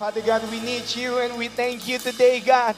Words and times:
Father 0.00 0.22
God, 0.22 0.50
we 0.50 0.60
need 0.60 0.96
you 0.96 1.18
and 1.18 1.36
we 1.36 1.48
thank 1.48 1.86
you 1.86 1.98
today, 1.98 2.40
God. 2.40 2.74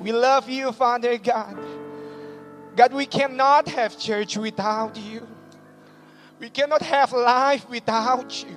We 0.00 0.10
love 0.10 0.48
you, 0.48 0.72
Father 0.72 1.18
God. 1.18 1.54
God, 2.74 2.94
we 2.94 3.04
cannot 3.04 3.68
have 3.68 3.98
church 3.98 4.38
without 4.38 4.96
you. 4.96 5.28
We 6.40 6.48
cannot 6.48 6.80
have 6.80 7.12
life 7.12 7.68
without 7.68 8.42
you. 8.42 8.56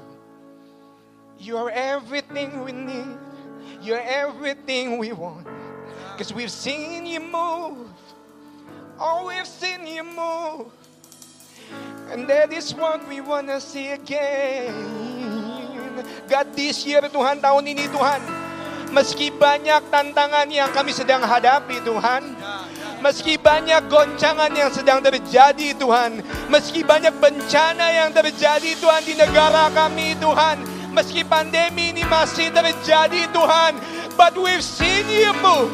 You 1.38 1.58
are 1.58 1.70
everything 1.72 2.64
we 2.64 2.72
need. 2.72 3.18
You're 3.82 4.00
everything 4.00 4.98
we 4.98 5.12
want. 5.12 5.48
Because 6.14 6.34
we've 6.34 6.50
seen 6.50 7.06
you 7.06 7.20
move. 7.20 7.90
Oh, 8.98 9.28
we've 9.28 9.46
seen 9.46 9.86
you 9.86 10.06
move. 10.06 10.72
And 12.10 12.30
that 12.30 12.54
is 12.54 12.74
what 12.74 13.06
we 13.10 13.20
want 13.20 13.48
to 13.48 13.60
see 13.60 13.90
again. 13.90 15.41
God, 16.28 16.48
this 16.56 16.84
year, 16.88 17.04
Tuhan, 17.08 17.40
tahun 17.44 17.64
ini, 17.68 17.88
Tuhan, 17.92 18.22
meski 18.92 19.32
banyak 19.32 19.88
tantangan 19.88 20.48
yang 20.52 20.70
kami 20.76 20.92
sedang 20.92 21.24
hadapi, 21.24 21.80
Tuhan, 21.84 22.36
meski 23.00 23.40
banyak 23.40 23.88
goncangan 23.88 24.52
yang 24.52 24.70
sedang 24.70 25.00
terjadi, 25.00 25.74
Tuhan, 25.76 26.22
meski 26.52 26.84
banyak 26.84 27.16
bencana 27.18 27.88
yang 27.92 28.10
terjadi, 28.12 28.78
Tuhan, 28.78 29.02
di 29.08 29.16
negara 29.16 29.72
kami, 29.72 30.14
Tuhan, 30.20 30.62
meski 30.92 31.24
pandemi 31.24 31.96
ini 31.96 32.04
masih 32.06 32.52
terjadi, 32.52 33.32
Tuhan, 33.32 33.80
but 34.20 34.36
we've 34.36 34.64
seen 34.64 35.08
you 35.08 35.32
move. 35.40 35.72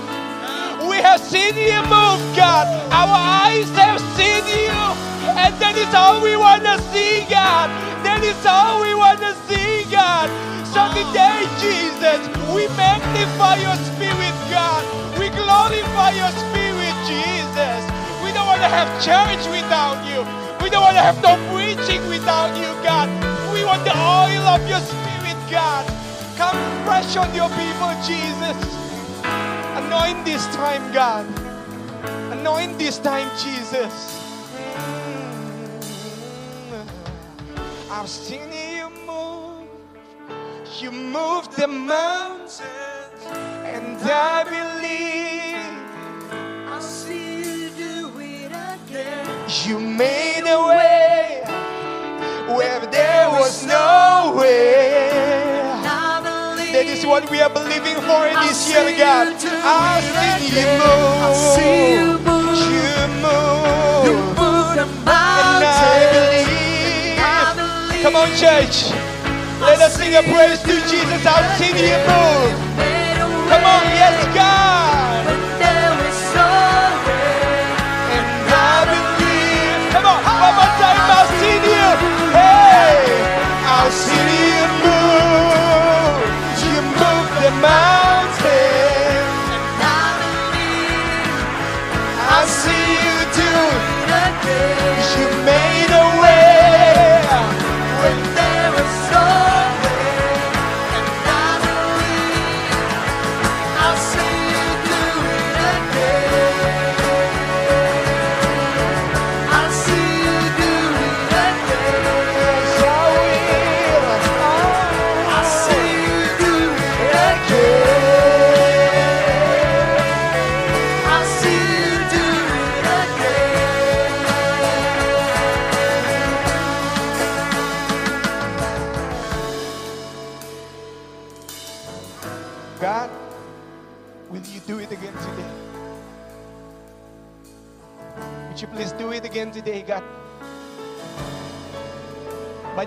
We 0.87 1.01
have 1.01 1.19
seen 1.19 1.57
you 1.57 1.81
move, 1.89 2.21
God. 2.37 2.69
Our 2.93 3.17
eyes 3.49 3.67
have 3.75 3.99
seen 4.15 4.45
you. 4.45 4.81
And 5.35 5.51
that 5.59 5.75
is 5.75 5.91
all 5.91 6.21
we 6.23 6.37
want 6.37 6.63
to 6.63 6.79
see, 6.93 7.25
God. 7.27 7.67
That 8.17 8.33
is 8.33 8.45
all 8.49 8.81
we 8.81 8.97
want 8.97 9.21
to 9.21 9.29
see, 9.45 9.85
God. 9.93 10.25
So 10.73 10.89
today, 10.89 11.45
Jesus, 11.61 12.17
we 12.49 12.65
magnify 12.73 13.61
your 13.61 13.77
spirit, 13.77 14.33
God. 14.49 14.81
We 15.21 15.29
glorify 15.29 16.17
your 16.17 16.33
spirit, 16.33 16.97
Jesus. 17.05 17.77
We 18.25 18.33
don't 18.33 18.49
want 18.49 18.65
to 18.65 18.73
have 18.73 18.89
church 19.05 19.45
without 19.53 20.01
you. 20.09 20.25
We 20.65 20.73
don't 20.73 20.81
want 20.81 20.97
to 20.97 21.05
have 21.05 21.21
no 21.21 21.37
preaching 21.53 22.01
without 22.09 22.57
you, 22.57 22.73
God. 22.81 23.05
We 23.53 23.61
want 23.61 23.85
the 23.85 23.93
oil 23.93 24.49
of 24.49 24.65
your 24.65 24.81
spirit, 24.81 25.37
God. 25.53 25.85
Come 26.41 26.57
fresh 26.89 27.13
on 27.21 27.29
your 27.37 27.53
people, 27.53 27.93
Jesus. 28.01 28.57
Anoint 29.77 30.25
this 30.25 30.41
time, 30.57 30.81
God. 30.89 31.21
Anoint 32.33 32.81
this 32.81 32.97
time, 32.97 33.29
Jesus. 33.37 34.26
I've 37.99 38.07
seen 38.09 38.51
you 38.51 38.89
move. 39.07 39.67
You 40.79 40.91
moved 40.91 41.53
the 41.57 41.67
mountains, 41.67 42.61
and 43.65 43.97
I 44.03 44.43
believe 44.43 45.57
I'll 46.69 46.79
see 46.79 47.37
you 47.63 47.69
do 47.71 48.11
it 48.19 48.51
again. 48.51 49.25
you 49.65 49.79
made 49.79 50.43
a 50.45 50.59
way 50.67 51.41
where 52.55 52.85
there 52.85 53.29
was 53.31 53.65
no 53.65 54.35
way. 54.37 55.09
That 56.73 56.85
is 56.85 57.03
what 57.03 57.27
we 57.31 57.41
are 57.41 57.49
believing 57.49 57.95
for 58.07 58.27
in 58.27 58.35
this 58.45 58.69
year, 58.69 58.95
God. 58.95 59.33
you 59.33 59.39
do 59.39 59.55
I'll 59.63 59.97
it 59.97 60.39
see 60.39 60.59
you 60.59 60.67
move. 60.77 61.23
I'll 61.25 61.33
see 61.55 61.93
you 61.93 62.05
move. 62.29 62.57
You 62.61 64.11
You 64.11 64.17
move. 64.21 64.37
move 64.37 64.75
the 64.77 64.85
And 64.85 65.63
I 65.65 65.65
mountains. 65.65 66.13
believe. 66.13 66.36
On, 68.17 68.29
church. 68.29 68.89
Let 69.61 69.79
us 69.79 69.95
sing 69.95 70.15
a 70.15 70.23
praise 70.23 70.59
to 70.63 70.73
Jesus. 70.89 71.21
I've 71.23 71.45
seen 71.59 71.77
you 71.77 71.97
move. 72.09 72.57
Come 73.45 73.63
on, 73.63 73.83
yes, 73.93 74.17
God. 74.33 75.21
Come 79.93 80.05
on, 80.05 80.19
time. 80.81 80.97
I've 81.13 81.29
you. 81.61 81.87
Hey, 82.33 83.05
I've 83.77 83.93
you 84.49 84.65
move. 84.81 86.25
You 86.65 86.81
the 87.43 87.51
mountain. 87.61 87.96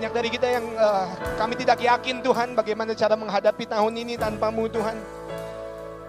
Banyak 0.01 0.17
dari 0.17 0.33
kita 0.33 0.49
yang 0.49 0.65
uh, 0.81 1.13
kami 1.37 1.53
tidak 1.61 1.77
yakin 1.77 2.25
Tuhan 2.25 2.57
bagaimana 2.57 2.97
cara 2.97 3.13
menghadapi 3.13 3.69
tahun 3.69 3.93
ini 4.01 4.17
tanpamu 4.17 4.65
Tuhan. 4.65 4.97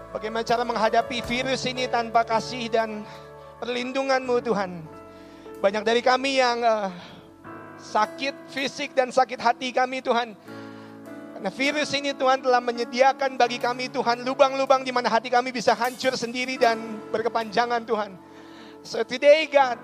Bagaimana 0.09 0.41
cara 0.41 0.65
menghadapi 0.65 1.21
virus 1.21 1.61
ini 1.69 1.85
tanpa 1.85 2.25
kasih 2.25 2.73
dan 2.73 3.05
perlindunganmu 3.61 4.41
Tuhan. 4.41 4.81
Banyak 5.61 5.85
dari 5.85 6.01
kami 6.01 6.41
yang 6.41 6.65
uh, 6.65 6.89
sakit 7.77 8.33
fisik 8.49 8.97
dan 8.97 9.13
sakit 9.13 9.37
hati 9.37 9.69
kami 9.69 10.01
Tuhan. 10.01 10.33
Karena 11.37 11.53
virus 11.53 11.93
ini 11.93 12.17
Tuhan 12.17 12.41
telah 12.41 12.65
menyediakan 12.65 13.37
bagi 13.37 13.61
kami 13.61 13.93
Tuhan 13.93 14.25
lubang-lubang 14.25 14.81
di 14.81 14.89
mana 14.89 15.05
hati 15.05 15.29
kami 15.29 15.53
bisa 15.53 15.77
hancur 15.77 16.17
sendiri 16.17 16.57
dan 16.57 16.81
berkepanjangan 17.13 17.85
Tuhan. 17.85 18.17
So 18.81 19.05
today 19.05 19.45
God, 19.53 19.77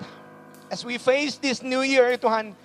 as 0.73 0.81
we 0.81 0.97
face 0.97 1.37
this 1.37 1.61
new 1.61 1.85
year 1.85 2.17
Tuhan, 2.17 2.57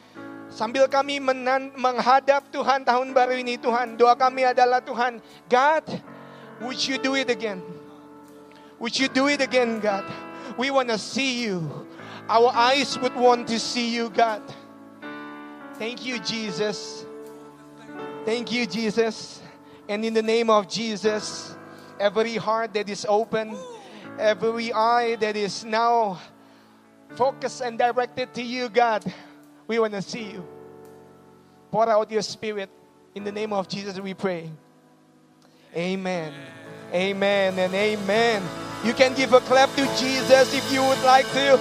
sambil 0.54 0.86
kami 0.86 1.18
menan- 1.18 1.74
menghadap 1.74 2.46
Tuhan 2.54 2.86
tahun 2.86 3.10
baru 3.10 3.34
ini 3.34 3.58
Tuhan, 3.58 3.98
doa 3.98 4.14
kami 4.14 4.46
adalah 4.46 4.78
Tuhan, 4.78 5.18
God, 5.50 5.82
would 6.62 6.78
you 6.78 6.94
do 7.02 7.18
it 7.18 7.26
again? 7.26 7.58
Would 8.78 8.94
you 8.94 9.10
do 9.10 9.26
it 9.26 9.42
again 9.42 9.82
God? 9.82 10.06
We 10.54 10.70
want 10.70 10.94
to 10.94 10.98
see 10.98 11.42
you. 11.42 11.66
Our 12.30 12.54
eyes 12.54 12.94
would 13.02 13.18
want 13.18 13.50
to 13.50 13.58
see 13.58 13.90
you 13.90 14.06
God. 14.14 14.46
Thank 15.74 16.06
you 16.06 16.22
Jesus. 16.22 17.02
Thank 18.24 18.52
you, 18.52 18.64
Jesus. 18.64 19.42
And 19.88 20.04
in 20.04 20.14
the 20.14 20.22
name 20.22 20.48
of 20.48 20.68
Jesus, 20.70 21.56
every 22.00 22.36
heart 22.36 22.72
that 22.72 22.88
is 22.88 23.04
open, 23.04 23.52
every 24.18 24.72
eye 24.72 25.16
that 25.20 25.36
is 25.36 25.64
now 25.64 26.16
focused 27.16 27.60
and 27.60 27.76
directed 27.76 28.32
to 28.34 28.42
you, 28.42 28.70
God, 28.70 29.04
we 29.66 29.78
want 29.78 29.92
to 29.92 30.02
see 30.02 30.32
you. 30.32 30.53
Pour 31.74 31.90
out 31.90 32.08
your 32.08 32.22
spirit. 32.22 32.70
In 33.16 33.24
the 33.24 33.32
name 33.32 33.52
of 33.52 33.66
Jesus, 33.66 33.98
we 33.98 34.14
pray. 34.14 34.48
Amen. 35.74 36.32
Amen 36.92 37.58
and 37.58 37.74
amen. 37.74 38.44
You 38.84 38.94
can 38.94 39.12
give 39.12 39.32
a 39.32 39.40
clap 39.40 39.74
to 39.74 39.82
Jesus 39.98 40.54
if 40.54 40.62
you 40.70 40.80
would 40.84 41.02
like 41.02 41.26
to. 41.32 41.58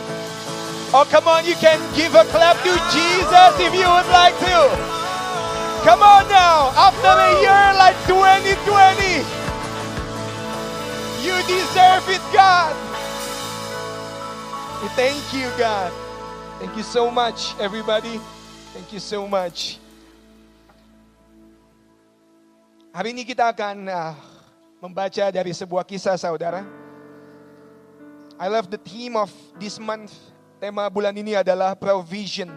Oh, 0.93 1.07
come 1.09 1.27
on, 1.27 1.43
you 1.47 1.55
can 1.55 1.81
give 1.95 2.13
a 2.13 2.25
clap 2.25 2.57
to 2.61 2.73
Jesus 2.93 3.53
if 3.57 3.73
you 3.73 3.89
would 3.89 4.09
like 4.13 4.37
to. 4.37 4.69
Come 5.81 6.03
on 6.03 6.29
now, 6.29 6.69
after 6.77 7.09
a 7.09 7.33
year 7.41 7.73
like 7.81 7.97
2020, 8.05 9.17
you 11.25 11.33
deserve 11.49 12.05
it, 12.13 12.21
God. 12.31 12.75
Thank 14.93 15.33
you, 15.33 15.49
God. 15.57 15.91
Thank 16.59 16.77
you 16.77 16.83
so 16.83 17.09
much, 17.09 17.57
everybody. 17.59 18.19
Thank 18.75 18.93
you 18.93 18.99
so 18.99 19.27
much. 19.27 19.79
Hari 22.93 23.09
ini 23.09 23.25
kita 23.25 23.49
akan 23.49 23.89
ah, 23.89 24.13
membaca 24.77 25.25
dari 25.33 25.49
sebuah 25.49 25.81
kisah 25.81 26.13
saudara. 26.13 26.61
I 28.37 28.45
love 28.45 28.69
the 28.69 28.77
theme 28.77 29.17
of 29.17 29.33
this 29.57 29.81
month. 29.81 30.13
Tema 30.61 30.85
bulan 30.93 31.17
ini 31.17 31.33
adalah 31.33 31.73
provision. 31.73 32.53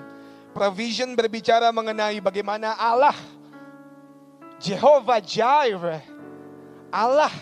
Provision 0.52 1.16
berbicara 1.16 1.72
mengenai 1.72 2.20
bagaimana 2.20 2.76
Allah 2.76 3.16
Jehovah 4.60 5.24
Jireh 5.24 6.04
Allah 6.92 7.32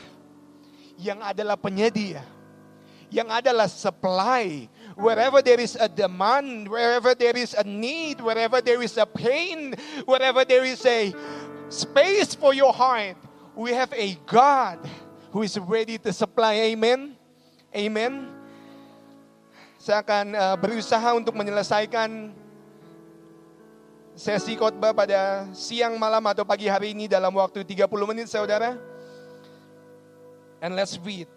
yang 0.95 1.19
adalah 1.19 1.59
penyedia, 1.59 2.23
yang 3.11 3.27
adalah 3.27 3.67
supply. 3.67 4.71
Wherever 4.95 5.43
there 5.43 5.59
is 5.59 5.75
a 5.75 5.91
demand, 5.91 6.71
wherever 6.71 7.19
there 7.19 7.35
is 7.35 7.59
a 7.59 7.67
need, 7.67 8.23
wherever 8.23 8.63
there 8.63 8.79
is 8.79 8.95
a 8.95 9.03
pain, 9.03 9.75
wherever 10.07 10.47
there 10.47 10.63
is 10.63 10.79
a 10.87 11.11
space 11.75 12.39
for 12.39 12.55
your 12.55 12.71
heart, 12.71 13.19
we 13.59 13.75
have 13.75 13.91
a 13.91 14.15
God 14.31 14.79
who 15.35 15.43
is 15.43 15.59
ready 15.59 15.99
to 15.99 16.15
supply. 16.15 16.71
Amen. 16.71 17.19
Amen. 17.75 18.31
Saya 19.83 20.01
akan 20.01 20.27
uh, 20.33 20.57
berusaha 20.57 21.13
untuk 21.19 21.35
menyelesaikan 21.35 22.33
sesi 24.15 24.55
khotbah 24.55 24.95
pada 24.95 25.51
siang 25.51 25.99
malam 25.99 26.23
atau 26.31 26.47
pagi 26.47 26.71
hari 26.71 26.95
ini 26.95 27.11
dalam 27.11 27.35
waktu 27.35 27.67
30 27.67 27.91
menit 28.07 28.31
saudara. 28.31 28.79
And 30.63 30.79
let's 30.79 30.97
read. 31.03 31.29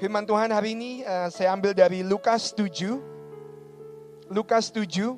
Firman 0.00 0.24
Tuhan 0.24 0.50
hari 0.50 0.72
ini 0.72 1.04
uh, 1.04 1.28
saya 1.28 1.52
ambil 1.52 1.76
dari 1.76 2.00
Lukas 2.00 2.50
7. 2.56 2.98
Lukas 4.32 4.72
7. 4.72 5.14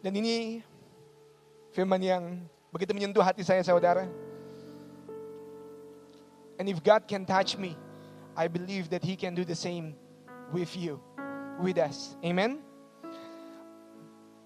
Dan 0.00 0.16
ini 0.16 0.64
firman 1.76 2.00
yang 2.00 2.24
begitu 2.70 2.94
menyentuh 2.94 3.22
hati 3.22 3.42
saya 3.42 3.62
saudara. 3.62 4.06
And 6.58 6.68
if 6.68 6.82
God 6.84 7.08
can 7.08 7.24
touch 7.24 7.56
me, 7.56 7.74
I 8.36 8.46
believe 8.46 8.90
that 8.94 9.02
He 9.02 9.16
can 9.16 9.34
do 9.34 9.44
the 9.44 9.56
same 9.56 9.96
with 10.52 10.76
you, 10.76 11.00
with 11.58 11.78
us. 11.78 12.14
Amen. 12.20 12.60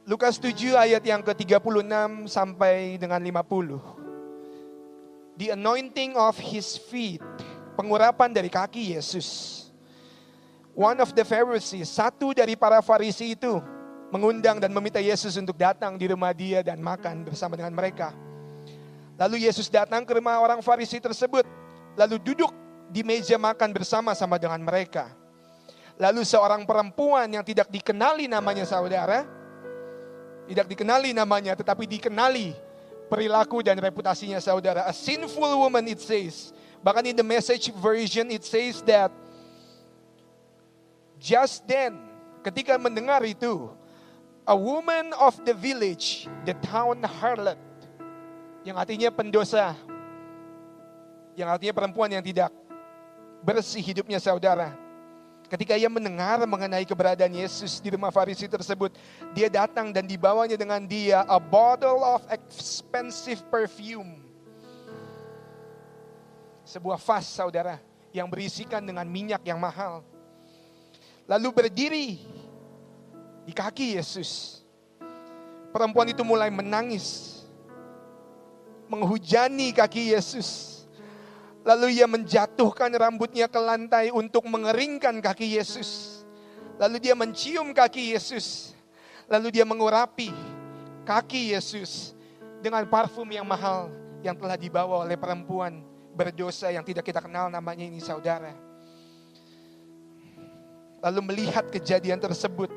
Lukas 0.05 0.37
7 0.37 0.77
ayat 0.77 1.01
yang 1.01 1.25
ke-36 1.25 2.29
sampai 2.29 3.01
dengan 3.01 3.25
50. 3.25 5.41
The 5.41 5.57
anointing 5.57 6.13
of 6.15 6.37
his 6.37 6.77
feet, 6.77 7.25
pengurapan 7.75 8.31
dari 8.31 8.53
kaki 8.53 8.95
Yesus. 8.95 9.61
One 10.77 11.01
of 11.01 11.17
the 11.17 11.25
Pharisees, 11.25 11.89
satu 11.89 12.37
dari 12.37 12.53
para 12.53 12.85
Farisi 12.85 13.33
itu 13.33 13.65
mengundang 14.15 14.63
dan 14.63 14.71
meminta 14.71 15.03
Yesus 15.03 15.35
untuk 15.35 15.59
datang 15.59 15.99
di 15.99 16.07
rumah 16.07 16.31
dia 16.31 16.63
dan 16.63 16.79
makan 16.79 17.27
bersama 17.27 17.59
dengan 17.59 17.75
mereka. 17.75 18.15
Lalu 19.19 19.51
Yesus 19.51 19.67
datang 19.67 20.07
ke 20.07 20.15
rumah 20.15 20.39
orang 20.39 20.63
Farisi 20.63 21.03
tersebut, 21.03 21.43
lalu 21.99 22.23
duduk 22.23 22.55
di 22.95 23.03
meja 23.03 23.35
makan 23.35 23.75
bersama-sama 23.75 24.39
dengan 24.39 24.63
mereka. 24.63 25.11
Lalu 25.99 26.23
seorang 26.23 26.63
perempuan 26.63 27.27
yang 27.27 27.43
tidak 27.43 27.67
dikenali 27.75 28.31
namanya 28.31 28.63
saudara, 28.63 29.27
tidak 30.47 30.71
dikenali 30.71 31.11
namanya, 31.11 31.59
tetapi 31.59 31.83
dikenali 31.83 32.55
perilaku 33.11 33.67
dan 33.67 33.83
reputasinya 33.83 34.39
saudara. 34.39 34.87
A 34.87 34.95
sinful 34.95 35.59
woman 35.59 35.91
it 35.91 35.99
says. 35.99 36.55
Bahkan 36.87 37.11
in 37.11 37.17
the 37.19 37.27
message 37.27 37.75
version 37.83 38.31
it 38.31 38.47
says 38.47 38.79
that 38.87 39.11
just 41.19 41.67
then, 41.67 41.99
ketika 42.47 42.79
mendengar 42.79 43.23
itu, 43.27 43.75
a 44.45 44.57
woman 44.57 45.13
of 45.17 45.37
the 45.49 45.57
village, 45.57 46.29
the 46.45 46.53
town 46.61 47.01
harlot, 47.01 47.57
yang 48.65 48.77
artinya 48.77 49.09
pendosa, 49.09 49.73
yang 51.33 51.49
artinya 51.49 51.73
perempuan 51.73 52.13
yang 52.13 52.25
tidak 52.25 52.53
bersih 53.41 53.81
hidupnya 53.81 54.21
saudara. 54.21 54.73
Ketika 55.45 55.77
ia 55.77 55.93
mendengar 55.93 56.41
mengenai 56.49 56.89
keberadaan 56.89 57.37
Yesus 57.37 57.77
di 57.77 57.93
rumah 57.93 58.09
Farisi 58.09 58.49
tersebut, 58.49 58.97
dia 59.37 59.53
datang 59.53 59.93
dan 59.93 60.09
dibawanya 60.09 60.57
dengan 60.57 60.81
dia 60.89 61.21
a 61.29 61.37
bottle 61.37 62.01
of 62.01 62.25
expensive 62.33 63.45
perfume. 63.53 64.25
Sebuah 66.65 66.97
vas 66.97 67.29
saudara 67.29 67.77
yang 68.09 68.25
berisikan 68.25 68.81
dengan 68.81 69.05
minyak 69.05 69.45
yang 69.45 69.61
mahal. 69.61 70.01
Lalu 71.29 71.49
berdiri 71.53 72.09
di 73.45 73.53
kaki 73.53 73.97
Yesus. 74.01 74.61
Perempuan 75.71 76.09
itu 76.09 76.21
mulai 76.25 76.49
menangis. 76.49 77.41
Menghujani 78.89 79.73
kaki 79.73 80.13
Yesus 80.13 80.75
Lalu 81.65 81.97
ia 81.97 82.05
menjatuhkan 82.05 82.93
rambutnya 82.93 83.49
ke 83.49 83.57
lantai 83.57 84.13
untuk 84.13 84.45
mengeringkan 84.45 85.25
kaki 85.25 85.57
Yesus. 85.57 86.21
Lalu 86.77 87.01
dia 87.01 87.17
mencium 87.17 87.73
kaki 87.73 88.13
Yesus. 88.13 88.77
Lalu 89.25 89.57
dia 89.57 89.65
mengurapi 89.65 90.29
kaki 91.09 91.57
Yesus 91.57 92.13
dengan 92.61 92.85
parfum 92.85 93.25
yang 93.33 93.49
mahal 93.49 93.89
yang 94.21 94.37
telah 94.37 94.61
dibawa 94.61 95.09
oleh 95.09 95.17
perempuan 95.17 95.81
berdosa 96.13 96.69
yang 96.69 96.85
tidak 96.85 97.09
kita 97.09 97.25
kenal 97.25 97.49
namanya 97.49 97.89
ini 97.89 97.97
saudara. 97.97 98.53
Lalu 101.01 101.21
melihat 101.33 101.65
kejadian 101.73 102.21
tersebut, 102.21 102.69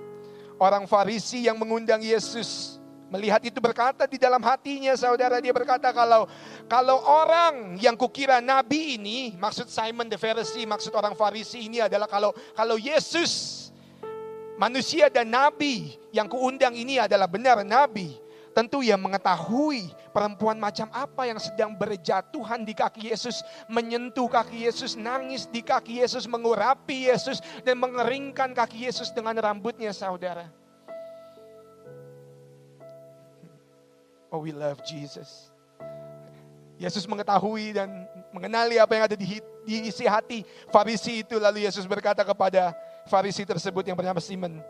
orang 0.57 0.89
Farisi 0.89 1.45
yang 1.45 1.57
mengundang 1.57 2.01
Yesus 2.01 2.77
Melihat 3.07 3.39
itu 3.47 3.63
berkata 3.63 4.03
di 4.03 4.19
dalam 4.19 4.43
hatinya 4.43 4.91
saudara 4.99 5.39
dia 5.39 5.55
berkata 5.55 5.95
kalau 5.95 6.27
kalau 6.67 6.99
orang 7.07 7.79
yang 7.79 7.95
kukira 7.95 8.43
nabi 8.43 8.99
ini 8.99 9.31
maksud 9.39 9.71
Simon 9.71 10.11
the 10.11 10.19
Pharisee 10.19 10.67
maksud 10.67 10.91
orang 10.91 11.15
Farisi 11.15 11.71
ini 11.71 11.79
adalah 11.79 12.03
kalau 12.03 12.35
kalau 12.51 12.75
Yesus 12.75 13.71
manusia 14.59 15.07
dan 15.07 15.31
nabi 15.31 15.95
yang 16.11 16.27
kuundang 16.27 16.75
ini 16.75 16.99
adalah 16.99 17.31
benar 17.31 17.63
nabi 17.63 18.26
tentu 18.57 18.81
ia 18.81 18.97
mengetahui 18.97 19.93
perempuan 20.09 20.57
macam 20.57 20.89
apa 20.89 21.29
yang 21.29 21.37
sedang 21.37 21.77
berjatuhan 21.77 22.65
di 22.65 22.73
kaki 22.73 23.13
Yesus, 23.13 23.45
menyentuh 23.69 24.25
kaki 24.25 24.65
Yesus, 24.65 24.97
nangis 24.97 25.45
di 25.45 25.61
kaki 25.61 26.01
Yesus, 26.01 26.25
mengurapi 26.25 27.05
Yesus, 27.05 27.37
dan 27.61 27.77
mengeringkan 27.77 28.57
kaki 28.57 28.89
Yesus 28.89 29.13
dengan 29.13 29.37
rambutnya 29.37 29.93
saudara. 29.93 30.49
Oh, 34.33 34.41
we 34.41 34.49
love 34.49 34.81
Jesus. 34.81 35.53
Yesus 36.81 37.05
mengetahui 37.05 37.77
dan 37.77 38.09
mengenali 38.33 38.81
apa 38.81 38.91
yang 38.97 39.05
ada 39.05 39.17
di, 39.17 39.37
di 39.69 39.85
isi 39.85 40.09
hati 40.09 40.41
Farisi 40.73 41.21
itu. 41.21 41.37
Lalu 41.37 41.69
Yesus 41.69 41.85
berkata 41.85 42.25
kepada 42.25 42.73
Farisi 43.05 43.45
tersebut 43.45 43.85
yang 43.85 43.93
bernama 43.93 44.17
Simon, 44.17 44.65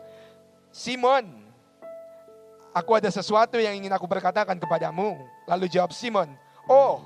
Simon, 0.68 1.47
aku 2.78 2.94
ada 2.94 3.10
sesuatu 3.10 3.58
yang 3.58 3.74
ingin 3.74 3.90
aku 3.90 4.06
berkatakan 4.06 4.54
kepadamu. 4.54 5.18
Lalu 5.50 5.66
jawab 5.66 5.90
Simon, 5.90 6.30
oh, 6.70 7.02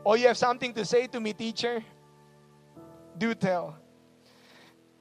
oh 0.00 0.14
you 0.16 0.24
have 0.24 0.40
something 0.40 0.72
to 0.72 0.82
say 0.88 1.04
to 1.04 1.20
me 1.20 1.36
teacher? 1.36 1.84
Do 3.16 3.36
tell. 3.36 3.76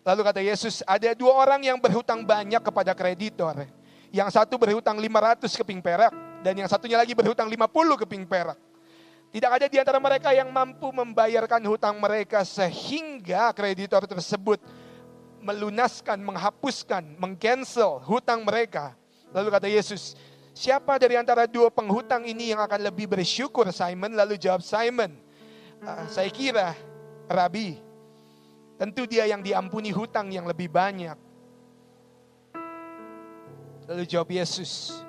Lalu 0.05 0.21
kata 0.21 0.41
Yesus, 0.43 0.85
ada 0.85 1.15
dua 1.17 1.33
orang 1.33 1.65
yang 1.65 1.81
berhutang 1.81 2.21
banyak 2.21 2.61
kepada 2.61 2.93
kreditor. 2.93 3.65
Yang 4.13 4.37
satu 4.37 4.55
berhutang 4.55 4.95
500 5.01 5.49
keping 5.49 5.81
perak, 5.81 6.13
dan 6.45 6.53
yang 6.53 6.69
satunya 6.69 6.95
lagi 6.95 7.17
berhutang 7.17 7.49
50 7.49 8.01
keping 8.05 8.23
perak. 8.29 8.55
Tidak 9.33 9.51
ada 9.51 9.65
di 9.67 9.75
antara 9.81 9.99
mereka 9.99 10.31
yang 10.31 10.47
mampu 10.47 10.93
membayarkan 10.95 11.59
hutang 11.67 11.99
mereka 11.99 12.45
sehingga 12.47 13.51
kreditor 13.51 14.07
tersebut 14.07 14.61
melunaskan, 15.43 16.21
menghapuskan, 16.23 17.03
mengcancel 17.19 17.99
hutang 18.05 18.47
mereka. 18.47 18.95
Lalu 19.35 19.47
kata 19.51 19.67
Yesus, 19.67 20.15
siapa 20.55 20.95
dari 20.95 21.19
antara 21.19 21.43
dua 21.43 21.67
penghutang 21.67 22.23
ini 22.23 22.55
yang 22.55 22.63
akan 22.63 22.87
lebih 22.87 23.11
bersyukur 23.11 23.67
Simon? 23.75 24.15
Lalu 24.15 24.39
jawab 24.39 24.63
Simon, 24.63 25.11
"Ah, 25.83 26.07
saya 26.07 26.31
kira 26.31 26.71
Rabi, 27.27 27.75
tentu 28.79 29.03
dia 29.03 29.27
yang 29.27 29.43
diampuni 29.43 29.91
hutang 29.91 30.31
yang 30.31 30.47
lebih 30.47 30.71
banyak. 30.71 31.19
Lalu 33.85 34.03
jawab 34.07 34.31
Yesus, 34.31 35.03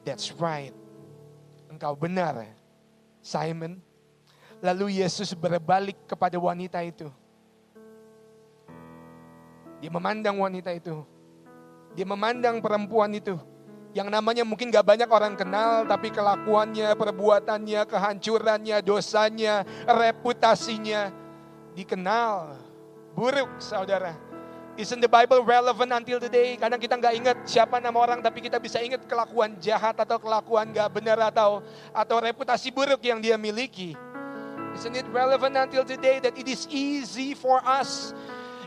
That's 0.00 0.32
right. 0.40 0.72
Engkau 1.68 1.92
benar, 1.92 2.48
Simon. 3.20 3.78
Lalu 4.60 5.00
Yesus 5.00 5.32
berbalik 5.32 5.96
kepada 6.08 6.36
wanita 6.36 6.80
itu. 6.84 7.08
Dia 9.80 9.88
memandang 9.88 10.36
wanita 10.36 10.72
itu. 10.76 11.00
Dia 11.94 12.06
memandang 12.06 12.62
perempuan 12.62 13.10
itu. 13.14 13.34
Yang 13.90 14.08
namanya 14.14 14.46
mungkin 14.46 14.70
gak 14.70 14.86
banyak 14.86 15.10
orang 15.10 15.34
kenal, 15.34 15.82
tapi 15.82 16.14
kelakuannya, 16.14 16.94
perbuatannya, 16.94 17.82
kehancurannya, 17.90 18.78
dosanya, 18.86 19.66
reputasinya 19.90 21.10
dikenal. 21.74 22.54
Buruk, 23.18 23.58
saudara. 23.58 24.14
Isn't 24.78 25.02
the 25.02 25.10
Bible 25.10 25.42
relevant 25.42 25.90
until 25.90 26.22
today? 26.22 26.54
Kadang 26.54 26.78
kita 26.78 26.94
nggak 26.94 27.14
ingat 27.18 27.36
siapa 27.44 27.82
nama 27.82 27.98
orang, 27.98 28.22
tapi 28.22 28.38
kita 28.40 28.62
bisa 28.62 28.78
ingat 28.78 29.02
kelakuan 29.04 29.58
jahat 29.58 29.98
atau 29.98 30.16
kelakuan 30.16 30.70
nggak 30.70 30.88
benar 30.94 31.18
atau 31.26 31.60
atau 31.90 32.16
reputasi 32.22 32.70
buruk 32.70 33.02
yang 33.02 33.18
dia 33.18 33.34
miliki. 33.34 33.98
Isn't 34.72 34.94
it 34.94 35.04
relevant 35.10 35.58
until 35.58 35.82
today 35.82 36.22
that 36.22 36.38
it 36.38 36.46
is 36.46 36.70
easy 36.70 37.34
for 37.34 37.58
us 37.66 38.14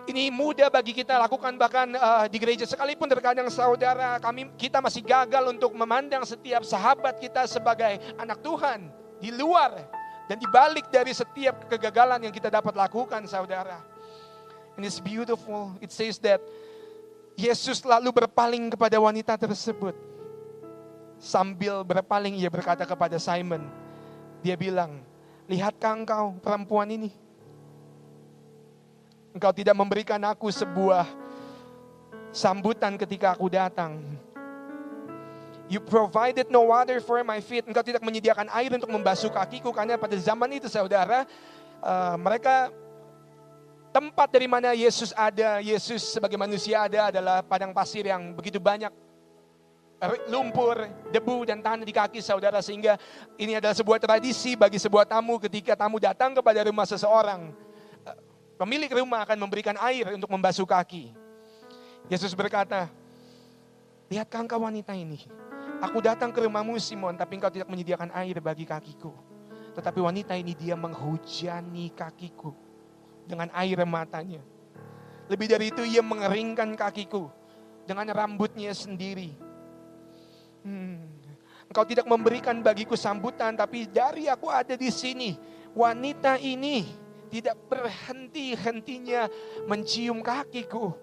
ini 0.07 0.27
mudah 0.27 0.67
bagi 0.67 0.91
kita 0.91 1.15
lakukan 1.15 1.55
bahkan 1.55 1.87
uh, 1.95 2.27
di 2.27 2.37
gereja 2.41 2.67
sekalipun 2.67 3.07
terkadang 3.07 3.47
saudara 3.47 4.19
kami 4.19 4.51
kita 4.59 4.83
masih 4.83 4.99
gagal 4.99 5.47
untuk 5.47 5.71
memandang 5.71 6.27
setiap 6.27 6.67
sahabat 6.67 7.19
kita 7.23 7.47
sebagai 7.47 7.99
anak 8.19 8.43
Tuhan 8.43 8.91
di 9.23 9.31
luar 9.31 9.79
dan 10.27 10.35
di 10.39 10.47
balik 10.47 10.87
dari 10.91 11.11
setiap 11.15 11.67
kegagalan 11.67 12.27
yang 12.27 12.33
kita 12.35 12.47
dapat 12.51 12.75
lakukan 12.75 13.23
saudara. 13.27 13.79
And 14.73 14.83
it's 14.83 14.97
beautiful. 14.97 15.77
It 15.79 15.93
says 15.93 16.17
that 16.25 16.41
Yesus 17.37 17.85
lalu 17.85 18.23
berpaling 18.23 18.73
kepada 18.73 18.97
wanita 18.97 19.37
tersebut. 19.37 19.93
Sambil 21.21 21.85
berpaling 21.87 22.35
ia 22.35 22.51
berkata 22.51 22.83
kepada 22.83 23.15
Simon, 23.15 23.63
dia 24.43 24.59
bilang, 24.59 24.99
"Lihatkah 25.47 25.93
engkau 25.95 26.35
perempuan 26.43 26.89
ini?" 26.91 27.13
Engkau 29.33 29.49
tidak 29.49 29.73
memberikan 29.73 30.21
aku 30.29 30.53
sebuah 30.53 31.09
sambutan 32.29 32.93
ketika 33.01 33.33
aku 33.33 33.49
datang. 33.49 33.97
You 35.65 35.81
provided 35.81 36.53
no 36.53 36.69
water 36.69 37.01
for 37.01 37.17
my 37.25 37.41
feet. 37.41 37.65
Engkau 37.65 37.81
tidak 37.81 38.05
menyediakan 38.05 38.45
air 38.53 38.69
untuk 38.69 38.93
membasuh 38.93 39.33
kakiku 39.33 39.73
karena 39.73 39.97
pada 39.97 40.13
zaman 40.21 40.53
itu 40.53 40.69
saudara 40.69 41.25
uh, 41.81 42.13
mereka 42.13 42.69
tempat 43.89 44.29
dari 44.29 44.45
mana 44.45 44.77
Yesus 44.77 45.17
ada, 45.17 45.57
Yesus 45.65 46.13
sebagai 46.13 46.37
manusia 46.37 46.85
ada 46.85 47.09
adalah 47.09 47.41
padang 47.41 47.73
pasir 47.73 48.05
yang 48.05 48.37
begitu 48.37 48.61
banyak 48.61 48.93
lumpur, 50.27 50.83
debu 51.09 51.47
dan 51.47 51.63
tanah 51.63 51.87
di 51.87 51.95
kaki 51.95 52.19
saudara 52.19 52.59
sehingga 52.59 52.99
ini 53.39 53.55
adalah 53.55 53.71
sebuah 53.71 54.03
tradisi 54.03 54.53
bagi 54.59 54.75
sebuah 54.75 55.07
tamu 55.07 55.39
ketika 55.39 55.79
tamu 55.79 55.95
datang 55.95 56.35
kepada 56.35 56.67
rumah 56.67 56.83
seseorang 56.83 57.55
Pemilik 58.53 58.91
rumah 58.91 59.25
akan 59.25 59.37
memberikan 59.37 59.75
air 59.81 60.13
untuk 60.13 60.29
membasuh 60.29 60.65
kaki. 60.67 61.09
Yesus 62.07 62.37
berkata, 62.37 62.91
Lihatkah 64.13 64.45
engkau 64.45 64.61
wanita 64.61 64.93
ini? 64.93 65.25
Aku 65.81 65.99
datang 65.99 66.29
ke 66.29 66.45
rumahmu 66.45 66.77
Simon, 66.77 67.17
tapi 67.17 67.41
engkau 67.41 67.49
tidak 67.49 67.65
menyediakan 67.65 68.13
air 68.13 68.37
bagi 68.37 68.63
kakiku. 68.63 69.11
Tetapi 69.73 69.99
wanita 69.99 70.37
ini 70.37 70.53
dia 70.53 70.77
menghujani 70.77 71.89
kakiku 71.97 72.53
dengan 73.25 73.49
air 73.57 73.81
matanya. 73.89 74.39
Lebih 75.27 75.47
dari 75.49 75.73
itu 75.73 75.81
ia 75.81 76.05
mengeringkan 76.05 76.77
kakiku 76.77 77.33
dengan 77.89 78.05
rambutnya 78.13 78.69
sendiri. 78.75 79.33
Hmm. 80.61 81.01
Engkau 81.67 81.89
tidak 81.89 82.05
memberikan 82.05 82.61
bagiku 82.61 82.93
sambutan, 82.93 83.57
tapi 83.57 83.89
dari 83.89 84.29
aku 84.29 84.45
ada 84.53 84.77
di 84.77 84.93
sini. 84.93 85.33
Wanita 85.73 86.37
ini 86.37 86.85
tidak 87.33 87.57
berhenti-hentinya 87.65 89.25
mencium 89.65 90.21
kakiku. 90.21 90.93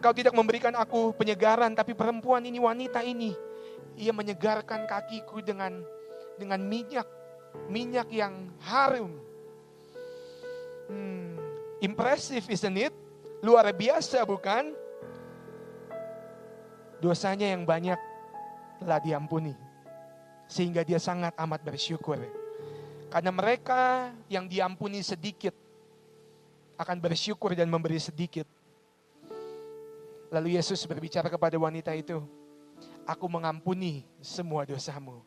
Kau 0.00 0.14
tidak 0.16 0.32
memberikan 0.32 0.72
aku 0.72 1.12
penyegaran, 1.12 1.76
tapi 1.76 1.92
perempuan 1.92 2.48
ini, 2.48 2.56
wanita 2.56 3.04
ini, 3.04 3.36
ia 4.00 4.16
menyegarkan 4.16 4.88
kakiku 4.88 5.44
dengan 5.44 5.84
dengan 6.40 6.64
minyak, 6.64 7.04
minyak 7.68 8.08
yang 8.08 8.48
harum. 8.64 9.20
Hmm, 10.88 11.36
impressive, 11.84 12.44
isn't 12.48 12.80
it? 12.80 12.94
Luar 13.44 13.68
biasa, 13.68 14.24
bukan? 14.24 14.72
Dosanya 17.04 17.52
yang 17.52 17.68
banyak 17.68 18.00
telah 18.80 19.00
diampuni, 19.04 19.52
sehingga 20.48 20.80
dia 20.80 20.96
sangat 20.96 21.36
amat 21.36 21.60
bersyukur. 21.60 22.43
Karena 23.14 23.30
mereka 23.30 24.10
yang 24.26 24.50
diampuni 24.50 24.98
sedikit 25.06 25.54
akan 26.74 26.98
bersyukur 26.98 27.54
dan 27.54 27.70
memberi 27.70 28.02
sedikit. 28.02 28.42
Lalu 30.34 30.58
Yesus 30.58 30.82
berbicara 30.82 31.30
kepada 31.30 31.54
wanita 31.54 31.94
itu, 31.94 32.18
Aku 33.06 33.30
mengampuni 33.30 34.02
semua 34.18 34.66
dosamu. 34.66 35.22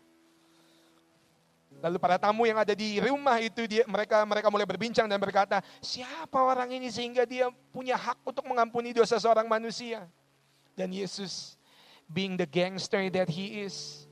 Lalu 1.79 1.95
para 1.95 2.19
tamu 2.19 2.43
yang 2.43 2.59
ada 2.59 2.75
di 2.75 2.99
rumah 2.99 3.39
itu 3.39 3.63
dia, 3.69 3.87
mereka 3.87 4.19
mereka 4.27 4.51
mulai 4.51 4.67
berbincang 4.67 5.07
dan 5.07 5.21
berkata, 5.21 5.63
siapa 5.79 6.43
orang 6.43 6.67
ini 6.73 6.91
sehingga 6.91 7.23
dia 7.23 7.47
punya 7.71 7.95
hak 7.95 8.19
untuk 8.25 8.43
mengampuni 8.49 8.91
dosa 8.91 9.15
seorang 9.15 9.47
manusia? 9.47 10.09
Dan 10.75 10.91
Yesus, 10.91 11.55
being 12.09 12.35
the 12.35 12.49
gangster 12.49 13.07
that 13.13 13.31
he 13.31 13.63
is, 13.63 14.09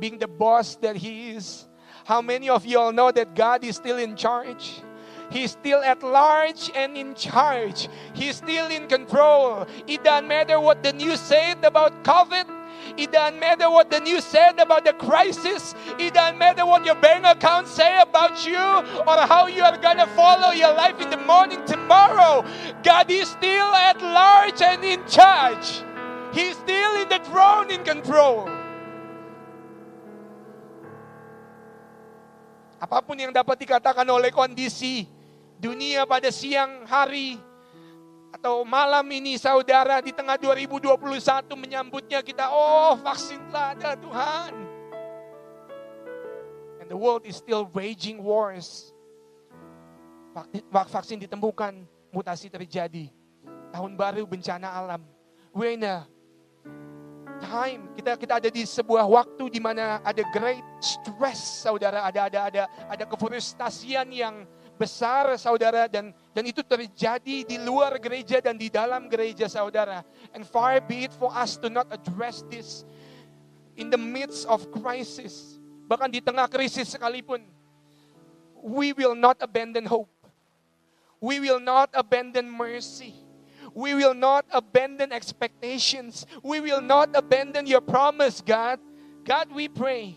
being 0.00 0.18
the 0.18 0.26
boss 0.26 0.74
that 0.80 0.96
he 0.98 1.36
is, 1.36 1.68
How 2.06 2.22
many 2.22 2.48
of 2.48 2.64
you 2.64 2.78
all 2.78 2.92
know 2.92 3.10
that 3.10 3.34
God 3.34 3.64
is 3.64 3.74
still 3.74 3.98
in 3.98 4.14
charge? 4.14 4.80
He's 5.28 5.50
still 5.50 5.82
at 5.82 6.04
large 6.04 6.70
and 6.72 6.96
in 6.96 7.16
charge. 7.16 7.88
He's 8.14 8.36
still 8.36 8.68
in 8.68 8.86
control. 8.86 9.66
It 9.88 10.04
doesn't 10.04 10.28
matter 10.28 10.60
what 10.60 10.84
the 10.84 10.92
news 10.92 11.18
said 11.18 11.64
about 11.64 12.04
COVID. 12.04 12.46
It 12.96 13.10
doesn't 13.10 13.40
matter 13.40 13.68
what 13.68 13.90
the 13.90 13.98
news 13.98 14.22
said 14.22 14.60
about 14.60 14.84
the 14.84 14.92
crisis. 14.92 15.74
It 15.98 16.14
doesn't 16.14 16.38
matter 16.38 16.64
what 16.64 16.86
your 16.86 16.94
bank 16.94 17.26
account 17.26 17.66
say 17.66 18.00
about 18.00 18.46
you 18.46 18.54
or 18.54 19.26
how 19.26 19.48
you 19.48 19.64
are 19.64 19.76
going 19.76 19.96
to 19.96 20.06
follow 20.14 20.52
your 20.52 20.74
life 20.74 21.00
in 21.00 21.10
the 21.10 21.16
morning 21.16 21.64
tomorrow. 21.66 22.46
God 22.84 23.10
is 23.10 23.28
still 23.30 23.74
at 23.74 24.00
large 24.00 24.62
and 24.62 24.84
in 24.84 25.04
charge. 25.08 25.82
He's 26.32 26.56
still 26.56 27.02
in 27.02 27.08
the 27.08 27.18
throne 27.24 27.68
in 27.72 27.82
control. 27.82 28.48
Apa 32.76 33.00
pun 33.00 33.16
yang 33.16 33.32
dapat 33.32 33.56
dikatakan 33.56 34.04
oleh 34.04 34.28
kondisi 34.28 35.08
dunia 35.56 36.04
pada 36.04 36.28
siang 36.28 36.84
hari 36.84 37.40
atau 38.36 38.68
malam 38.68 39.08
ini 39.08 39.40
saudara 39.40 39.96
di 40.04 40.12
tengah 40.12 40.36
2021 40.36 40.92
menyambutnya 41.56 42.20
kita, 42.20 42.52
oh 42.52 42.92
vaksin 43.00 43.40
telah 43.48 43.72
ada 43.72 43.96
Tuhan. 43.96 44.52
And 46.84 46.88
the 46.92 46.98
world 47.00 47.24
is 47.24 47.40
still 47.40 47.64
waging 47.72 48.20
wars. 48.20 48.92
Vaksin 50.68 51.16
ditemukan, 51.16 51.88
mutasi 52.12 52.52
terjadi. 52.52 53.08
Tahun 53.72 53.92
baru 53.96 54.28
bencana 54.28 54.68
alam. 54.68 55.00
We're 55.56 55.72
in 55.72 55.88
a 55.88 56.04
time. 57.42 57.92
Kita 57.98 58.14
kita 58.14 58.32
ada 58.38 58.48
di 58.48 58.62
sebuah 58.62 59.04
waktu 59.04 59.50
di 59.50 59.60
mana 59.60 59.98
ada 60.00 60.22
great 60.30 60.62
stress 60.78 61.66
saudara. 61.66 62.06
Ada 62.06 62.20
ada 62.30 62.40
ada 62.46 62.62
ada 62.88 63.04
kefrustasian 63.04 64.08
yang 64.14 64.48
besar 64.78 65.34
saudara. 65.34 65.90
Dan 65.90 66.14
dan 66.30 66.44
itu 66.48 66.62
terjadi 66.64 67.44
di 67.44 67.56
luar 67.60 67.98
gereja 67.98 68.38
dan 68.38 68.54
di 68.54 68.70
dalam 68.70 69.10
gereja 69.10 69.50
saudara. 69.50 70.06
And 70.32 70.46
far 70.46 70.78
be 70.80 71.10
it 71.10 71.12
for 71.16 71.34
us 71.34 71.58
to 71.60 71.68
not 71.68 71.90
address 71.90 72.46
this 72.46 72.86
in 73.74 73.90
the 73.90 74.00
midst 74.00 74.46
of 74.46 74.64
crisis. 74.70 75.58
Bahkan 75.90 76.14
di 76.14 76.22
tengah 76.22 76.46
krisis 76.46 76.94
sekalipun 76.94 77.42
we 78.62 78.94
will 78.94 79.18
not 79.18 79.42
abandon 79.42 79.84
hope. 79.84 80.10
We 81.18 81.42
will 81.42 81.60
not 81.60 81.90
abandon 81.96 82.46
mercy 82.46 83.25
We 83.76 83.92
will 83.92 84.16
not 84.16 84.48
abandon 84.56 85.12
expectations. 85.12 86.24
We 86.40 86.64
will 86.64 86.80
not 86.80 87.12
abandon 87.12 87.68
your 87.68 87.84
promise, 87.84 88.40
God. 88.40 88.80
God, 89.20 89.52
we 89.52 89.68
pray. 89.68 90.16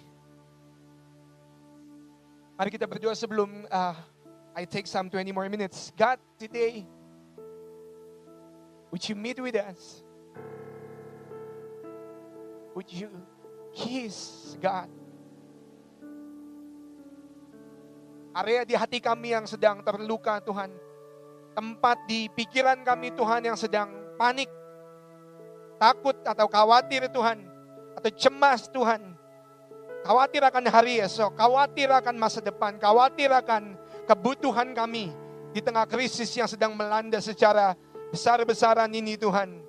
Mari 2.55 2.71
kita 2.71 2.87
berdoa 2.87 3.11
sebelum 3.19 3.67
uh, 3.67 3.99
I 4.55 4.63
take 4.63 4.87
some 4.87 5.11
20 5.11 5.35
more 5.35 5.51
minutes. 5.51 5.91
God, 5.91 6.23
today, 6.39 6.87
would 8.95 9.03
you 9.03 9.19
meet 9.19 9.43
with 9.43 9.59
us? 9.59 10.07
Would 12.79 12.87
you 12.95 13.11
kiss 13.75 14.55
God? 14.63 14.87
Area 18.31 18.63
di 18.63 18.79
hati 18.79 19.03
kami 19.03 19.35
yang 19.35 19.43
sedang 19.43 19.83
terluka, 19.83 20.39
Tuhan 20.39 20.71
tempat 21.59 21.99
di 22.07 22.31
pikiran 22.31 22.87
kami 22.87 23.11
Tuhan 23.19 23.43
yang 23.43 23.59
sedang 23.59 23.91
panik, 24.15 24.47
takut 25.75 26.15
atau 26.23 26.47
khawatir 26.47 27.11
Tuhan, 27.11 27.43
atau 27.99 28.11
cemas 28.15 28.71
Tuhan. 28.71 29.03
Khawatir 30.07 30.39
akan 30.39 30.71
hari 30.71 31.03
esok, 31.03 31.35
khawatir 31.35 31.91
akan 31.91 32.15
masa 32.15 32.39
depan, 32.39 32.79
khawatir 32.79 33.27
akan 33.27 33.75
kebutuhan 34.07 34.71
kami 34.71 35.11
di 35.51 35.59
tengah 35.59 35.83
krisis 35.83 36.31
yang 36.31 36.47
sedang 36.47 36.79
melanda 36.79 37.19
secara 37.19 37.75
besar-besaran 38.07 38.87
ini 38.95 39.19
Tuhan. 39.19 39.59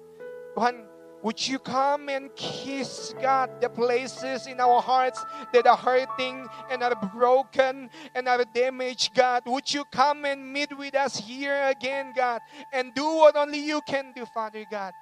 Tuhan, 0.54 0.75
Would 1.23 1.47
you 1.47 1.59
come 1.59 2.09
and 2.09 2.35
kiss, 2.35 3.15
God, 3.21 3.61
the 3.61 3.69
places 3.69 4.47
in 4.47 4.59
our 4.59 4.81
hearts 4.81 5.23
that 5.53 5.67
are 5.67 5.77
hurting 5.77 6.47
and 6.71 6.83
are 6.83 6.97
broken 7.15 7.91
and 8.15 8.29
are 8.29 8.45
damaged, 8.45 9.15
God? 9.15 9.43
Would 9.47 9.73
you 9.73 9.85
come 9.93 10.25
and 10.25 10.50
meet 10.50 10.77
with 10.77 10.95
us 10.95 11.19
here 11.19 11.69
again, 11.69 12.15
God, 12.17 12.41
and 12.73 12.95
do 12.95 13.05
what 13.05 13.37
only 13.37 13.61
you 13.61 13.83
can 13.87 14.12
do, 14.17 14.25
Father 14.25 14.65
God? 14.71 14.93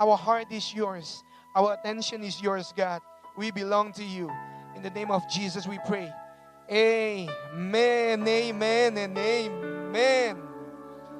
Our 0.00 0.16
heart 0.16 0.50
is 0.50 0.72
yours, 0.72 1.22
our 1.54 1.74
attention 1.74 2.24
is 2.24 2.40
yours, 2.40 2.72
God. 2.74 3.02
We 3.36 3.50
belong 3.50 3.92
to 3.94 4.04
you. 4.04 4.30
In 4.74 4.82
the 4.82 4.90
name 4.90 5.10
of 5.10 5.28
Jesus, 5.28 5.66
we 5.68 5.78
pray. 5.86 6.10
Amen, 6.70 8.26
amen, 8.26 8.96
and 8.96 9.18
amen. 9.18 10.36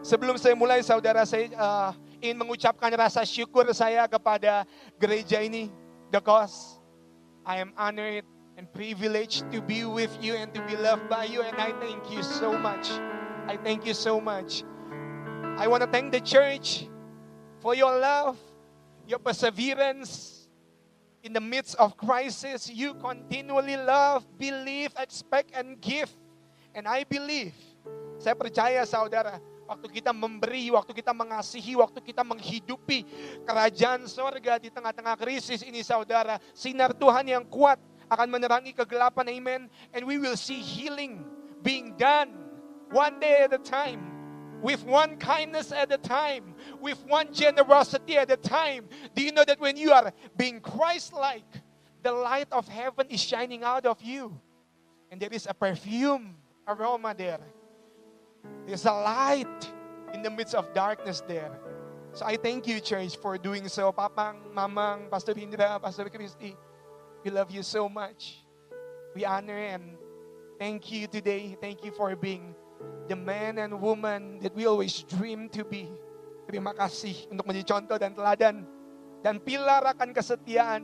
Sebelum 0.00 0.40
saya 0.40 0.56
mulai, 0.56 0.80
saudara 0.80 1.28
saya 1.28 1.52
uh, 1.61 1.92
ingin 2.20 2.36
mengucapkan 2.36 2.92
rasa 2.92 3.24
syukur 3.24 3.64
saya 3.72 4.04
kepada 4.04 4.68
gereja 5.00 5.40
ini, 5.40 5.72
The 6.12 6.20
Cause. 6.20 6.78
I 7.48 7.58
am 7.64 7.72
honored 7.80 8.28
and 8.60 8.68
privileged 8.68 9.48
to 9.48 9.64
be 9.64 9.88
with 9.88 10.12
you 10.20 10.36
and 10.36 10.52
to 10.52 10.60
be 10.68 10.76
loved 10.76 11.08
by 11.08 11.24
you, 11.24 11.40
and 11.40 11.56
I 11.56 11.72
thank 11.80 12.12
you 12.12 12.20
so 12.20 12.52
much. 12.52 12.92
I 13.48 13.56
thank 13.56 13.88
you 13.88 13.96
so 13.96 14.20
much. 14.20 14.62
I 15.56 15.64
want 15.66 15.80
to 15.82 15.88
thank 15.88 16.12
the 16.12 16.20
church 16.20 16.86
for 17.64 17.74
your 17.74 17.96
love, 17.96 18.36
your 19.08 19.18
perseverance 19.18 20.46
in 21.24 21.32
the 21.32 21.40
midst 21.40 21.74
of 21.80 21.96
crisis. 21.96 22.68
You 22.68 22.94
continually 23.00 23.76
love, 23.80 24.28
believe, 24.38 24.92
expect, 25.00 25.56
and 25.56 25.80
give. 25.80 26.12
And 26.76 26.86
I 26.86 27.04
believe, 27.04 27.56
saya 28.20 28.36
percaya 28.36 28.84
saudara, 28.84 29.40
waktu 29.70 30.02
kita 30.02 30.10
memberi, 30.10 30.74
waktu 30.74 30.90
kita 30.90 31.14
mengasihi, 31.14 31.78
waktu 31.78 32.02
kita 32.02 32.26
menghidupi 32.26 33.06
kerajaan 33.46 34.10
sorga 34.10 34.58
di 34.58 34.66
tengah-tengah 34.66 35.14
krisis 35.14 35.62
ini 35.62 35.86
saudara, 35.86 36.42
sinar 36.50 36.90
Tuhan 36.90 37.30
yang 37.30 37.46
kuat 37.46 37.78
akan 38.10 38.26
menerangi 38.26 38.74
kegelapan, 38.74 39.30
amen. 39.30 39.60
And 39.94 40.02
we 40.02 40.18
will 40.18 40.34
see 40.34 40.58
healing 40.58 41.22
being 41.62 41.94
done 41.94 42.34
one 42.90 43.22
day 43.22 43.46
at 43.46 43.54
a 43.54 43.62
time 43.62 44.02
with 44.58 44.82
one 44.82 45.14
kindness 45.22 45.70
at 45.70 45.94
a 45.94 46.02
time, 46.02 46.58
with 46.82 46.98
one 47.06 47.30
generosity 47.30 48.18
at 48.18 48.28
a 48.34 48.36
time. 48.36 48.90
Do 49.14 49.22
you 49.22 49.30
know 49.30 49.46
that 49.46 49.62
when 49.62 49.78
you 49.78 49.94
are 49.94 50.10
being 50.34 50.58
Christ 50.58 51.14
like, 51.14 51.46
the 52.02 52.10
light 52.10 52.50
of 52.50 52.66
heaven 52.66 53.06
is 53.06 53.22
shining 53.22 53.62
out 53.62 53.86
of 53.86 54.02
you? 54.02 54.34
And 55.14 55.22
there 55.22 55.32
is 55.32 55.46
a 55.46 55.54
perfume 55.54 56.34
aroma 56.66 57.14
there. 57.16 57.40
There's 58.66 58.87
a 58.87 58.94
light 58.94 59.61
in 60.14 60.23
the 60.23 60.30
midst 60.30 60.54
of 60.54 60.73
darkness 60.73 61.23
there. 61.26 61.50
So 62.12 62.26
I 62.26 62.37
thank 62.37 62.66
you, 62.66 62.80
church, 62.80 63.16
for 63.18 63.38
doing 63.38 63.70
so. 63.70 63.92
Papang, 63.94 64.50
Mamang, 64.50 65.11
Pastor 65.11 65.35
Indra, 65.38 65.78
Pastor 65.78 66.11
Christy, 66.11 66.59
we 67.23 67.30
love 67.30 67.50
you 67.50 67.62
so 67.62 67.88
much. 67.88 68.42
We 69.14 69.25
honor 69.25 69.59
and 69.59 69.94
thank 70.59 70.90
you 70.90 71.06
today. 71.06 71.54
Thank 71.61 71.85
you 71.87 71.94
for 71.94 72.14
being 72.14 72.54
the 73.06 73.14
man 73.14 73.59
and 73.59 73.78
woman 73.78 74.38
that 74.42 74.54
we 74.54 74.66
always 74.66 75.02
dream 75.06 75.50
to 75.54 75.62
be. 75.62 75.90
Terima 76.50 76.75
kasih 76.75 77.30
untuk 77.30 77.47
menjadi 77.47 77.78
contoh 77.78 77.97
dan 77.99 78.11
teladan 78.11 78.56
dan 79.23 79.38
pilar 79.38 79.87
akan 79.87 80.11
kesetiaan, 80.11 80.82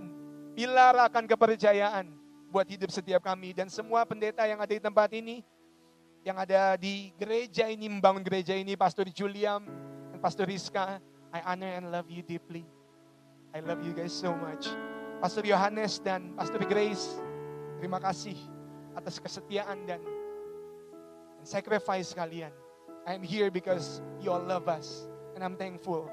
pilar 0.55 0.95
akan 1.11 1.27
kepercayaan 1.27 2.07
buat 2.55 2.71
hidup 2.71 2.95
setiap 2.95 3.27
kami 3.27 3.51
dan 3.51 3.67
semua 3.67 4.07
pendeta 4.07 4.47
yang 4.47 4.63
ada 4.63 4.71
di 4.71 4.83
tempat 4.83 5.11
ini, 5.11 5.43
yang 6.27 6.43
ada 6.43 6.75
di 6.75 7.15
gereja 7.15 7.71
ini 7.71 7.87
membangun 7.87 8.27
gereja 8.27 8.51
ini, 8.51 8.75
Pastor 8.75 9.07
Juliam 9.15 9.63
dan 10.11 10.19
Pastor 10.19 10.43
Rizka, 10.43 10.99
I 11.31 11.39
honor 11.47 11.71
and 11.79 11.95
love 11.95 12.11
you 12.11 12.27
deeply. 12.27 12.67
I 13.55 13.63
love 13.63 13.79
you 13.87 13.95
guys 13.95 14.11
so 14.11 14.35
much. 14.35 14.67
Pastor 15.23 15.47
Yohanes 15.47 16.03
dan 16.03 16.35
Pastor 16.35 16.59
Grace, 16.67 17.23
terima 17.79 18.03
kasih 18.03 18.35
atas 18.99 19.23
kesetiaan 19.23 19.87
dan 19.87 20.03
sacrifice 21.47 22.11
kalian. 22.11 22.51
I'm 23.07 23.23
here 23.23 23.55
because 23.55 24.03
you 24.19 24.35
all 24.35 24.43
love 24.43 24.67
us. 24.67 25.07
And 25.39 25.47
I'm 25.47 25.55
thankful. 25.55 26.11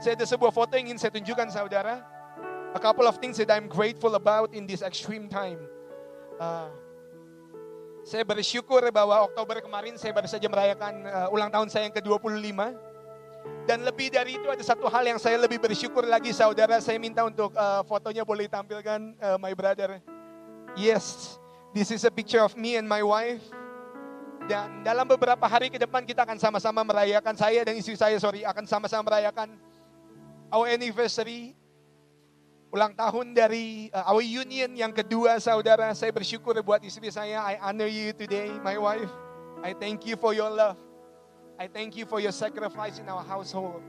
Saya 0.00 0.16
ada 0.16 0.24
sebuah 0.24 0.56
foto 0.56 0.72
yang 0.80 0.88
ingin 0.88 1.04
saya 1.04 1.12
tunjukkan 1.12 1.52
saudara. 1.52 2.00
A 2.72 2.80
couple 2.80 3.04
of 3.04 3.20
things 3.20 3.36
that 3.36 3.52
I'm 3.52 3.68
grateful 3.68 4.16
about 4.16 4.56
in 4.56 4.64
this 4.64 4.80
extreme 4.80 5.28
time. 5.28 5.60
Uh, 6.40 6.72
saya 8.08 8.24
bersyukur 8.24 8.80
bahwa 8.88 9.28
Oktober 9.28 9.60
kemarin 9.60 10.00
saya 10.00 10.16
baru 10.16 10.24
saja 10.24 10.48
merayakan 10.48 11.04
uh, 11.04 11.28
ulang 11.28 11.52
tahun 11.52 11.68
saya 11.68 11.92
yang 11.92 11.94
ke-25. 12.00 12.56
Dan 13.68 13.84
lebih 13.84 14.08
dari 14.08 14.40
itu 14.40 14.48
ada 14.48 14.64
satu 14.64 14.88
hal 14.88 15.04
yang 15.04 15.20
saya 15.20 15.36
lebih 15.36 15.60
bersyukur 15.60 16.08
lagi 16.08 16.32
saudara. 16.32 16.80
Saya 16.80 16.96
minta 16.96 17.20
untuk 17.28 17.52
uh, 17.52 17.84
fotonya 17.84 18.24
boleh 18.24 18.48
tampilkan 18.48 19.12
uh, 19.20 19.36
my 19.36 19.52
brother. 19.52 20.00
Yes, 20.72 21.36
this 21.76 21.92
is 21.92 22.08
a 22.08 22.12
picture 22.12 22.40
of 22.40 22.56
me 22.56 22.80
and 22.80 22.88
my 22.88 23.04
wife. 23.04 23.44
Dan 24.48 24.80
dalam 24.80 25.04
beberapa 25.04 25.44
hari 25.44 25.68
ke 25.68 25.76
depan 25.76 26.08
kita 26.08 26.24
akan 26.24 26.40
sama-sama 26.40 26.80
merayakan, 26.80 27.36
saya 27.36 27.60
dan 27.60 27.76
istri 27.76 27.92
saya, 27.92 28.16
sorry, 28.16 28.40
akan 28.40 28.64
sama-sama 28.64 29.04
merayakan 29.04 29.52
our 30.48 30.64
anniversary, 30.64 31.52
ulang 32.68 32.92
tahun 32.92 33.32
dari 33.32 33.88
uh, 33.92 34.12
our 34.12 34.20
union 34.20 34.68
yang 34.76 34.92
kedua, 34.92 35.40
saudara. 35.40 35.88
Saya 35.96 36.12
bersyukur 36.12 36.52
buat 36.60 36.84
istri 36.84 37.08
saya. 37.08 37.40
I 37.40 37.56
honor 37.60 37.88
you 37.88 38.12
today, 38.12 38.52
my 38.60 38.76
wife. 38.76 39.10
I 39.64 39.72
thank 39.74 40.04
you 40.04 40.14
for 40.20 40.36
your 40.36 40.52
love. 40.52 40.76
I 41.58 41.66
thank 41.66 41.98
you 41.98 42.06
for 42.06 42.22
your 42.22 42.30
sacrifice 42.30 43.02
in 43.02 43.08
our 43.10 43.24
household. 43.24 43.82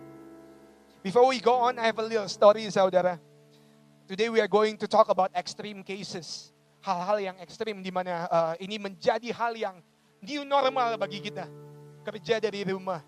Before 1.06 1.28
we 1.30 1.40
go 1.40 1.70
on, 1.70 1.78
I 1.78 1.92
have 1.92 2.00
a 2.02 2.06
little 2.08 2.28
story, 2.28 2.66
saudara. 2.72 3.22
Today 4.10 4.28
we 4.28 4.42
are 4.42 4.50
going 4.50 4.74
to 4.82 4.88
talk 4.90 5.08
about 5.14 5.30
extreme 5.38 5.86
cases. 5.86 6.50
Hal-hal 6.82 7.22
yang 7.22 7.38
ekstrim 7.38 7.84
di 7.84 7.92
mana 7.94 8.26
uh, 8.32 8.54
ini 8.58 8.82
menjadi 8.82 9.30
hal 9.36 9.54
yang 9.54 9.76
new 10.24 10.42
normal 10.48 10.98
bagi 10.98 11.22
kita. 11.22 11.46
Kerja 12.08 12.42
dari 12.42 12.66
rumah. 12.66 13.04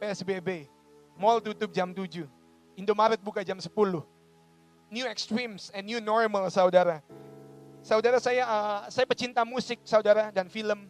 PSBB. 0.00 0.70
Mall 1.18 1.42
tutup 1.44 1.68
jam 1.74 1.92
7. 1.92 2.24
Indomaret 2.78 3.20
buka 3.20 3.44
jam 3.44 3.60
10. 3.60 3.68
New 4.86 5.06
extremes 5.06 5.74
and 5.74 5.86
new 5.86 5.98
normal, 5.98 6.46
saudara. 6.46 7.02
Saudara 7.82 8.22
saya, 8.22 8.46
uh, 8.46 8.80
saya 8.86 9.06
pecinta 9.06 9.42
musik, 9.42 9.82
saudara, 9.82 10.30
dan 10.30 10.46
film. 10.46 10.86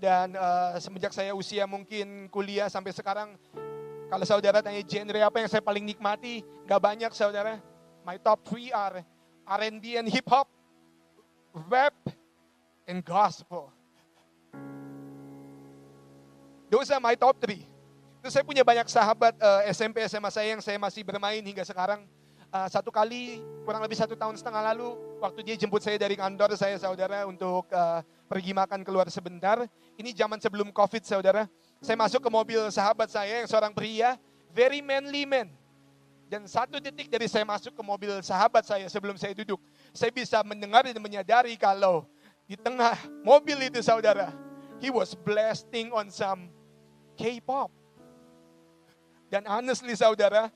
Dan 0.00 0.36
uh, 0.36 0.76
semenjak 0.80 1.12
saya 1.12 1.32
usia 1.32 1.64
mungkin 1.64 2.28
kuliah 2.28 2.68
sampai 2.68 2.92
sekarang, 2.92 3.36
kalau 4.12 4.24
saudara 4.28 4.60
tanya 4.60 4.84
genre 4.84 5.20
apa 5.24 5.36
yang 5.40 5.48
saya 5.48 5.64
paling 5.64 5.84
nikmati, 5.84 6.44
gak 6.68 6.80
banyak, 6.80 7.12
saudara. 7.16 7.60
My 8.04 8.20
top 8.20 8.44
three 8.44 8.68
are 8.68 9.00
R&B 9.48 9.96
and 9.96 10.08
hip 10.08 10.28
hop, 10.28 10.48
rap, 11.68 11.96
and 12.88 13.00
gospel. 13.00 13.72
Those 16.68 16.92
are 16.92 17.00
my 17.00 17.16
top 17.16 17.40
three. 17.40 17.64
Terus 18.24 18.32
saya 18.32 18.44
punya 18.44 18.64
banyak 18.64 18.88
sahabat 18.88 19.36
uh, 19.36 19.68
SMP, 19.68 20.00
SMA 20.08 20.32
saya 20.32 20.56
yang 20.56 20.62
saya 20.64 20.80
masih 20.80 21.04
bermain 21.04 21.44
hingga 21.44 21.64
sekarang. 21.64 22.08
Uh, 22.54 22.70
satu 22.70 22.94
kali, 22.94 23.42
kurang 23.66 23.82
lebih 23.82 23.98
satu 23.98 24.14
tahun 24.14 24.38
setengah 24.38 24.62
lalu, 24.70 24.94
waktu 25.18 25.42
dia 25.42 25.58
jemput 25.58 25.82
saya 25.82 25.98
dari 25.98 26.14
kantor 26.14 26.54
saya, 26.54 26.78
saudara, 26.78 27.26
untuk 27.26 27.66
uh, 27.74 27.98
pergi 28.30 28.54
makan 28.54 28.86
keluar 28.86 29.10
sebentar. 29.10 29.66
Ini 29.98 30.14
zaman 30.14 30.38
sebelum 30.38 30.70
COVID, 30.70 31.02
saudara. 31.02 31.50
Saya 31.82 31.98
masuk 31.98 32.22
ke 32.22 32.30
mobil 32.30 32.62
sahabat 32.70 33.10
saya 33.10 33.42
yang 33.42 33.50
seorang 33.50 33.74
pria, 33.74 34.14
very 34.54 34.78
manly 34.78 35.26
man. 35.26 35.50
Dan 36.30 36.46
satu 36.46 36.78
detik 36.78 37.10
dari 37.10 37.26
saya 37.26 37.42
masuk 37.42 37.74
ke 37.74 37.82
mobil 37.82 38.22
sahabat 38.22 38.62
saya 38.62 38.86
sebelum 38.86 39.18
saya 39.18 39.34
duduk, 39.34 39.58
saya 39.90 40.14
bisa 40.14 40.38
mendengar 40.46 40.86
dan 40.86 41.02
menyadari 41.02 41.58
kalau 41.58 42.06
di 42.46 42.54
tengah 42.54 42.94
mobil 43.26 43.66
itu, 43.66 43.82
saudara, 43.82 44.30
he 44.78 44.94
was 44.94 45.10
blasting 45.26 45.90
on 45.90 46.06
some 46.06 46.46
K-pop. 47.18 47.74
Dan 49.26 49.42
honestly 49.50 49.98
saudara, 49.98 50.54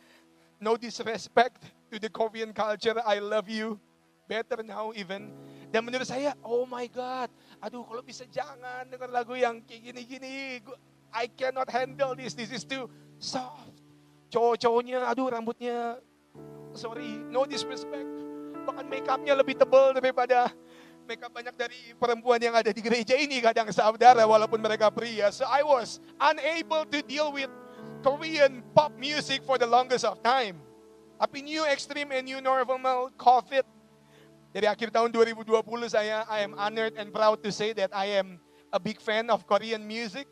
no 0.62 0.78
disrespect 0.78 1.74
to 1.90 1.96
the 1.98 2.08
Korean 2.12 2.52
culture, 2.52 2.96
I 3.04 3.18
love 3.18 3.48
you 3.48 3.80
better 4.28 4.60
now 4.60 4.92
even. 4.92 5.32
Dan 5.68 5.84
menurut 5.84 6.08
saya, 6.08 6.36
oh 6.44 6.68
my 6.68 6.84
God, 6.88 7.32
aduh 7.60 7.84
kalau 7.84 8.04
bisa 8.04 8.24
jangan 8.28 8.88
dengar 8.88 9.08
lagu 9.08 9.36
yang 9.36 9.60
kayak 9.64 9.92
gini-gini. 9.92 10.60
I 11.08 11.28
cannot 11.32 11.72
handle 11.72 12.12
this, 12.12 12.36
this 12.36 12.52
is 12.52 12.64
too 12.68 12.88
soft. 13.16 13.72
Cowok-cowoknya, 14.28 15.08
aduh 15.08 15.32
rambutnya, 15.32 16.00
sorry, 16.76 17.16
no 17.32 17.48
disrespect. 17.48 18.08
Bahkan 18.68 18.84
make 18.84 19.08
upnya 19.08 19.32
lebih 19.32 19.56
tebal 19.56 19.96
daripada 19.96 20.52
makeup 21.08 21.32
banyak 21.32 21.56
dari 21.56 21.96
perempuan 21.96 22.36
yang 22.36 22.52
ada 22.52 22.68
di 22.68 22.84
gereja 22.84 23.16
ini 23.16 23.40
kadang 23.40 23.72
saudara 23.72 24.28
walaupun 24.28 24.60
mereka 24.60 24.92
pria. 24.92 25.32
So 25.32 25.48
I 25.48 25.64
was 25.64 26.04
unable 26.20 26.84
to 26.92 27.00
deal 27.00 27.32
with 27.32 27.48
Korean 28.04 28.60
pop 28.76 28.92
music 29.00 29.40
for 29.40 29.56
the 29.56 29.64
longest 29.64 30.04
of 30.04 30.20
time. 30.20 30.67
Tapi 31.18 31.42
new 31.42 31.66
extreme 31.66 32.14
and 32.14 32.30
new 32.30 32.38
normal 32.38 33.10
COVID. 33.18 33.66
Dari 34.54 34.70
akhir 34.70 34.94
tahun 34.94 35.10
2020 35.10 35.50
saya 35.90 36.22
I 36.30 36.46
am 36.46 36.54
honored 36.54 36.94
and 36.94 37.10
proud 37.10 37.42
to 37.42 37.50
say 37.50 37.74
that 37.74 37.90
I 37.90 38.22
am 38.22 38.38
a 38.70 38.78
big 38.78 39.02
fan 39.02 39.26
of 39.28 39.42
Korean 39.44 39.82
music. 39.82 40.30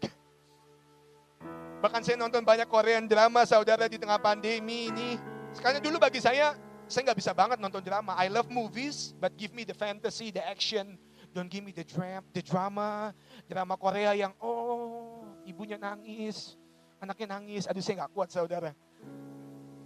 Bahkan 1.82 2.06
saya 2.06 2.16
nonton 2.16 2.46
banyak 2.46 2.70
Korean 2.70 3.04
drama 3.04 3.44
saudara 3.44 3.90
di 3.90 3.98
tengah 3.98 4.16
pandemi 4.22 4.88
ini. 4.88 5.20
Sekarang 5.52 5.82
dulu 5.82 6.00
bagi 6.00 6.22
saya, 6.22 6.56
saya 6.86 7.02
nggak 7.10 7.18
bisa 7.18 7.34
banget 7.34 7.58
nonton 7.58 7.82
drama. 7.82 8.14
I 8.16 8.30
love 8.30 8.48
movies, 8.48 9.12
but 9.18 9.34
give 9.34 9.52
me 9.52 9.66
the 9.66 9.74
fantasy, 9.76 10.30
the 10.30 10.40
action. 10.40 10.96
Don't 11.34 11.52
give 11.52 11.66
me 11.66 11.74
the 11.74 11.84
dram, 11.84 12.24
the 12.32 12.40
drama, 12.40 13.12
drama 13.44 13.76
Korea 13.76 14.16
yang 14.16 14.32
oh 14.40 15.28
ibunya 15.44 15.76
nangis, 15.76 16.56
anaknya 16.96 17.36
nangis. 17.36 17.68
Aduh 17.68 17.84
saya 17.84 18.06
nggak 18.06 18.12
kuat 18.16 18.32
saudara. 18.32 18.72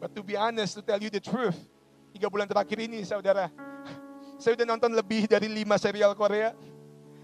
But 0.00 0.16
to 0.16 0.24
be 0.24 0.32
honest, 0.32 0.80
to 0.80 0.82
tell 0.82 0.96
you 0.96 1.12
the 1.12 1.20
truth, 1.20 1.60
tiga 2.16 2.32
bulan 2.32 2.48
terakhir 2.48 2.80
ini 2.80 3.04
saudara, 3.04 3.52
saya 4.40 4.56
udah 4.56 4.66
nonton 4.72 4.96
lebih 4.96 5.28
dari 5.28 5.44
lima 5.52 5.76
serial 5.76 6.16
Korea. 6.16 6.56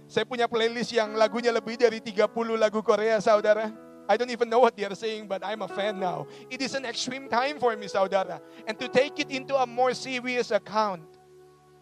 Saya 0.06 0.28
punya 0.28 0.44
playlist 0.46 0.92
yang 0.92 1.16
lagunya 1.16 1.50
lebih 1.50 1.74
dari 1.80 1.98
30 1.98 2.30
lagu 2.54 2.78
Korea, 2.84 3.18
saudara. 3.18 3.72
I 4.06 4.14
don't 4.14 4.30
even 4.30 4.46
know 4.46 4.62
what 4.62 4.78
they 4.78 4.86
are 4.86 4.94
saying, 4.94 5.26
but 5.26 5.42
I'm 5.42 5.66
a 5.66 5.70
fan 5.72 5.98
now. 5.98 6.30
It 6.46 6.62
is 6.62 6.78
an 6.78 6.86
extreme 6.86 7.26
time 7.26 7.58
for 7.58 7.74
me, 7.74 7.90
saudara. 7.90 8.38
And 8.68 8.78
to 8.78 8.86
take 8.86 9.18
it 9.18 9.34
into 9.34 9.58
a 9.58 9.66
more 9.66 9.96
serious 9.98 10.54
account, 10.54 11.02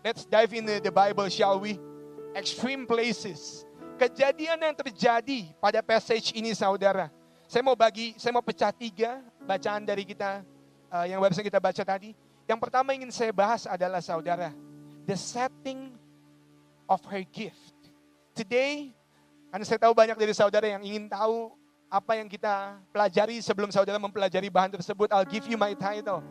let's 0.01 0.25
dive 0.25 0.57
in 0.57 0.65
the 0.65 0.89
Bible, 0.89 1.29
shall 1.29 1.61
we? 1.61 1.77
Extreme 2.33 2.89
places. 2.89 3.69
Kejadian 4.01 4.57
yang 4.57 4.73
terjadi 4.73 5.53
pada 5.61 5.85
passage 5.85 6.33
ini, 6.33 6.57
saudara. 6.57 7.13
Saya 7.45 7.61
mau 7.61 7.77
bagi, 7.77 8.17
saya 8.17 8.33
mau 8.33 8.41
pecah 8.41 8.73
tiga 8.73 9.21
bacaan 9.45 9.85
dari 9.85 10.09
kita 10.09 10.54
uh, 10.95 11.05
yang 11.11 11.19
barusan 11.19 11.43
kita 11.43 11.59
baca 11.59 11.83
tadi. 11.83 12.15
Yang 12.47 12.61
pertama 12.63 12.95
ingin 12.95 13.11
saya 13.11 13.35
bahas 13.35 13.67
adalah 13.67 13.99
saudara, 13.99 14.55
the 15.11 15.19
setting 15.19 15.99
of 16.87 17.03
her 17.11 17.27
gift. 17.35 17.75
Today, 18.39 18.95
karena 19.51 19.65
saya 19.67 19.83
tahu 19.83 19.95
banyak 19.95 20.15
dari 20.15 20.31
saudara 20.31 20.67
yang 20.71 20.83
ingin 20.87 21.11
tahu 21.11 21.51
apa 21.91 22.19
yang 22.19 22.27
kita 22.31 22.79
pelajari 22.95 23.39
sebelum 23.43 23.71
saudara 23.71 23.99
mempelajari 23.99 24.51
bahan 24.51 24.79
tersebut. 24.79 25.11
I'll 25.11 25.27
give 25.27 25.47
you 25.51 25.59
my 25.59 25.75
title. 25.75 26.23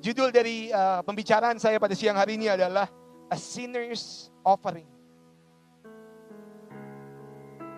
Judul 0.00 0.32
dari 0.32 0.72
uh, 0.72 1.04
pembicaraan 1.04 1.60
saya 1.60 1.76
pada 1.76 1.92
siang 1.92 2.16
hari 2.16 2.40
ini 2.40 2.48
adalah 2.48 2.88
A 3.28 3.36
Sinner's 3.36 4.32
Offering. 4.40 4.88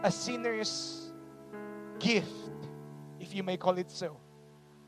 A 0.07 0.11
Sinner's 0.11 1.03
Gift, 1.99 2.31
if 3.19 3.35
you 3.35 3.43
may 3.43 3.59
call 3.59 3.75
it 3.79 3.91
so. 3.91 4.23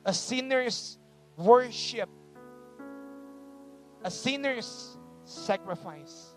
A 0.05 0.12
sinner's 0.12 0.99
worship. 1.37 2.09
A 4.03 4.11
sinner's 4.11 4.99
sacrifice. 5.25 6.35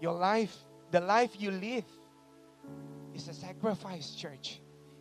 Your 0.00 0.12
life, 0.12 0.56
the 0.90 1.00
life 1.00 1.30
you 1.38 1.50
live, 1.50 1.84
is 3.14 3.28
a 3.28 3.34
sacrifice, 3.34 4.14
church. 4.14 4.60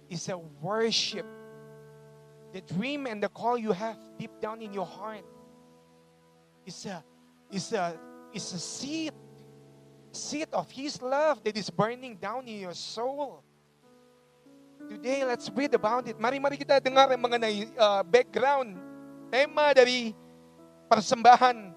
It's 0.09 0.29
a 0.29 0.37
worship. 0.37 1.25
The 2.53 2.61
dream 2.61 3.07
and 3.07 3.21
the 3.23 3.29
call 3.29 3.57
you 3.57 3.71
have 3.71 3.97
deep 4.17 4.31
down 4.41 4.61
in 4.61 4.73
your 4.73 4.85
heart 4.85 5.25
is 6.65 6.85
a, 6.85 7.03
is 7.49 7.73
a, 7.73 7.97
is 8.33 8.53
a 8.53 8.59
seed, 8.59 9.13
seed 10.11 10.47
of 10.53 10.69
His 10.69 11.01
love 11.01 11.43
that 11.43 11.57
is 11.57 11.69
burning 11.69 12.17
down 12.17 12.47
in 12.47 12.59
your 12.59 12.73
soul. 12.73 13.43
Today, 14.89 15.25
let's 15.25 15.51
read 15.53 15.73
about 15.73 16.07
it. 16.07 16.17
Mari-mari 16.17 16.57
kita 16.57 16.81
dengar 16.81 17.09
mengenai 17.13 17.69
uh, 17.75 18.01
background, 18.05 18.77
tema 19.29 19.75
dari 19.75 20.13
persembahan 20.89 21.73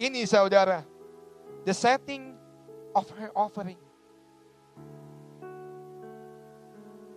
ini, 0.00 0.24
saudara. 0.28 0.84
The 1.64 1.72
setting 1.72 2.36
of 2.92 3.08
her 3.16 3.32
offering. 3.32 3.80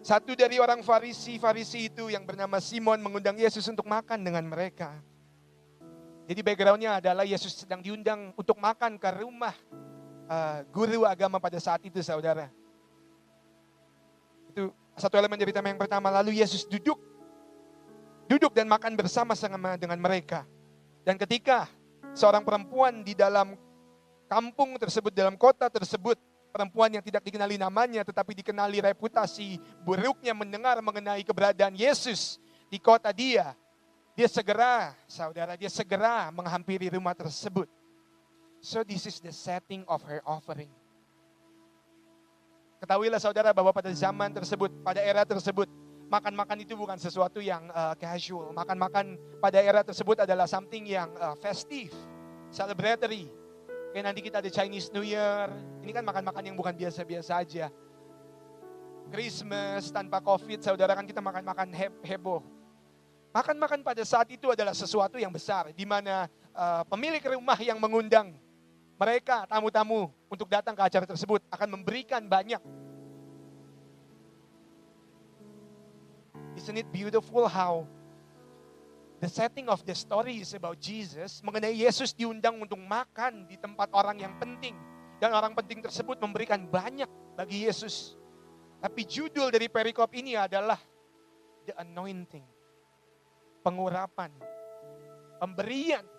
Satu 0.07 0.39
dari 0.39 0.55
orang 0.55 0.79
Farisi, 0.87 1.35
Farisi 1.35 1.91
itu 1.91 2.07
yang 2.07 2.23
bernama 2.23 2.63
Simon 2.63 3.03
mengundang 3.03 3.35
Yesus 3.35 3.67
untuk 3.67 3.83
makan 3.83 4.23
dengan 4.23 4.47
mereka. 4.47 4.95
Jadi 6.27 6.39
backgroundnya 6.39 7.03
adalah 7.03 7.27
Yesus 7.27 7.63
sedang 7.63 7.83
diundang 7.83 8.31
untuk 8.39 8.55
makan 8.55 8.95
ke 8.95 9.09
rumah 9.19 9.51
uh, 10.31 10.63
guru 10.71 11.03
agama 11.03 11.43
pada 11.43 11.59
saat 11.59 11.83
itu, 11.83 11.99
saudara. 11.99 12.47
Itu 14.57 14.73
satu 14.97 15.21
elemen 15.21 15.37
dari 15.37 15.53
tema 15.53 15.69
yang 15.69 15.77
pertama. 15.77 16.09
Lalu 16.09 16.41
Yesus 16.41 16.65
duduk, 16.65 16.97
duduk 18.25 18.57
dan 18.57 18.65
makan 18.65 18.97
bersama-sama 18.97 19.77
dengan 19.77 20.01
mereka. 20.01 20.49
Dan 21.05 21.13
ketika 21.13 21.69
seorang 22.17 22.41
perempuan 22.41 23.05
di 23.05 23.13
dalam 23.13 23.53
kampung 24.25 24.73
tersebut, 24.81 25.13
dalam 25.13 25.37
kota 25.37 25.69
tersebut, 25.69 26.17
perempuan 26.49 26.89
yang 26.89 27.05
tidak 27.05 27.21
dikenali 27.21 27.61
namanya 27.61 28.01
tetapi 28.01 28.33
dikenali 28.33 28.81
reputasi 28.81 29.61
buruknya 29.85 30.33
mendengar 30.33 30.81
mengenai 30.81 31.21
keberadaan 31.21 31.77
Yesus 31.77 32.41
di 32.65 32.81
kota 32.81 33.13
dia. 33.13 33.53
Dia 34.17 34.25
segera, 34.25 34.97
saudara, 35.05 35.53
dia 35.53 35.69
segera 35.69 36.33
menghampiri 36.33 36.89
rumah 36.89 37.13
tersebut. 37.13 37.69
So 38.57 38.81
this 38.81 39.05
is 39.05 39.21
the 39.21 39.29
setting 39.29 39.85
of 39.85 40.01
her 40.09 40.25
offering. 40.25 40.73
Ketahuilah 42.77 43.17
saudara 43.17 43.49
bahwa 43.49 43.73
pada 43.73 43.89
zaman 43.89 44.29
tersebut, 44.29 44.69
pada 44.85 45.01
era 45.01 45.25
tersebut, 45.25 45.65
makan-makan 46.13 46.61
itu 46.61 46.77
bukan 46.77 46.95
sesuatu 47.01 47.41
yang 47.41 47.65
uh, 47.73 47.97
casual. 47.97 48.53
Makan-makan 48.53 49.17
pada 49.41 49.57
era 49.57 49.81
tersebut 49.81 50.21
adalah 50.21 50.45
something 50.45 50.85
yang 50.85 51.09
uh, 51.17 51.33
festive, 51.41 51.89
celebratory. 52.53 53.25
Kayak 53.91 54.13
nanti 54.13 54.21
kita 54.21 54.45
ada 54.45 54.49
Chinese 54.53 54.93
New 54.93 55.01
Year. 55.01 55.49
Ini 55.81 55.89
kan 55.89 56.05
makan-makan 56.05 56.43
yang 56.53 56.53
bukan 56.53 56.77
biasa-biasa 56.77 57.41
aja. 57.41 57.73
Christmas 59.09 59.89
tanpa 59.89 60.21
COVID, 60.21 60.61
saudara 60.61 60.93
kan 60.93 61.07
kita 61.07 61.23
makan-makan 61.23 61.73
he 61.73 61.87
heboh. 62.05 62.45
Makan-makan 63.33 63.81
pada 63.81 64.03
saat 64.05 64.29
itu 64.29 64.53
adalah 64.53 64.77
sesuatu 64.77 65.17
yang 65.17 65.33
besar, 65.33 65.73
di 65.73 65.85
mana 65.87 66.29
uh, 66.53 66.85
pemilik 66.85 67.21
rumah 67.25 67.57
yang 67.57 67.81
mengundang 67.81 68.37
mereka, 68.97 69.45
tamu-tamu, 69.45 70.09
untuk 70.25 70.49
datang 70.49 70.73
ke 70.73 70.81
acara 70.81 71.05
tersebut 71.05 71.45
akan 71.53 71.77
memberikan 71.77 72.25
banyak. 72.25 72.59
Isn't 76.57 76.81
it 76.81 76.89
beautiful 76.89 77.45
how 77.45 77.85
the 79.21 79.29
setting 79.29 79.69
of 79.69 79.85
the 79.85 79.93
story 79.93 80.41
is 80.41 80.57
about 80.57 80.81
Jesus, 80.81 81.45
mengenai 81.45 81.77
Yesus 81.77 82.17
diundang 82.17 82.57
untuk 82.57 82.81
makan 82.81 83.45
di 83.45 83.61
tempat 83.61 83.93
orang 83.93 84.17
yang 84.17 84.33
penting. 84.41 84.73
Dan 85.21 85.33
orang 85.33 85.53
penting 85.53 85.85
tersebut 85.85 86.17
memberikan 86.17 86.65
banyak 86.65 87.09
bagi 87.37 87.69
Yesus. 87.69 88.17
Tapi 88.81 89.05
judul 89.05 89.49
dari 89.53 89.69
perikop 89.69 90.09
ini 90.17 90.33
adalah 90.37 90.77
The 91.69 91.77
Anointing. 91.77 92.45
Pengurapan. 93.61 94.33
Pemberian 95.37 96.16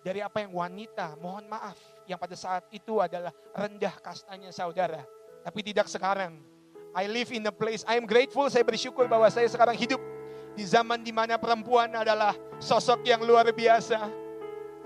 dari 0.00 0.24
apa 0.24 0.40
yang 0.40 0.56
wanita, 0.56 1.16
mohon 1.20 1.44
maaf, 1.48 1.76
yang 2.08 2.16
pada 2.16 2.32
saat 2.32 2.64
itu 2.72 3.00
adalah 3.00 3.32
rendah 3.52 3.92
kastanya 4.00 4.48
saudara. 4.48 5.04
Tapi 5.44 5.60
tidak 5.60 5.88
sekarang. 5.88 6.40
I 6.90 7.06
live 7.06 7.30
in 7.30 7.46
a 7.46 7.54
place, 7.54 7.86
I 7.86 8.00
am 8.00 8.04
grateful, 8.08 8.50
saya 8.50 8.66
bersyukur 8.66 9.06
bahwa 9.06 9.30
saya 9.30 9.46
sekarang 9.46 9.78
hidup 9.78 10.02
di 10.58 10.66
zaman 10.66 11.06
di 11.06 11.14
mana 11.14 11.38
perempuan 11.38 11.94
adalah 11.94 12.34
sosok 12.58 13.06
yang 13.06 13.22
luar 13.22 13.46
biasa. 13.54 14.10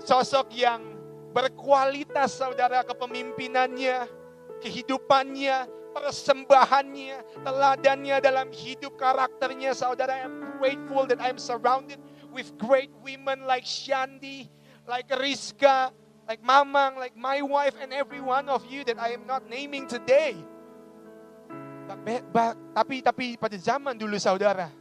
Sosok 0.05 0.53
yang 0.53 0.83
berkualitas 1.33 2.37
saudara 2.37 2.85
kepemimpinannya, 2.85 4.05
kehidupannya, 4.61 5.65
persembahannya, 5.95 7.41
teladannya 7.41 8.15
dalam 8.21 8.53
hidup 8.53 8.99
karakternya 8.99 9.73
saudara. 9.73 10.13
I 10.13 10.27
am 10.27 10.59
grateful 10.61 11.07
that 11.09 11.17
I 11.17 11.31
am 11.31 11.39
surrounded 11.41 11.97
with 12.29 12.53
great 12.59 12.91
women 13.01 13.47
like 13.47 13.63
Shandi, 13.63 14.51
like 14.85 15.09
Rizka, 15.09 15.91
like 16.29 16.41
Mamang, 16.41 16.97
like 16.97 17.17
my 17.17 17.41
wife 17.41 17.73
and 17.81 17.93
every 17.93 18.21
one 18.21 18.49
of 18.49 18.65
you 18.69 18.85
that 18.85 18.97
I 18.97 19.17
am 19.17 19.25
not 19.25 19.45
naming 19.49 19.89
today. 19.89 20.37
Tapi 22.73 23.05
tapi 23.05 23.25
pada 23.37 23.57
zaman 23.57 23.93
dulu 23.93 24.17
saudara, 24.17 24.73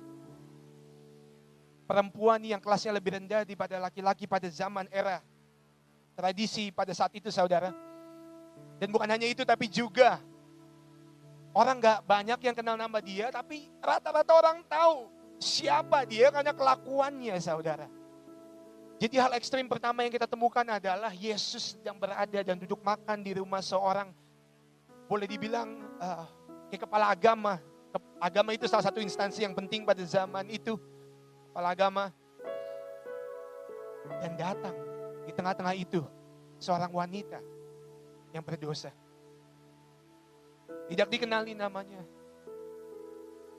perempuan 1.85 2.41
yang 2.41 2.61
kelasnya 2.61 2.97
lebih 2.97 3.21
rendah 3.21 3.45
daripada 3.45 3.77
laki-laki 3.77 4.25
pada 4.25 4.49
zaman 4.49 4.89
era 4.89 5.21
tradisi 6.17 6.73
pada 6.73 6.97
saat 6.97 7.13
itu 7.13 7.29
saudara. 7.29 7.73
Dan 8.81 8.89
bukan 8.89 9.09
hanya 9.09 9.29
itu 9.29 9.45
tapi 9.45 9.69
juga 9.69 10.19
orang 11.55 11.79
gak 11.79 12.03
banyak 12.09 12.41
yang 12.43 12.57
kenal 12.57 12.75
nama 12.75 12.99
dia 12.99 13.31
tapi 13.31 13.71
rata-rata 13.79 14.33
orang 14.35 14.59
tahu 14.67 15.07
siapa 15.39 16.03
dia 16.09 16.33
karena 16.33 16.51
kelakuannya 16.57 17.37
saudara. 17.39 17.87
Jadi 19.05 19.21
hal 19.21 19.37
ekstrim 19.37 19.69
pertama 19.69 20.01
yang 20.01 20.09
kita 20.09 20.25
temukan 20.25 20.65
adalah 20.65 21.13
Yesus 21.13 21.77
yang 21.85 22.01
berada 22.01 22.41
dan 22.41 22.57
duduk 22.57 22.81
makan 22.81 23.21
di 23.21 23.37
rumah 23.37 23.61
seorang 23.61 24.09
boleh 25.05 25.29
dibilang 25.29 25.77
uh, 26.01 26.25
kayak 26.73 26.89
kepala 26.89 27.13
agama. 27.13 27.61
Agama 28.17 28.57
itu 28.57 28.65
salah 28.65 28.89
satu 28.89 29.05
instansi 29.05 29.45
yang 29.45 29.53
penting 29.53 29.85
pada 29.85 30.01
zaman 30.09 30.49
itu 30.49 30.81
kepala 31.53 31.77
agama. 31.77 32.09
Dan 34.25 34.41
datang 34.41 34.73
di 35.29 35.37
tengah-tengah 35.37 35.77
itu 35.77 36.01
seorang 36.57 36.89
wanita 36.89 37.45
yang 38.33 38.41
berdosa. 38.41 38.89
Tidak 40.89 41.13
dikenali 41.13 41.53
namanya. 41.53 42.01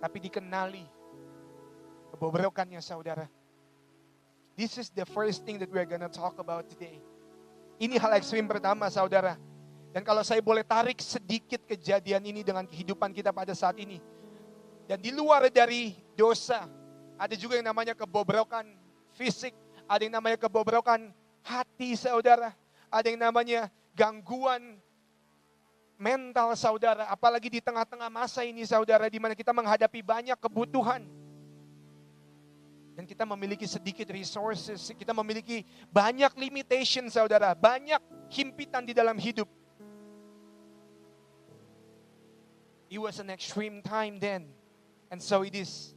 Tapi 0.01 0.17
dikenali 0.25 0.89
kebobrokannya 2.17 2.81
saudara. 2.81 3.44
This 4.55 4.79
is 4.79 4.87
the 4.87 5.03
first 5.03 5.43
thing 5.43 5.59
that 5.59 5.67
we're 5.67 5.83
gonna 5.83 6.07
talk 6.07 6.39
about 6.39 6.71
today. 6.71 7.03
Ini 7.75 7.99
hal 7.99 8.15
ekstrim 8.15 8.47
pertama 8.47 8.87
saudara. 8.87 9.35
Dan 9.91 10.03
kalau 10.07 10.23
saya 10.23 10.39
boleh 10.39 10.63
tarik 10.63 11.03
sedikit 11.03 11.59
kejadian 11.67 12.23
ini 12.23 12.39
dengan 12.39 12.63
kehidupan 12.63 13.11
kita 13.11 13.35
pada 13.35 13.51
saat 13.51 13.75
ini. 13.83 13.99
Dan 14.87 15.03
di 15.03 15.11
luar 15.11 15.51
dari 15.51 15.95
dosa, 16.15 16.67
ada 17.19 17.35
juga 17.35 17.59
yang 17.59 17.67
namanya 17.67 17.91
kebobrokan 17.99 18.63
fisik, 19.15 19.51
ada 19.91 20.07
yang 20.07 20.15
namanya 20.15 20.39
kebobrokan 20.39 21.11
hati 21.43 21.99
saudara, 21.99 22.55
ada 22.87 23.07
yang 23.11 23.19
namanya 23.19 23.67
gangguan 23.91 24.79
mental 25.99 26.55
saudara, 26.55 27.07
apalagi 27.11 27.47
di 27.47 27.59
tengah-tengah 27.59 28.07
masa 28.07 28.43
ini 28.47 28.63
saudara, 28.63 29.11
di 29.11 29.19
mana 29.19 29.35
kita 29.35 29.51
menghadapi 29.51 29.99
banyak 29.99 30.35
kebutuhan. 30.39 31.03
Dan 32.95 33.03
kita 33.03 33.27
memiliki 33.27 33.67
sedikit 33.67 34.07
resources, 34.07 34.87
kita 34.95 35.11
memiliki 35.11 35.67
banyak 35.91 36.31
limitation 36.39 37.11
saudara, 37.11 37.51
banyak 37.51 37.99
himpitan 38.31 38.87
di 38.87 38.95
dalam 38.95 39.19
hidup. 39.19 39.51
It 42.87 43.03
was 43.03 43.19
an 43.19 43.27
extreme 43.27 43.83
time 43.83 44.15
then, 44.23 44.47
and 45.11 45.19
so 45.19 45.43
it 45.43 45.51
is. 45.51 45.91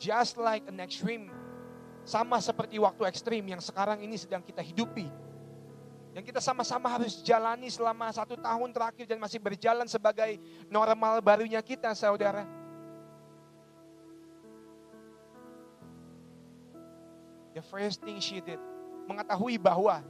Just 0.00 0.40
like 0.40 0.64
an 0.64 0.80
extreme, 0.80 1.28
sama 2.08 2.40
seperti 2.40 2.80
waktu 2.80 3.04
ekstrim 3.04 3.44
yang 3.44 3.60
sekarang 3.60 4.00
ini 4.00 4.16
sedang 4.16 4.40
kita 4.40 4.64
hidupi. 4.64 5.12
Yang 6.16 6.30
kita 6.30 6.40
sama-sama 6.40 6.88
harus 6.88 7.20
jalani 7.20 7.68
selama 7.68 8.08
satu 8.14 8.38
tahun 8.38 8.70
terakhir 8.70 9.04
dan 9.10 9.18
masih 9.18 9.42
berjalan 9.42 9.84
sebagai 9.90 10.40
normal 10.72 11.18
barunya 11.20 11.58
kita 11.60 11.90
saudara. 11.92 12.63
The 17.54 17.62
first 17.62 18.02
thing 18.02 18.18
she 18.18 18.42
did, 18.42 18.58
mengetahui 19.06 19.62
bahwa 19.62 20.02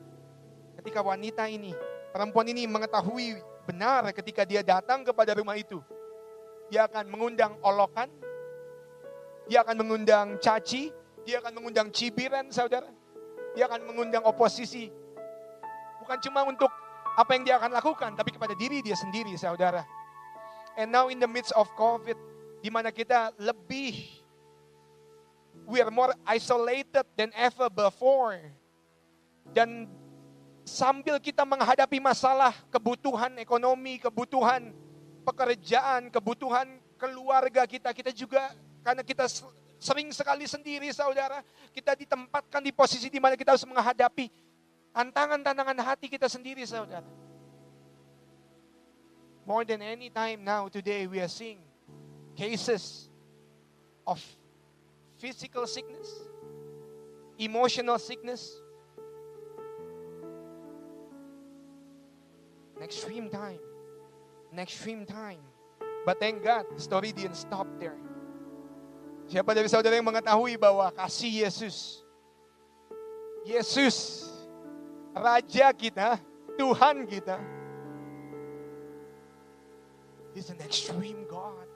ketika 0.81 1.05
wanita 1.05 1.45
ini, 1.45 1.77
perempuan 2.09 2.49
ini 2.49 2.65
mengetahui 2.65 3.37
benar 3.69 4.09
ketika 4.17 4.49
dia 4.49 4.65
datang 4.65 5.05
kepada 5.05 5.37
rumah 5.37 5.53
itu, 5.53 5.77
dia 6.73 6.89
akan 6.89 7.05
mengundang 7.05 7.53
olokan, 7.61 8.09
dia 9.45 9.61
akan 9.61 9.77
mengundang 9.77 10.41
caci, 10.41 10.89
dia 11.29 11.45
akan 11.45 11.61
mengundang 11.61 11.93
cibiran 11.93 12.49
saudara, 12.49 12.89
dia 13.53 13.69
akan 13.69 13.93
mengundang 13.93 14.25
oposisi. 14.25 14.89
Bukan 16.01 16.17
cuma 16.25 16.49
untuk 16.49 16.73
apa 17.13 17.31
yang 17.37 17.45
dia 17.45 17.61
akan 17.61 17.77
lakukan, 17.77 18.17
tapi 18.17 18.33
kepada 18.33 18.57
diri 18.57 18.81
dia 18.81 18.97
sendiri 18.97 19.37
saudara. 19.37 19.85
And 20.81 20.89
now 20.89 21.13
in 21.13 21.21
the 21.21 21.29
midst 21.29 21.53
of 21.53 21.69
COVID, 21.77 22.17
di 22.65 22.73
mana 22.73 22.89
kita 22.89 23.37
lebih 23.37 24.24
we 25.69 25.81
are 25.81 25.91
more 25.91 26.13
isolated 26.29 27.05
than 27.17 27.33
ever 27.35 27.69
before. 27.73 28.41
Dan 29.53 29.89
sambil 30.65 31.21
kita 31.21 31.45
menghadapi 31.45 32.01
masalah 32.01 32.53
kebutuhan 32.73 33.37
ekonomi, 33.41 34.01
kebutuhan 34.01 34.73
pekerjaan, 35.25 36.09
kebutuhan 36.09 36.69
keluarga 36.97 37.65
kita, 37.69 37.93
kita 37.93 38.13
juga 38.13 38.53
karena 38.85 39.05
kita 39.05 39.25
sering 39.81 40.09
sekali 40.13 40.49
sendiri 40.49 40.89
saudara, 40.93 41.45
kita 41.73 41.97
ditempatkan 41.97 42.61
di 42.65 42.73
posisi 42.73 43.09
di 43.13 43.21
mana 43.21 43.37
kita 43.37 43.57
harus 43.57 43.69
menghadapi 43.69 44.29
tantangan-tantangan 44.93 45.79
hati 45.85 46.07
kita 46.09 46.29
sendiri 46.29 46.65
saudara. 46.65 47.09
More 49.45 49.69
than 49.69 49.85
any 49.85 50.09
time 50.09 50.41
now 50.41 50.73
today 50.73 51.05
we 51.05 51.21
are 51.21 51.29
seeing 51.29 51.61
cases 52.33 53.13
of 54.09 54.17
physical 55.19 55.67
sickness, 55.67 56.09
emotional 57.39 57.99
sickness, 57.99 58.61
an 62.77 62.83
extreme 62.83 63.31
time, 63.31 63.59
an 64.53 64.59
extreme 64.59 65.07
time. 65.07 65.41
But 66.05 66.21
thank 66.21 66.45
God, 66.45 66.67
the 66.75 66.81
story 66.81 67.13
didn't 67.13 67.37
stop 67.37 67.67
there. 67.81 67.97
Siapa 69.25 69.57
dari 69.57 69.73
saudara 69.73 69.97
yang 69.97 70.05
mengetahui 70.05 70.61
bahwa 70.61 70.93
kasih 70.93 71.49
Yesus, 71.49 72.05
Yesus, 73.49 74.29
Raja 75.17 75.73
kita, 75.73 76.21
Tuhan 76.61 77.09
kita, 77.09 77.41
is 80.37 80.51
an 80.51 80.61
extreme 80.61 81.25
God. 81.25 81.74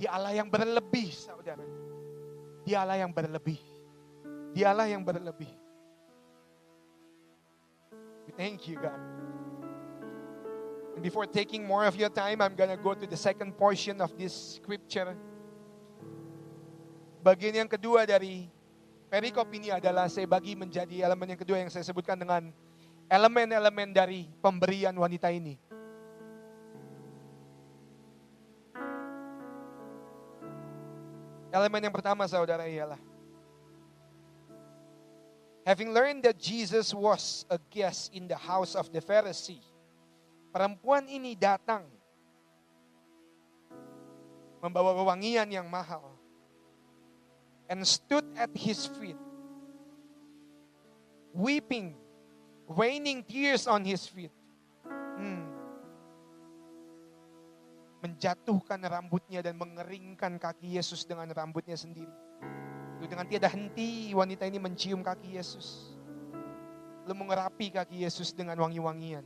Dia 0.00 0.14
Allah 0.14 0.32
yang 0.32 0.48
berlebih, 0.48 1.08
saudara. 1.12 1.64
Dia 2.62 2.86
Allah 2.86 3.02
yang 3.02 3.10
berlebih. 3.10 3.60
Dia 4.52 4.70
Allah 4.70 4.86
yang 4.88 5.02
berlebih. 5.02 5.50
Thank 8.36 8.68
you, 8.68 8.80
God. 8.80 8.96
And 10.96 11.02
before 11.04 11.28
taking 11.28 11.64
more 11.64 11.84
of 11.84 11.96
your 11.96 12.08
time, 12.12 12.40
I'm 12.40 12.56
gonna 12.56 12.76
go 12.76 12.92
to 12.92 13.04
the 13.08 13.16
second 13.16 13.56
portion 13.56 14.00
of 14.00 14.12
this 14.16 14.60
scripture. 14.60 15.16
Bagian 17.22 17.64
yang 17.64 17.70
kedua 17.70 18.04
dari 18.04 18.48
perikop 19.08 19.48
ini 19.52 19.72
adalah 19.72 20.08
saya 20.08 20.28
bagi 20.28 20.56
menjadi 20.56 21.04
elemen 21.04 21.36
yang 21.36 21.40
kedua 21.40 21.60
yang 21.60 21.70
saya 21.72 21.84
sebutkan 21.84 22.16
dengan 22.16 22.52
elemen-elemen 23.08 23.92
dari 23.92 24.28
pemberian 24.40 24.96
wanita 24.96 25.28
ini. 25.32 25.56
Elemen 31.52 31.84
yang 31.84 31.92
pertama 31.92 32.24
saudara 32.24 32.64
ialah 32.64 32.96
Having 35.62 35.94
learned 35.94 36.20
that 36.26 36.42
Jesus 36.42 36.90
was 36.90 37.46
a 37.46 37.54
guest 37.70 38.10
in 38.10 38.26
the 38.26 38.34
house 38.34 38.74
of 38.74 38.90
the 38.90 38.98
Pharisee, 38.98 39.62
perempuan 40.50 41.06
ini 41.06 41.38
datang 41.38 41.86
membawa 44.58 44.90
wewangian 44.90 45.46
yang 45.54 45.70
mahal 45.70 46.18
and 47.70 47.86
stood 47.86 48.26
at 48.34 48.50
his 48.58 48.90
feet, 48.98 49.18
weeping, 51.30 51.94
raining 52.66 53.22
tears 53.22 53.70
on 53.70 53.86
his 53.86 54.02
feet. 54.02 54.34
Menjatuhkan 58.02 58.82
rambutnya 58.82 59.40
dan 59.46 59.54
mengeringkan 59.54 60.36
kaki 60.42 60.74
Yesus 60.74 61.06
dengan 61.06 61.30
rambutnya 61.30 61.78
sendiri. 61.78 62.10
Lalu 62.98 63.06
dengan 63.06 63.26
tiada 63.30 63.48
henti 63.50 64.10
wanita 64.10 64.42
ini 64.46 64.58
mencium 64.58 65.06
kaki 65.06 65.38
Yesus. 65.38 65.94
Lalu 67.06 67.14
mengerapi 67.14 67.70
kaki 67.70 68.02
Yesus 68.02 68.34
dengan 68.34 68.58
wangi-wangian. 68.58 69.22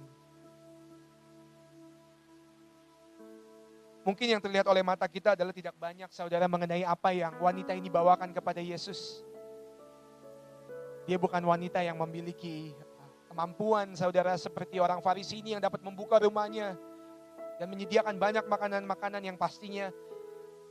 Mungkin 4.06 4.38
yang 4.38 4.38
terlihat 4.38 4.70
oleh 4.70 4.86
mata 4.86 5.02
kita 5.10 5.34
adalah 5.34 5.50
tidak 5.50 5.74
banyak 5.82 6.06
saudara 6.14 6.46
mengenai 6.46 6.86
apa 6.86 7.10
yang 7.10 7.34
wanita 7.42 7.74
ini 7.74 7.90
bawakan 7.90 8.30
kepada 8.30 8.62
Yesus. 8.62 9.26
Dia 11.10 11.18
bukan 11.18 11.42
wanita 11.42 11.82
yang 11.82 11.98
memiliki 11.98 12.70
kemampuan 13.26 13.98
saudara 13.98 14.38
seperti 14.38 14.78
orang 14.78 15.02
Farisi 15.02 15.42
ini 15.42 15.58
yang 15.58 15.62
dapat 15.62 15.82
membuka 15.82 16.22
rumahnya 16.22 16.78
dan 17.56 17.66
menyediakan 17.72 18.20
banyak 18.20 18.44
makanan-makanan 18.44 19.22
yang 19.24 19.36
pastinya 19.40 19.88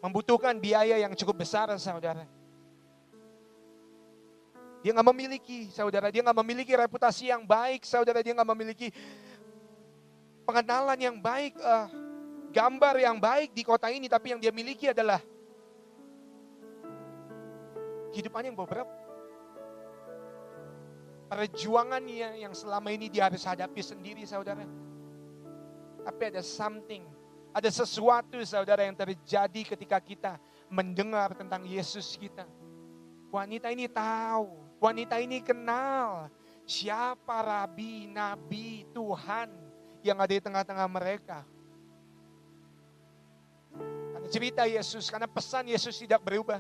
membutuhkan 0.05 0.57
biaya 0.61 1.01
yang 1.01 1.17
cukup 1.17 1.41
besar 1.41 1.69
saudara. 1.81 2.29
Dia 4.85 4.93
nggak 4.93 5.09
memiliki, 5.09 5.65
saudara. 5.73 6.13
Dia 6.13 6.21
nggak 6.21 6.37
memiliki 6.45 6.77
reputasi 6.77 7.33
yang 7.33 7.41
baik, 7.41 7.81
saudara. 7.89 8.21
Dia 8.21 8.37
nggak 8.37 8.49
memiliki 8.53 8.93
pengenalan 10.45 10.99
yang 11.01 11.17
baik, 11.17 11.57
uh, 11.57 11.89
gambar 12.53 13.01
yang 13.01 13.17
baik 13.17 13.49
di 13.49 13.65
kota 13.65 13.89
ini. 13.89 14.05
Tapi 14.05 14.37
yang 14.37 14.39
dia 14.45 14.53
miliki 14.53 14.85
adalah 14.93 15.17
kehidupan 18.13 18.45
yang 18.45 18.53
beberapa. 18.53 18.93
Perjuangannya 21.33 22.45
yang 22.45 22.53
selama 22.53 22.93
ini 22.93 23.09
dia 23.09 23.25
harus 23.25 23.41
hadapi 23.41 23.81
sendiri, 23.81 24.21
saudara. 24.29 24.69
Tapi 26.05 26.21
ada 26.29 26.45
something, 26.45 27.01
ada 27.49 27.69
sesuatu, 27.73 28.37
saudara, 28.45 28.85
yang 28.85 28.93
terjadi 28.93 29.73
ketika 29.73 29.97
kita 29.97 30.33
mendengar 30.69 31.33
tentang 31.33 31.65
Yesus 31.65 32.13
kita. 32.13 32.45
Wanita 33.33 33.73
ini 33.73 33.89
tahu 33.89 34.65
Wanita 34.85 35.23
ini 35.23 35.39
kenal 35.39 36.27
siapa 36.67 37.41
rabi, 37.41 38.11
nabi, 38.11 38.83
Tuhan 38.91 39.49
yang 40.03 40.19
ada 40.19 40.29
di 40.29 40.43
tengah-tengah 40.43 40.87
mereka. 40.91 41.41
Karena 44.13 44.27
cerita 44.27 44.63
Yesus, 44.67 45.07
karena 45.07 45.25
pesan 45.25 45.71
Yesus 45.71 45.95
tidak 45.95 46.21
berubah. 46.21 46.59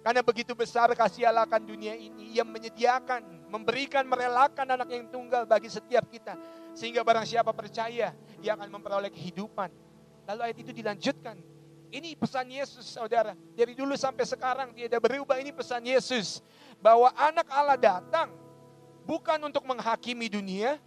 Karena 0.00 0.24
begitu 0.24 0.56
besar 0.56 0.88
kasih 0.96 1.28
Allah 1.28 1.44
akan 1.44 1.60
dunia 1.60 1.92
ini, 1.92 2.32
Ia 2.32 2.42
menyediakan, 2.42 3.52
memberikan, 3.52 4.08
merelakan 4.08 4.80
anak 4.80 4.88
yang 4.88 5.06
tunggal 5.12 5.44
bagi 5.44 5.68
setiap 5.68 6.08
kita. 6.08 6.40
Sehingga 6.74 7.02
barang 7.02 7.26
siapa 7.26 7.50
percaya, 7.50 8.14
ia 8.40 8.52
akan 8.54 8.68
memperoleh 8.70 9.10
kehidupan. 9.10 9.70
Lalu 10.30 10.40
ayat 10.46 10.58
itu 10.62 10.72
dilanjutkan. 10.74 11.36
Ini 11.90 12.14
pesan 12.14 12.46
Yesus, 12.54 12.86
saudara. 12.86 13.34
Dari 13.58 13.74
dulu 13.74 13.98
sampai 13.98 14.22
sekarang 14.22 14.70
tidak 14.70 15.02
berubah. 15.02 15.42
Ini 15.42 15.50
pesan 15.50 15.82
Yesus. 15.82 16.38
Bahwa 16.78 17.10
anak 17.18 17.50
Allah 17.50 17.74
datang 17.74 18.30
bukan 19.02 19.42
untuk 19.42 19.66
menghakimi 19.66 20.30
dunia, 20.30 20.78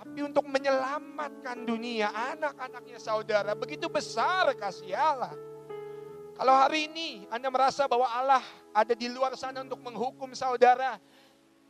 tapi 0.00 0.24
untuk 0.24 0.48
menyelamatkan 0.48 1.68
dunia. 1.68 2.08
Anak-anaknya 2.08 2.96
saudara, 2.96 3.52
begitu 3.52 3.92
besar 3.92 4.56
kasih 4.56 4.96
Allah. 4.96 5.36
Kalau 6.34 6.50
hari 6.50 6.90
ini 6.90 7.30
Anda 7.30 7.46
merasa 7.46 7.86
bahwa 7.86 8.10
Allah 8.10 8.42
ada 8.74 8.90
di 8.96 9.06
luar 9.06 9.38
sana 9.38 9.62
untuk 9.62 9.78
menghukum 9.78 10.34
saudara, 10.34 10.98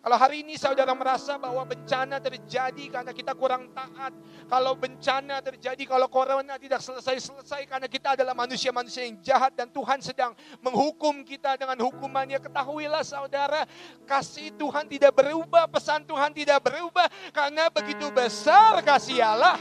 kalau 0.05 0.21
hari 0.21 0.45
ini 0.45 0.61
saudara 0.61 0.93
merasa 0.93 1.41
bahwa 1.41 1.65
bencana 1.65 2.21
terjadi 2.21 2.93
karena 2.93 3.17
kita 3.17 3.33
kurang 3.33 3.73
taat. 3.73 4.13
Kalau 4.53 4.77
bencana 4.77 5.41
terjadi, 5.41 5.81
kalau 5.89 6.13
corona 6.13 6.61
tidak 6.61 6.85
selesai-selesai 6.85 7.65
karena 7.65 7.89
kita 7.89 8.13
adalah 8.13 8.37
manusia-manusia 8.37 9.09
yang 9.09 9.17
jahat 9.25 9.57
dan 9.57 9.73
Tuhan 9.73 10.05
sedang 10.05 10.37
menghukum 10.61 11.25
kita 11.25 11.57
dengan 11.57 11.81
hukumannya. 11.81 12.37
Ketahuilah 12.37 13.01
saudara, 13.01 13.65
kasih 14.05 14.53
Tuhan 14.61 14.93
tidak 14.93 15.17
berubah, 15.17 15.73
pesan 15.73 16.05
Tuhan 16.05 16.37
tidak 16.37 16.61
berubah. 16.61 17.09
Karena 17.33 17.73
begitu 17.73 18.13
besar 18.13 18.85
kasih 18.85 19.25
Allah 19.25 19.57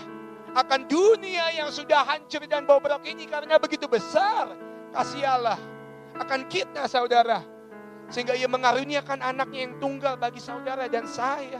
akan 0.60 0.92
dunia 0.92 1.56
yang 1.56 1.72
sudah 1.72 2.04
hancur 2.04 2.44
dan 2.52 2.68
bobrok 2.68 3.08
ini. 3.08 3.32
Karena 3.32 3.56
begitu 3.56 3.88
besar 3.88 4.52
kasih 4.92 5.24
Allah 5.24 5.56
akan 6.20 6.52
kita 6.52 6.84
saudara. 6.92 7.53
Sehingga 8.14 8.38
ia 8.38 8.46
mengaruniakan 8.46 9.26
anaknya 9.26 9.66
yang 9.66 9.82
tunggal 9.82 10.14
bagi 10.14 10.38
saudara 10.38 10.86
dan 10.86 11.10
saya. 11.10 11.58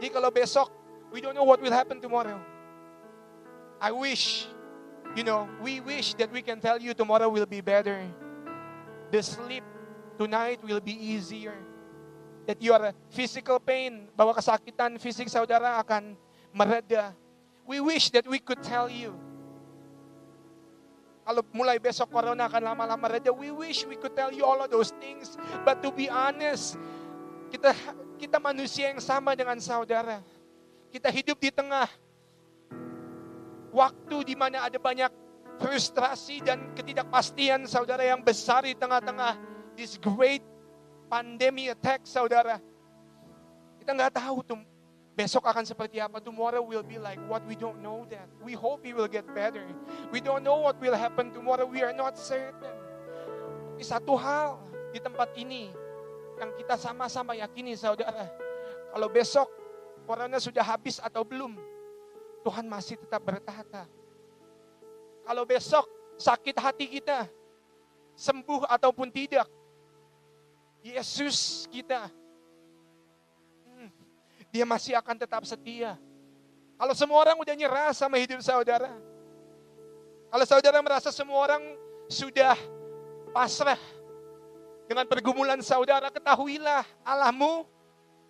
Jadi 0.00 0.08
kalau 0.08 0.32
besok, 0.32 0.72
we 1.12 1.20
don't 1.20 1.36
know 1.36 1.44
what 1.44 1.60
will 1.60 1.74
happen 1.74 2.00
tomorrow. 2.00 2.40
I 3.76 3.92
wish, 3.92 4.48
you 5.12 5.28
know, 5.28 5.44
we 5.60 5.84
wish 5.84 6.16
that 6.16 6.32
we 6.32 6.40
can 6.40 6.56
tell 6.56 6.80
you 6.80 6.96
tomorrow 6.96 7.28
will 7.28 7.44
be 7.44 7.60
better. 7.60 8.00
The 9.12 9.20
sleep 9.20 9.60
tonight 10.16 10.64
will 10.64 10.80
be 10.80 10.96
easier. 10.96 11.54
That 12.48 12.64
your 12.64 12.96
physical 13.12 13.60
pain, 13.60 14.08
bahwa 14.16 14.32
kesakitan 14.32 14.96
fisik 14.96 15.28
saudara 15.28 15.76
akan 15.84 16.16
mereda. 16.48 17.12
We 17.68 17.84
wish 17.84 18.08
that 18.16 18.24
we 18.24 18.40
could 18.40 18.64
tell 18.64 18.88
you 18.88 19.12
kalau 21.28 21.44
mulai 21.52 21.76
besok 21.76 22.08
corona 22.08 22.48
akan 22.48 22.72
lama-lama 22.72 23.04
reda, 23.04 23.28
we 23.28 23.52
wish 23.52 23.84
we 23.84 24.00
could 24.00 24.16
tell 24.16 24.32
you 24.32 24.48
all 24.48 24.64
of 24.64 24.72
those 24.72 24.96
things. 24.96 25.36
But 25.60 25.84
to 25.84 25.92
be 25.92 26.08
honest, 26.08 26.80
kita 27.52 27.76
kita 28.16 28.40
manusia 28.40 28.88
yang 28.88 28.96
sama 28.96 29.36
dengan 29.36 29.60
saudara. 29.60 30.24
Kita 30.88 31.12
hidup 31.12 31.36
di 31.36 31.52
tengah 31.52 31.84
waktu 33.76 34.16
di 34.24 34.40
mana 34.40 34.72
ada 34.72 34.80
banyak 34.80 35.12
frustrasi 35.60 36.40
dan 36.40 36.72
ketidakpastian 36.72 37.68
saudara 37.68 38.08
yang 38.08 38.24
besar 38.24 38.64
di 38.64 38.72
tengah-tengah 38.72 39.36
this 39.76 40.00
great 40.00 40.40
pandemic 41.12 41.76
attack 41.76 42.08
saudara. 42.08 42.56
Kita 43.76 43.92
nggak 43.92 44.16
tahu 44.16 44.40
tuh 44.48 44.64
besok 45.18 45.50
akan 45.50 45.66
seperti 45.66 45.98
apa. 45.98 46.22
Tomorrow 46.22 46.62
will 46.62 46.86
be 46.86 46.94
like 46.94 47.18
what 47.26 47.42
we 47.42 47.58
don't 47.58 47.82
know 47.82 48.06
that. 48.06 48.30
We 48.38 48.54
hope 48.54 48.86
it 48.86 48.94
will 48.94 49.10
get 49.10 49.26
better. 49.34 49.66
We 50.14 50.22
don't 50.22 50.46
know 50.46 50.62
what 50.62 50.78
will 50.78 50.94
happen 50.94 51.34
tomorrow. 51.34 51.66
We 51.66 51.82
are 51.82 51.90
not 51.90 52.14
certain. 52.14 52.78
Satu 53.82 54.14
hal 54.14 54.62
di 54.94 55.02
tempat 55.02 55.34
ini 55.34 55.74
yang 56.38 56.54
kita 56.54 56.78
sama-sama 56.78 57.34
yakini 57.34 57.74
saudara. 57.74 58.30
Kalau 58.94 59.10
besok 59.10 59.50
corona 60.06 60.38
sudah 60.38 60.62
habis 60.62 61.02
atau 61.02 61.26
belum, 61.26 61.58
Tuhan 62.46 62.70
masih 62.70 62.94
tetap 63.02 63.18
bertahta. 63.26 63.90
Kalau 65.26 65.42
besok 65.42 65.82
sakit 66.14 66.54
hati 66.62 66.86
kita 66.86 67.26
sembuh 68.14 68.70
ataupun 68.70 69.10
tidak, 69.10 69.50
Yesus 70.78 71.66
kita 71.74 72.06
dia 74.58 74.66
masih 74.66 74.98
akan 74.98 75.14
tetap 75.14 75.46
setia. 75.46 75.94
Kalau 76.74 76.90
semua 76.90 77.22
orang 77.22 77.38
udah 77.38 77.54
nyerah 77.54 77.94
sama 77.94 78.18
hidup 78.18 78.42
saudara. 78.42 78.90
Kalau 80.34 80.42
saudara 80.42 80.82
merasa 80.82 81.14
semua 81.14 81.38
orang 81.46 81.62
sudah 82.10 82.58
pasrah 83.30 83.78
dengan 84.90 85.06
pergumulan 85.06 85.62
saudara, 85.62 86.10
ketahuilah 86.10 86.82
Allahmu, 87.06 87.70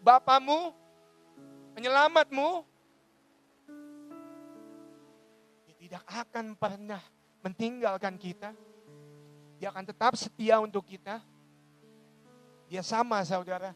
Bapamu, 0.05 0.77
penyelamatmu, 1.73 2.61
dia 5.65 5.77
tidak 5.81 6.05
akan 6.13 6.53
pernah 6.61 7.01
meninggalkan 7.41 8.21
kita. 8.21 8.53
Dia 9.57 9.73
akan 9.73 9.85
tetap 9.89 10.13
setia 10.13 10.61
untuk 10.61 10.85
kita. 10.85 11.25
Dia 12.69 12.85
sama 12.85 13.17
saudara. 13.25 13.73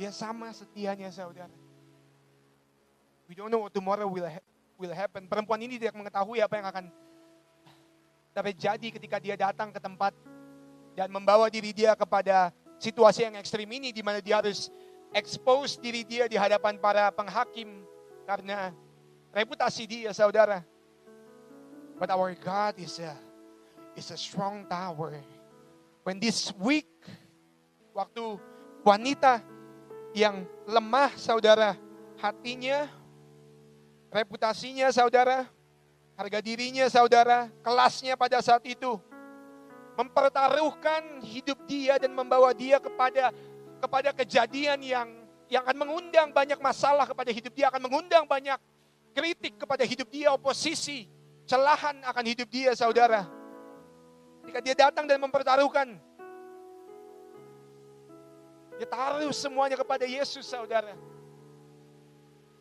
Dia 0.00 0.10
sama 0.10 0.50
setianya 0.52 1.12
saudara. 1.12 1.52
We 3.28 3.36
don't 3.36 3.48
know 3.48 3.64
what 3.64 3.72
tomorrow 3.72 4.08
will, 4.08 4.28
ha 4.28 4.40
will 4.76 4.92
happen. 4.92 5.28
Perempuan 5.28 5.60
ini 5.64 5.80
tidak 5.80 5.96
mengetahui 5.96 6.40
apa 6.40 6.54
yang 6.58 6.66
akan 6.68 6.84
terjadi 8.32 8.88
ketika 8.96 9.16
dia 9.20 9.36
datang 9.36 9.68
ke 9.72 9.80
tempat 9.80 10.16
dan 10.96 11.12
membawa 11.12 11.52
diri 11.52 11.72
dia 11.72 11.92
kepada 11.92 12.52
situasi 12.80 13.28
yang 13.28 13.36
ekstrim 13.36 13.68
ini 13.68 13.92
di 13.92 14.00
mana 14.00 14.18
dia 14.18 14.40
harus 14.40 14.72
expose 15.12 15.76
diri 15.76 16.02
dia 16.04 16.24
di 16.28 16.36
hadapan 16.40 16.80
para 16.80 17.12
penghakim 17.12 17.84
karena 18.24 18.72
reputasi 19.30 19.84
dia 19.84 20.10
saudara. 20.16 20.64
But 22.00 22.10
our 22.10 22.34
God 22.34 22.80
is 22.80 22.98
a 22.98 23.14
is 23.94 24.10
a 24.10 24.18
strong 24.18 24.66
tower. 24.66 25.20
When 26.02 26.18
this 26.18 26.50
week 26.58 26.88
waktu 27.94 28.40
wanita 28.82 29.44
yang 30.12 30.44
lemah 30.68 31.12
saudara 31.16 31.76
hatinya, 32.20 32.86
reputasinya 34.12 34.92
saudara, 34.92 35.48
harga 36.14 36.38
dirinya 36.44 36.86
saudara, 36.86 37.48
kelasnya 37.64 38.14
pada 38.14 38.38
saat 38.44 38.62
itu 38.68 39.00
mempertaruhkan 39.92 41.20
hidup 41.20 41.68
dia 41.68 42.00
dan 42.00 42.16
membawa 42.16 42.56
dia 42.56 42.80
kepada 42.80 43.28
kepada 43.82 44.10
kejadian 44.16 44.80
yang 44.80 45.08
yang 45.52 45.60
akan 45.68 45.76
mengundang 45.84 46.32
banyak 46.32 46.56
masalah 46.64 47.04
kepada 47.04 47.28
hidup 47.28 47.52
dia, 47.52 47.68
akan 47.68 47.84
mengundang 47.84 48.24
banyak 48.24 48.56
kritik 49.12 49.60
kepada 49.60 49.84
hidup 49.84 50.08
dia, 50.08 50.32
oposisi, 50.32 51.04
celahan 51.44 52.00
akan 52.08 52.24
hidup 52.24 52.48
dia, 52.48 52.72
saudara. 52.72 53.28
Ketika 54.40 54.60
dia 54.64 54.74
datang 54.88 55.04
dan 55.04 55.20
mempertaruhkan 55.20 56.00
dia 58.82 58.90
taruh 58.90 59.30
semuanya 59.30 59.78
kepada 59.78 60.02
Yesus, 60.02 60.42
saudara. 60.42 60.98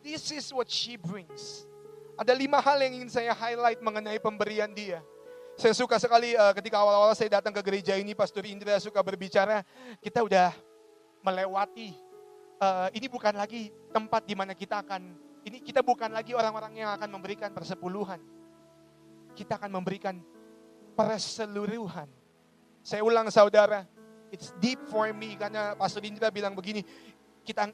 This 0.06 0.30
is 0.30 0.54
what 0.54 0.70
she 0.70 0.94
brings. 0.94 1.66
Ada 2.14 2.38
lima 2.38 2.62
hal 2.62 2.78
yang 2.78 3.02
ingin 3.02 3.10
saya 3.10 3.34
highlight 3.34 3.82
mengenai 3.82 4.22
pemberian 4.22 4.70
dia. 4.70 5.02
Saya 5.58 5.74
suka 5.74 5.98
sekali 5.98 6.38
uh, 6.38 6.54
ketika 6.54 6.78
awal-awal 6.78 7.18
saya 7.18 7.42
datang 7.42 7.50
ke 7.50 7.62
gereja 7.66 7.98
ini, 7.98 8.14
Pastor 8.14 8.46
Indra 8.46 8.78
suka 8.78 9.02
berbicara, 9.02 9.66
kita 9.98 10.22
udah 10.22 10.54
melewati. 11.26 11.98
Uh, 12.62 12.94
ini 12.94 13.10
bukan 13.10 13.34
lagi 13.34 13.74
tempat 13.90 14.22
di 14.22 14.38
mana 14.38 14.54
kita 14.54 14.86
akan, 14.86 15.18
ini 15.42 15.58
kita 15.58 15.82
bukan 15.82 16.14
lagi 16.14 16.38
orang-orang 16.38 16.86
yang 16.86 16.94
akan 17.02 17.10
memberikan 17.10 17.50
persepuluhan. 17.50 18.22
Kita 19.34 19.58
akan 19.58 19.74
memberikan 19.74 20.22
perseluruhan. 20.94 22.06
Saya 22.86 23.02
ulang 23.02 23.26
saudara, 23.34 23.90
It's 24.32 24.56
deep 24.64 24.80
for 24.88 25.12
me 25.12 25.36
karena 25.36 25.76
Pastor 25.76 26.08
Indra 26.08 26.32
bilang 26.32 26.56
begini, 26.56 26.88
kita 27.44 27.68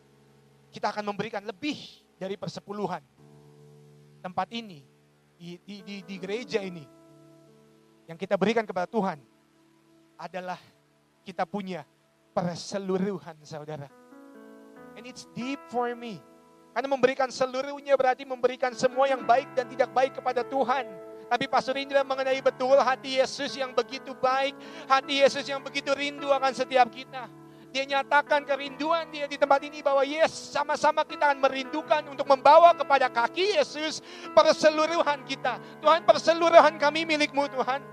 kita 0.74 0.90
akan 0.90 1.06
memberikan 1.06 1.46
lebih 1.46 1.78
dari 2.18 2.34
persepuluhan. 2.34 3.06
Tempat 4.26 4.50
ini, 4.50 4.82
di, 5.38 5.62
di, 5.62 5.86
di, 5.86 5.96
di 6.02 6.16
gereja 6.18 6.58
ini, 6.66 6.82
yang 8.10 8.18
kita 8.18 8.34
berikan 8.36 8.66
kepada 8.66 8.90
Tuhan 8.90 9.22
adalah 10.18 10.58
kita 11.22 11.46
punya 11.46 11.86
perseluruhan 12.34 13.38
saudara. 13.46 13.86
And 14.98 15.06
it's 15.06 15.30
deep 15.38 15.62
for 15.70 15.94
me. 15.94 16.18
Karena 16.74 16.90
memberikan 16.90 17.30
seluruhnya 17.30 17.94
berarti 17.94 18.26
memberikan 18.26 18.74
semua 18.74 19.06
yang 19.06 19.22
baik 19.22 19.54
dan 19.54 19.70
tidak 19.70 19.94
baik 19.94 20.18
kepada 20.18 20.42
Tuhan 20.42 21.07
tapi 21.28 21.46
Pastor 21.52 21.76
Indra 21.76 22.08
mengenai 22.08 22.40
betul 22.40 22.80
hati 22.80 23.20
Yesus 23.20 23.52
yang 23.60 23.76
begitu 23.76 24.16
baik, 24.16 24.56
hati 24.88 25.20
Yesus 25.20 25.44
yang 25.44 25.60
begitu 25.60 25.92
rindu 25.92 26.32
akan 26.32 26.56
setiap 26.56 26.88
kita. 26.88 27.28
Dia 27.68 27.84
nyatakan 27.84 28.48
kerinduan 28.48 29.12
dia 29.12 29.28
di 29.28 29.36
tempat 29.36 29.60
ini 29.60 29.84
bahwa 29.84 30.02
yes, 30.08 30.56
sama-sama 30.56 31.04
kita 31.04 31.30
akan 31.30 31.40
merindukan 31.44 32.02
untuk 32.08 32.24
membawa 32.26 32.72
kepada 32.72 33.12
kaki 33.12 33.60
Yesus 33.60 34.00
perseluruhan 34.32 35.28
kita. 35.28 35.60
Tuhan 35.84 36.08
perseluruhan 36.08 36.80
kami 36.80 37.04
milikmu 37.04 37.44
Tuhan. 37.52 37.84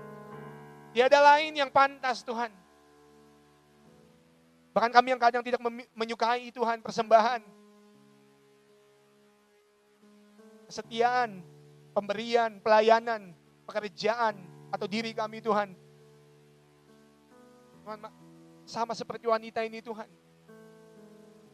Tiada 0.95 1.19
lain 1.19 1.59
yang 1.59 1.67
pantas 1.67 2.23
Tuhan. 2.23 2.55
Bahkan 4.71 4.91
kami 4.95 5.11
yang 5.11 5.19
kadang 5.19 5.43
tidak 5.43 5.59
menyukai 5.91 6.51
Tuhan 6.55 6.79
persembahan. 6.79 7.43
Kesetiaan, 10.71 11.43
pemberian, 11.95 12.59
pelayanan, 12.59 13.31
pekerjaan 13.63 14.35
atau 14.67 14.83
diri 14.83 15.15
kami 15.15 15.39
Tuhan. 15.39 15.71
Tuhan, 17.87 17.97
ma- 18.03 18.15
sama 18.67 18.91
seperti 18.91 19.31
wanita 19.31 19.63
ini 19.63 19.79
Tuhan. 19.79 20.09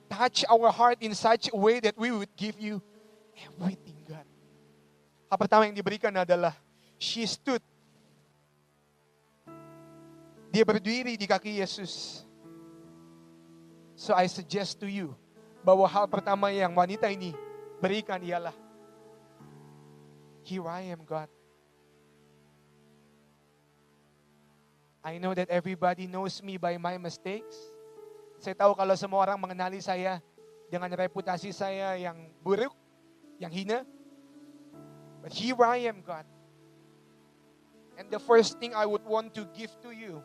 Touch 0.10 0.44
our 0.50 0.74
heart 0.74 1.00
in 1.06 1.14
such 1.14 1.54
a 1.54 1.56
way 1.56 1.78
that 1.80 1.94
we 1.96 2.10
would 2.10 2.34
give 2.34 2.58
you 2.58 2.82
everything 3.38 3.96
God. 4.10 4.28
Hal 5.32 5.38
pertama 5.40 5.64
yang 5.70 5.78
diberikan 5.78 6.12
adalah 6.12 6.52
she 7.00 7.24
stood. 7.24 7.64
Dia 10.52 10.68
berdiri 10.68 11.16
di 11.16 11.24
kaki 11.24 11.64
Yesus. 11.64 12.28
So 13.96 14.12
I 14.12 14.28
suggest 14.28 14.84
to 14.84 14.90
you 14.90 15.16
bahwa 15.64 15.88
hal 15.88 16.12
pertama 16.12 16.52
yang 16.52 16.76
wanita 16.76 17.08
ini 17.08 17.32
berikan 17.80 18.20
ialah 18.20 18.52
Here 20.52 20.68
I 20.68 20.92
am 20.92 21.08
God. 21.08 21.32
I 25.00 25.16
know 25.16 25.32
that 25.32 25.48
everybody 25.48 26.12
knows 26.12 26.44
me 26.44 26.60
by 26.60 26.76
my 26.76 27.00
mistakes. 27.00 27.56
Saya 28.36 28.60
tahu 28.60 28.76
kalau 28.76 28.92
semua 29.00 29.24
orang 29.24 29.40
mengenali 29.40 29.80
saya 29.80 30.20
dengan 30.68 30.92
reputasi 30.92 31.56
saya 31.56 31.96
yang 31.96 32.36
buruk, 32.44 32.76
yang 33.40 33.48
hina. 33.48 33.88
But 35.24 35.32
here 35.32 35.56
I 35.64 35.88
am, 35.88 36.04
God. 36.04 36.28
And 37.96 38.12
the 38.12 38.20
first 38.20 38.60
thing 38.60 38.76
I 38.76 38.84
would 38.84 39.08
want 39.08 39.32
to 39.40 39.48
give 39.56 39.72
to 39.88 39.96
you. 39.96 40.20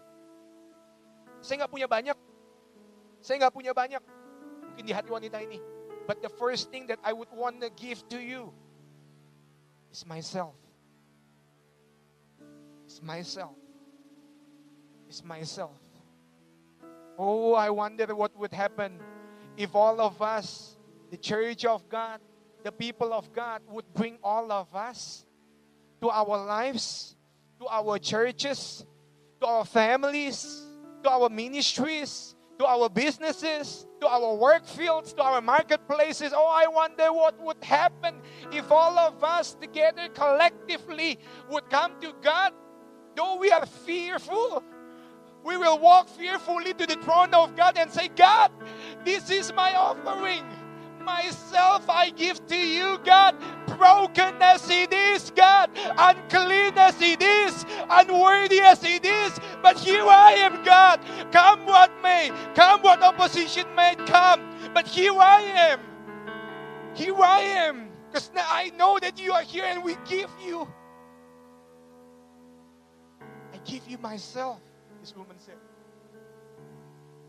Saya 1.39 1.63
nggak 1.63 1.71
punya 1.71 1.87
banyak. 1.87 2.19
Saya 3.23 3.47
nggak 3.47 3.55
punya 3.55 3.71
banyak. 3.71 4.03
Mungkin 4.75 4.91
di 4.91 4.91
hati 4.91 5.07
wanita 5.07 5.39
ini. 5.39 5.63
But 6.11 6.19
the 6.19 6.35
first 6.35 6.75
thing 6.75 6.91
that 6.91 6.99
I 7.07 7.15
would 7.15 7.31
want 7.31 7.63
to 7.63 7.71
give 7.79 8.03
to 8.11 8.19
you 8.19 8.51
is 9.97 10.07
myself. 10.07 10.55
It's 12.85 13.03
myself. 13.03 13.57
It's 15.09 15.25
myself. 15.25 15.81
Oh, 17.19 17.55
I 17.55 17.71
wonder 17.71 18.15
what 18.15 18.37
would 18.39 18.53
happen 18.53 19.01
if 19.57 19.75
all 19.75 19.99
of 20.01 20.21
us, 20.21 20.77
the 21.11 21.17
church 21.17 21.65
of 21.65 21.89
God, 21.89 22.21
the 22.63 22.73
people 22.73 23.15
of 23.15 23.33
God, 23.33 23.63
would 23.69 23.87
bring 23.95 24.19
all 24.23 24.53
of 24.53 24.75
us 24.75 25.25
to 26.03 26.11
our 26.11 26.45
lives, 26.45 27.17
to 27.59 27.67
our 27.67 27.99
churches, 27.99 28.85
to 29.41 29.47
our 29.47 29.65
families, 29.65 30.67
to 31.05 31.11
our 31.11 31.31
ministries, 31.31 32.36
to 32.59 32.67
our 32.67 32.89
businesses, 32.89 33.87
to 34.01 34.09
our 34.09 34.35
work 34.35 34.67
fields, 34.67 35.13
to 35.15 35.23
our 35.23 35.41
marketplaces. 35.41 36.33
Oh, 36.35 36.49
I 36.49 36.67
wonder 36.69 37.13
what 37.13 37.39
would 37.41 37.63
happen 37.63 38.15
if 38.53 38.71
all 38.71 38.99
of 38.99 39.23
us 39.23 39.55
together 39.55 40.09
collectively 40.15 41.19
would 41.51 41.69
come 41.71 41.93
to 42.01 42.13
God. 42.23 42.53
Though 43.15 43.37
we 43.37 43.51
are 43.51 43.67
fearful, 43.67 44.63
we 45.45 45.57
will 45.57 45.79
walk 45.79 46.09
fearfully 46.09 46.75
to 46.75 46.87
the 46.87 46.97
throne 46.97 47.33
of 47.33 47.57
God 47.57 47.79
and 47.79 47.91
say, 47.91 48.09
God, 48.09 48.51
this 49.05 49.31
is 49.31 49.53
my 49.53 49.75
offering. 49.75 50.45
Myself 51.07 51.87
I 51.87 52.11
give 52.11 52.43
to 52.51 52.59
you, 52.59 52.99
God. 53.07 53.39
Broken 53.79 54.43
as 54.43 54.67
it 54.67 54.91
is, 54.91 55.31
God. 55.31 55.71
Unclean 55.95 56.75
as 56.75 56.99
it 56.99 57.23
is. 57.23 57.63
Unworthy 57.87 58.59
as 58.59 58.83
it 58.83 59.07
is. 59.07 59.39
But 59.63 59.79
here 59.79 60.03
I 60.03 60.35
am, 60.43 60.67
God. 60.67 60.99
Come 61.31 61.63
what 61.63 61.95
may. 62.03 62.35
Come 62.59 62.83
what 62.83 63.07
opposition 63.07 63.71
may 63.79 63.95
come. 64.11 64.43
But 64.75 64.91
here 64.91 65.15
I 65.15 65.71
am. 65.71 65.81
Here 66.99 67.15
I 67.15 67.71
am. 67.71 67.87
Because 68.11 68.35
now 68.35 68.47
I 68.51 68.75
know 68.75 68.99
that 68.99 69.15
you 69.23 69.31
are 69.31 69.47
here 69.47 69.65
and 69.65 69.87
we 69.87 69.95
give 70.11 70.31
you. 70.43 70.67
I 73.55 73.63
give 73.63 73.87
you 73.87 74.03
myself. 74.03 74.59
This 74.99 75.15
woman 75.15 75.39
said. 75.39 75.55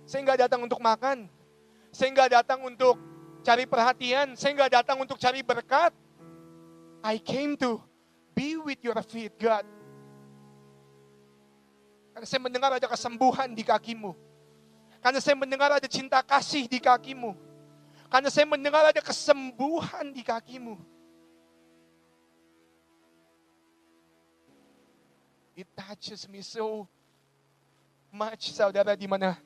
Saya 0.09 0.25
nggak 0.25 0.49
datang 0.49 0.65
untuk 0.65 0.81
makan. 0.81 1.29
Saya 1.93 2.09
nggak 2.15 2.31
datang 2.41 2.63
untuk 2.65 2.97
cari 3.47 3.63
perhatian. 3.63 4.35
Saya 4.35 4.51
nggak 4.59 4.83
datang 4.83 4.99
untuk 4.99 5.15
cari 5.15 5.39
berkat. 5.39 5.95
I 6.99 7.15
came 7.23 7.55
to 7.63 7.79
be 8.35 8.59
with 8.59 8.83
your 8.83 8.99
feet, 9.07 9.31
God. 9.39 9.63
Karena 12.11 12.27
saya 12.27 12.41
mendengar 12.43 12.75
ada 12.75 12.87
kesembuhan 12.91 13.55
di 13.55 13.63
kakimu. 13.63 14.11
Karena 14.99 15.23
saya 15.23 15.39
mendengar 15.39 15.71
ada 15.71 15.87
cinta 15.87 16.19
kasih 16.19 16.67
di 16.67 16.83
kakimu. 16.83 17.31
Karena 18.11 18.27
saya 18.27 18.43
mendengar 18.43 18.91
ada 18.91 18.99
kesembuhan 18.99 20.11
di 20.11 20.27
kakimu. 20.27 20.75
It 25.55 25.69
touches 25.73 26.27
me 26.27 26.43
so 26.43 26.85
much, 28.11 28.53
saudara, 28.53 28.93
di 28.93 29.07
mana 29.09 29.39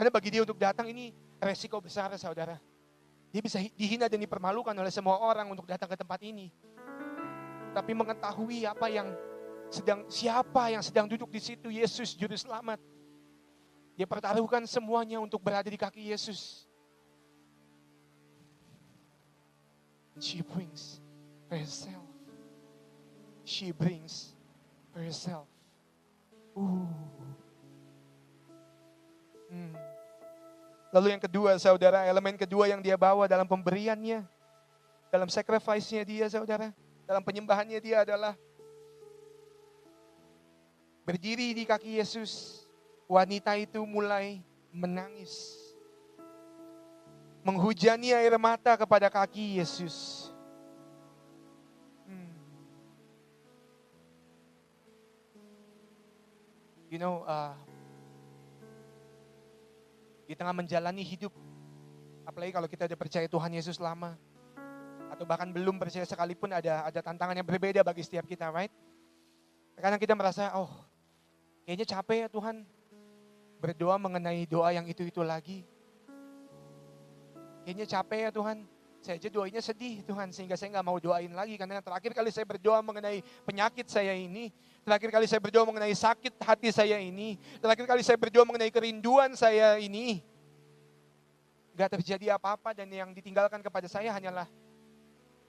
karena 0.00 0.16
bagi 0.16 0.32
dia 0.32 0.40
untuk 0.40 0.56
datang 0.56 0.88
ini 0.88 1.12
resiko 1.40 1.80
besar, 1.80 2.12
saudara. 2.20 2.60
Dia 3.32 3.40
bisa 3.40 3.58
hi- 3.58 3.72
dihina 3.74 4.06
dan 4.06 4.20
dipermalukan 4.20 4.76
oleh 4.76 4.92
semua 4.92 5.18
orang 5.18 5.48
untuk 5.48 5.64
datang 5.64 5.88
ke 5.88 5.96
tempat 5.96 6.20
ini. 6.20 6.52
Tapi 7.72 7.94
mengetahui 7.94 8.66
apa 8.66 8.90
yang 8.90 9.08
sedang 9.70 10.02
siapa 10.10 10.74
yang 10.74 10.82
sedang 10.82 11.06
duduk 11.06 11.30
di 11.30 11.38
situ, 11.38 11.70
Yesus 11.70 12.12
juru 12.18 12.34
selamat. 12.34 12.82
Dia 13.94 14.04
pertaruhkan 14.04 14.66
semuanya 14.66 15.22
untuk 15.22 15.38
berada 15.40 15.70
di 15.70 15.78
kaki 15.78 16.10
Yesus. 16.10 16.66
She 20.20 20.42
brings 20.42 21.00
herself. 21.48 22.04
She 23.46 23.72
brings 23.72 24.36
herself. 24.92 25.48
Ooh. 26.58 26.90
Hmm. 29.48 29.74
Lalu 30.90 31.14
yang 31.14 31.22
kedua, 31.22 31.54
saudara, 31.54 32.02
elemen 32.02 32.34
kedua 32.34 32.66
yang 32.66 32.82
dia 32.82 32.98
bawa 32.98 33.30
dalam 33.30 33.46
pemberiannya, 33.46 34.26
dalam 35.06 35.30
sacrifice-nya 35.30 36.02
dia, 36.02 36.26
saudara, 36.26 36.74
dalam 37.06 37.22
penyembahannya 37.22 37.78
dia 37.78 38.02
adalah 38.02 38.34
berdiri 41.06 41.54
di 41.54 41.62
kaki 41.62 42.02
Yesus. 42.02 42.62
Wanita 43.06 43.54
itu 43.54 43.82
mulai 43.86 44.42
menangis. 44.74 45.58
Menghujani 47.46 48.10
air 48.10 48.34
mata 48.38 48.74
kepada 48.74 49.06
kaki 49.10 49.62
Yesus. 49.62 50.26
Hmm. 52.06 52.34
You 56.90 56.98
know, 56.98 57.22
uh, 57.26 57.54
di 60.30 60.38
tengah 60.38 60.54
menjalani 60.54 61.02
hidup, 61.02 61.34
apalagi 62.22 62.54
kalau 62.54 62.70
kita 62.70 62.86
udah 62.86 62.94
percaya 62.94 63.26
Tuhan 63.26 63.50
Yesus 63.50 63.82
lama, 63.82 64.14
atau 65.10 65.26
bahkan 65.26 65.50
belum 65.50 65.74
percaya 65.82 66.06
sekalipun 66.06 66.54
ada 66.54 66.86
ada 66.86 67.02
tantangan 67.02 67.34
yang 67.34 67.42
berbeda 67.42 67.82
bagi 67.82 68.06
setiap 68.06 68.30
kita, 68.30 68.46
right? 68.54 68.70
Kadang 69.74 69.98
kita 69.98 70.14
merasa, 70.14 70.54
oh, 70.54 70.70
kayaknya 71.66 71.82
capek 71.82 72.18
ya 72.22 72.28
Tuhan 72.30 72.62
berdoa 73.58 73.98
mengenai 73.98 74.46
doa 74.46 74.70
yang 74.70 74.86
itu-itu 74.86 75.18
lagi. 75.26 75.66
Kayaknya 77.66 77.86
capek 77.90 78.18
ya 78.22 78.30
Tuhan, 78.30 78.70
saya 79.00 79.16
aja 79.16 79.32
doanya 79.32 79.64
sedih 79.64 80.04
Tuhan 80.04 80.28
sehingga 80.28 80.60
saya 80.60 80.76
nggak 80.76 80.84
mau 80.84 81.00
doain 81.00 81.32
lagi 81.32 81.56
karena 81.56 81.80
terakhir 81.80 82.12
kali 82.12 82.28
saya 82.28 82.44
berdoa 82.44 82.84
mengenai 82.84 83.24
penyakit 83.48 83.88
saya 83.88 84.12
ini, 84.12 84.52
terakhir 84.84 85.08
kali 85.08 85.24
saya 85.24 85.40
berdoa 85.40 85.64
mengenai 85.64 85.96
sakit 85.96 86.36
hati 86.36 86.68
saya 86.68 87.00
ini, 87.00 87.40
terakhir 87.64 87.88
kali 87.88 88.04
saya 88.04 88.20
berdoa 88.20 88.44
mengenai 88.44 88.68
kerinduan 88.68 89.32
saya 89.32 89.80
ini, 89.80 90.20
nggak 91.72 91.96
terjadi 91.96 92.36
apa-apa 92.36 92.76
dan 92.76 92.92
yang 92.92 93.16
ditinggalkan 93.16 93.64
kepada 93.64 93.88
saya 93.88 94.12
hanyalah 94.12 94.44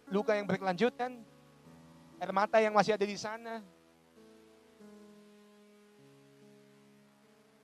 luka 0.08 0.32
yang 0.32 0.48
berkelanjutan, 0.48 1.20
air 2.24 2.32
mata 2.32 2.56
yang 2.64 2.72
masih 2.72 2.96
ada 2.96 3.04
di 3.04 3.20
sana. 3.20 3.60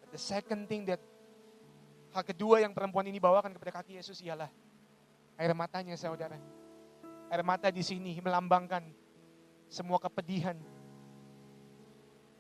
But 0.04 0.12
the 0.12 0.20
second 0.20 0.68
thing 0.68 0.84
that 0.92 1.00
hal 2.12 2.28
kedua 2.28 2.60
yang 2.60 2.76
perempuan 2.76 3.08
ini 3.08 3.24
bawakan 3.24 3.56
kepada 3.56 3.80
kaki 3.80 4.04
Yesus 4.04 4.20
ialah 4.20 4.52
air 5.38 5.54
matanya 5.54 5.94
saudara. 5.94 6.36
Air 7.30 7.44
mata 7.46 7.70
di 7.70 7.86
sini 7.86 8.18
melambangkan 8.18 8.82
semua 9.70 10.02
kepedihan. 10.02 10.58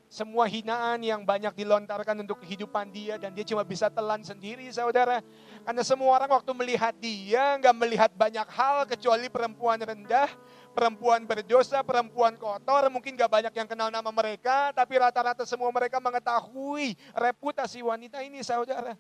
Semua 0.07 0.47
hinaan 0.47 1.03
yang 1.03 1.27
banyak 1.27 1.51
dilontarkan 1.51 2.23
untuk 2.23 2.39
kehidupan 2.39 2.95
dia 2.95 3.19
dan 3.19 3.35
dia 3.35 3.43
cuma 3.43 3.67
bisa 3.67 3.91
telan 3.91 4.23
sendiri 4.23 4.63
saudara. 4.71 5.19
Karena 5.67 5.83
semua 5.83 6.15
orang 6.15 6.31
waktu 6.31 6.51
melihat 6.55 6.95
dia 6.95 7.59
nggak 7.59 7.75
melihat 7.75 8.11
banyak 8.15 8.47
hal 8.47 8.87
kecuali 8.87 9.27
perempuan 9.27 9.75
rendah, 9.75 10.31
perempuan 10.71 11.27
berdosa, 11.27 11.83
perempuan 11.83 12.39
kotor. 12.39 12.87
Mungkin 12.87 13.19
nggak 13.19 13.27
banyak 13.27 13.53
yang 13.59 13.67
kenal 13.67 13.91
nama 13.91 14.07
mereka, 14.07 14.71
tapi 14.71 14.95
rata-rata 14.95 15.43
semua 15.43 15.67
mereka 15.75 15.99
mengetahui 15.99 16.95
reputasi 17.11 17.83
wanita 17.83 18.23
ini 18.23 18.39
saudara. 18.47 18.95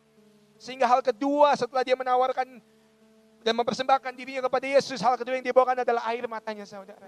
Sehingga 0.59 0.91
hal 0.91 0.99
kedua 0.99 1.55
setelah 1.55 1.87
dia 1.87 1.95
menawarkan 1.95 2.59
dan 3.47 3.55
mempersembahkan 3.55 4.11
dirinya 4.11 4.43
kepada 4.43 4.67
Yesus, 4.67 4.99
hal 4.99 5.15
kedua 5.15 5.39
yang 5.39 5.45
dia 5.47 5.55
bawakan 5.55 5.79
adalah 5.87 6.03
air 6.11 6.27
matanya 6.27 6.67
saudara. 6.67 7.07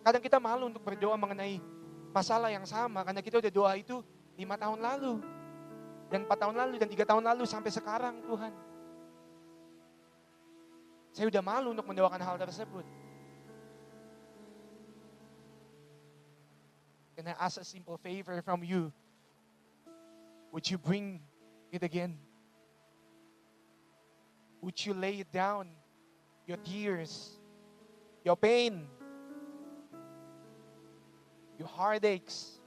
Kadang 0.00 0.24
kita 0.24 0.40
malu 0.40 0.72
untuk 0.72 0.80
berdoa 0.80 1.12
mengenai 1.20 1.60
masalah 2.08 2.48
yang 2.48 2.64
sama 2.64 3.04
karena 3.04 3.20
kita 3.20 3.44
udah 3.44 3.52
doa 3.52 3.76
itu 3.76 4.00
lima 4.40 4.56
tahun 4.56 4.80
lalu 4.80 5.20
dan 6.08 6.24
empat 6.24 6.38
tahun 6.40 6.56
lalu 6.56 6.74
dan 6.80 6.88
tiga 6.88 7.04
tahun 7.04 7.20
lalu 7.20 7.44
sampai 7.44 7.68
sekarang 7.68 8.24
Tuhan. 8.24 8.52
Saya 11.12 11.28
udah 11.28 11.44
malu 11.44 11.76
untuk 11.76 11.84
mendoakan 11.84 12.20
hal 12.24 12.40
tersebut. 12.40 12.88
Can 17.12 17.28
I 17.28 17.36
ask 17.36 17.60
a 17.60 17.64
simple 17.68 18.00
favor 18.00 18.40
from 18.40 18.64
you? 18.64 18.88
Would 20.48 20.64
you 20.72 20.80
bring 20.80 21.20
it 21.68 21.84
again? 21.84 22.31
Would 24.62 24.86
you 24.86 24.94
lay 24.94 25.24
down? 25.30 25.68
Your 26.46 26.56
tears, 26.56 27.38
your 28.24 28.36
pain, 28.36 28.86
your 31.58 31.68
heartaches, 31.68 32.58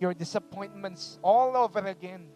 your 0.00 0.14
disappointments 0.14 1.18
all 1.22 1.56
over 1.56 1.78
again. 1.78 2.26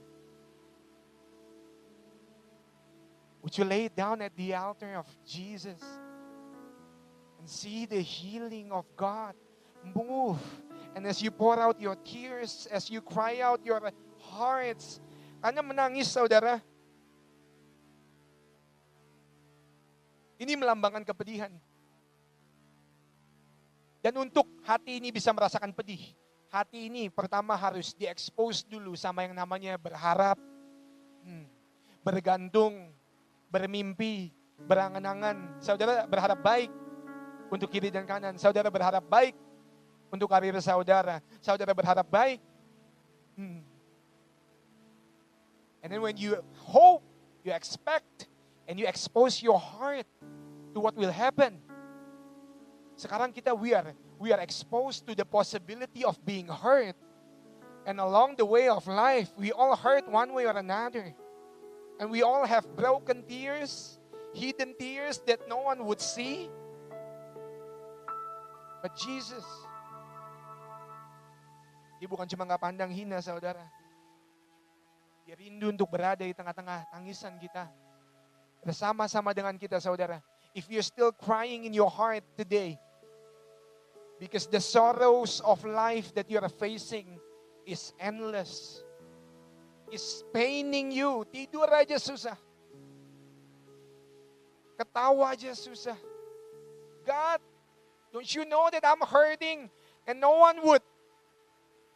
Would 3.43 3.59
you 3.59 3.65
lay 3.65 3.87
it 3.87 3.97
down 3.97 4.23
at 4.23 4.37
the 4.37 4.55
altar 4.55 4.95
of 4.95 5.07
Jesus 5.27 5.83
and 7.41 7.49
see 7.49 7.87
the 7.87 8.01
healing 8.01 8.71
of 8.71 8.87
God 8.97 9.35
move? 9.83 10.39
And 10.95 11.07
as 11.07 11.21
you 11.21 11.33
pour 11.33 11.59
out 11.59 11.81
your 11.81 11.97
tears, 12.05 12.69
as 12.71 12.89
you 12.89 13.01
cry 13.01 13.41
out 13.41 13.61
your 13.67 13.83
hearts, 14.21 15.01
kanya 15.43 15.63
menangis 15.63 16.07
saudara. 16.07 16.63
Ini 20.43 20.59
melambangkan 20.59 21.07
kepedihan. 21.07 21.55
Dan 24.03 24.19
untuk 24.19 24.51
hati 24.67 24.99
ini 24.99 25.15
bisa 25.15 25.31
merasakan 25.31 25.71
pedih, 25.71 26.03
hati 26.51 26.91
ini 26.91 27.07
pertama 27.07 27.55
harus 27.55 27.95
diekspos 27.95 28.67
dulu 28.67 28.99
sama 28.99 29.23
yang 29.23 29.39
namanya 29.39 29.79
berharap, 29.79 30.35
hmm, 31.23 31.47
bergantung, 32.03 32.91
bermimpi, 33.47 34.35
berangan-angan. 34.67 35.63
Saudara 35.63 36.03
berharap 36.11 36.43
baik 36.43 36.71
untuk 37.47 37.71
kiri 37.71 37.95
dan 37.95 38.03
kanan. 38.03 38.35
Saudara 38.35 38.67
berharap 38.67 39.07
baik 39.07 39.39
untuk 40.11 40.27
karir 40.27 40.59
saudara. 40.59 41.23
Saudara 41.39 41.71
berharap 41.71 42.11
baik. 42.11 42.43
Hmm. 43.39 43.63
And 45.87 45.95
then 45.95 46.03
when 46.03 46.19
you 46.19 46.43
hope, 46.59 47.07
you 47.47 47.55
expect, 47.55 48.32
and 48.69 48.79
you 48.79 48.87
expose 48.87 49.43
your 49.43 49.59
heart 49.59 50.07
to 50.75 50.79
what 50.81 50.95
will 50.97 51.13
happen. 51.13 51.59
Sekarang 52.97 53.35
kita 53.35 53.51
we 53.57 53.75
are 53.75 53.91
we 54.23 54.31
are 54.31 54.41
exposed 54.41 55.03
to 55.11 55.19
the 55.19 55.27
possibility 55.27 56.05
of 56.07 56.15
being 56.23 56.47
hurt. 56.47 56.95
And 57.83 57.99
along 57.99 58.39
the 58.39 58.47
way 58.47 58.71
of 58.71 58.87
life, 58.87 59.35
we 59.35 59.51
all 59.51 59.75
hurt 59.75 60.07
one 60.07 60.31
way 60.31 60.47
or 60.47 60.55
another. 60.55 61.11
And 61.99 62.15
we 62.15 62.23
all 62.23 62.47
have 62.47 62.63
broken 62.79 63.27
tears, 63.27 63.99
hidden 64.31 64.79
tears 64.79 65.19
that 65.27 65.43
no 65.51 65.67
one 65.67 65.83
would 65.91 65.99
see. 65.99 66.47
But 68.79 68.95
Jesus, 68.95 69.43
dia 71.99 72.07
bukan 72.07 72.27
cuma 72.31 72.47
nggak 72.47 72.63
pandang 72.63 72.91
hina 72.91 73.19
saudara. 73.19 73.63
Dia 75.27 75.39
rindu 75.39 75.71
untuk 75.71 75.87
berada 75.87 76.23
di 76.27 76.35
tengah-tengah 76.35 76.91
tangisan 76.91 77.39
kita. 77.39 77.71
Bersama-sama 78.63 79.35
dengan 79.35 79.59
kita 79.59 79.83
saudara. 79.83 80.23
If 80.55 80.71
you're 80.71 80.87
still 80.87 81.11
crying 81.11 81.67
in 81.67 81.75
your 81.75 81.91
heart 81.91 82.23
today, 82.39 82.79
because 84.23 84.47
the 84.47 84.63
sorrows 84.63 85.43
of 85.43 85.65
life 85.67 86.15
that 86.15 86.31
you 86.31 86.39
are 86.39 86.49
facing 86.49 87.19
is 87.67 87.91
endless. 87.99 88.85
Is 89.91 90.23
paining 90.33 90.95
you. 90.95 91.27
Tidur 91.27 91.67
aja 91.69 91.99
susah. 91.99 92.39
Ketawa 94.79 95.35
aja 95.35 95.51
susah. 95.53 95.99
God, 97.03 97.43
don't 98.15 98.31
you 98.31 98.47
know 98.47 98.71
that 98.71 98.87
I'm 98.87 99.03
hurting 99.03 99.67
and 100.07 100.17
no 100.23 100.39
one 100.39 100.63
would 100.71 100.87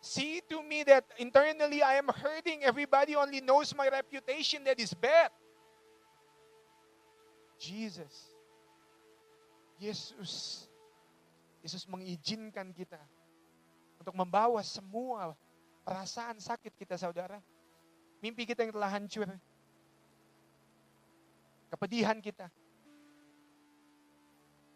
see 0.02 0.42
to 0.50 0.66
me 0.66 0.82
that 0.82 1.06
internally 1.22 1.80
I 1.80 1.94
am 1.94 2.10
hurting. 2.10 2.66
Everybody 2.66 3.14
only 3.14 3.40
knows 3.40 3.70
my 3.70 3.88
reputation 3.88 4.66
that 4.66 4.82
is 4.82 4.92
bad. 4.92 5.30
Jesus. 7.56 8.14
Yesus. 9.76 10.64
Yesus 11.60 11.84
mengizinkan 11.90 12.70
kita 12.70 13.00
untuk 14.00 14.14
membawa 14.14 14.62
semua 14.62 15.34
perasaan 15.82 16.38
sakit 16.38 16.72
kita 16.78 16.94
saudara. 16.94 17.42
Mimpi 18.22 18.46
kita 18.46 18.62
yang 18.62 18.72
telah 18.72 18.90
hancur. 18.92 19.28
Kepedihan 21.74 22.22
kita. 22.22 22.46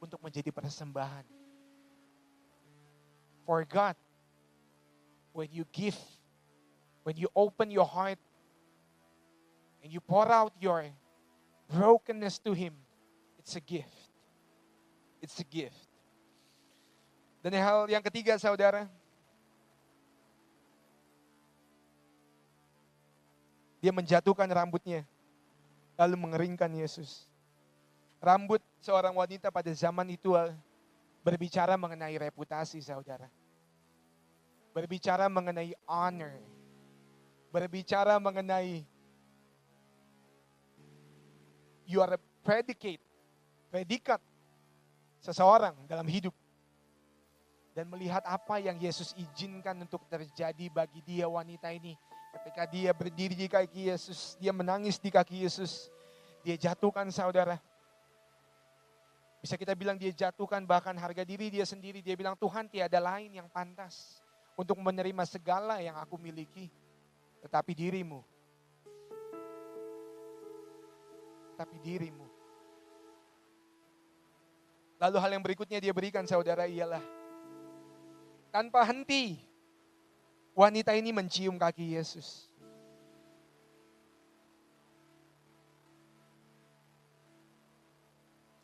Untuk 0.03 0.19
menjadi 0.19 0.51
persembahan. 0.51 1.25
For 3.47 3.63
God, 3.67 3.95
when 5.33 5.51
you 5.55 5.63
give, 5.71 5.97
when 7.07 7.15
you 7.17 7.31
open 7.35 7.71
your 7.71 7.87
heart, 7.87 8.19
and 9.83 9.89
you 9.93 10.01
pour 10.01 10.29
out 10.29 10.53
your 10.61 10.85
brokenness 11.71 12.43
to 12.43 12.51
Him, 12.51 12.75
it's 13.39 13.55
a 13.55 13.63
gift. 13.63 13.95
It's 15.23 15.39
a 15.39 15.47
gift. 15.47 15.79
Dan 17.41 17.57
hal 17.57 17.89
yang 17.89 18.05
ketiga 18.05 18.37
saudara, 18.37 18.85
dia 23.81 23.93
menjatuhkan 23.95 24.51
rambutnya, 24.51 25.07
lalu 25.97 26.19
mengeringkan 26.21 26.69
Yesus. 26.75 27.31
Rambut 28.21 28.61
seorang 28.85 29.17
wanita 29.17 29.49
pada 29.49 29.73
zaman 29.73 30.05
itu 30.13 30.37
ah, 30.37 30.53
berbicara 31.25 31.81
mengenai 31.81 32.13
reputasi 32.21 32.85
saudara. 32.85 33.33
Berbicara 34.77 35.25
mengenai 35.33 35.73
honor. 35.89 36.37
Berbicara 37.49 38.21
mengenai 38.21 38.85
you 41.91 41.99
are 41.99 42.15
a 42.15 42.21
predicate, 42.47 43.03
predikat 43.75 44.23
seseorang 45.19 45.75
dalam 45.91 46.07
hidup. 46.07 46.33
Dan 47.75 47.91
melihat 47.91 48.23
apa 48.27 48.63
yang 48.63 48.79
Yesus 48.79 49.15
izinkan 49.19 49.75
untuk 49.83 50.07
terjadi 50.07 50.71
bagi 50.71 51.03
dia 51.03 51.27
wanita 51.27 51.71
ini. 51.71 51.99
Ketika 52.31 52.63
dia 52.67 52.91
berdiri 52.95 53.35
di 53.35 53.47
kaki 53.51 53.91
Yesus, 53.91 54.39
dia 54.39 54.55
menangis 54.55 54.99
di 55.03 55.11
kaki 55.11 55.43
Yesus. 55.47 55.91
Dia 56.47 56.55
jatuhkan 56.55 57.11
saudara. 57.11 57.59
Bisa 59.41 59.57
kita 59.57 59.73
bilang 59.73 59.97
dia 59.97 60.13
jatuhkan 60.13 60.63
bahkan 60.67 60.95
harga 60.99 61.23
diri 61.23 61.49
dia 61.51 61.67
sendiri. 61.67 62.03
Dia 62.03 62.15
bilang 62.19 62.35
Tuhan 62.37 62.69
tiada 62.69 62.99
lain 62.99 63.39
yang 63.39 63.49
pantas 63.49 64.21
untuk 64.59 64.77
menerima 64.79 65.25
segala 65.25 65.79
yang 65.81 65.97
aku 65.97 66.19
miliki. 66.21 66.69
Tetapi 67.41 67.73
dirimu. 67.73 68.21
Tetapi 71.61 71.77
dirimu. 71.85 72.25
Lalu 74.97 75.17
hal 75.21 75.31
yang 75.37 75.45
berikutnya 75.45 75.77
dia 75.77 75.93
berikan 75.93 76.25
saudara 76.25 76.65
ialah 76.65 77.05
tanpa 78.49 78.81
henti 78.89 79.37
wanita 80.57 80.97
ini 80.97 81.13
mencium 81.13 81.61
kaki 81.61 82.01
Yesus. 82.01 82.49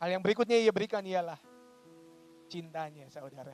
Hal 0.01 0.17
yang 0.17 0.25
berikutnya 0.25 0.57
ia 0.57 0.73
berikan 0.73 1.05
ialah 1.05 1.37
cintanya 2.49 3.05
saudara. 3.13 3.53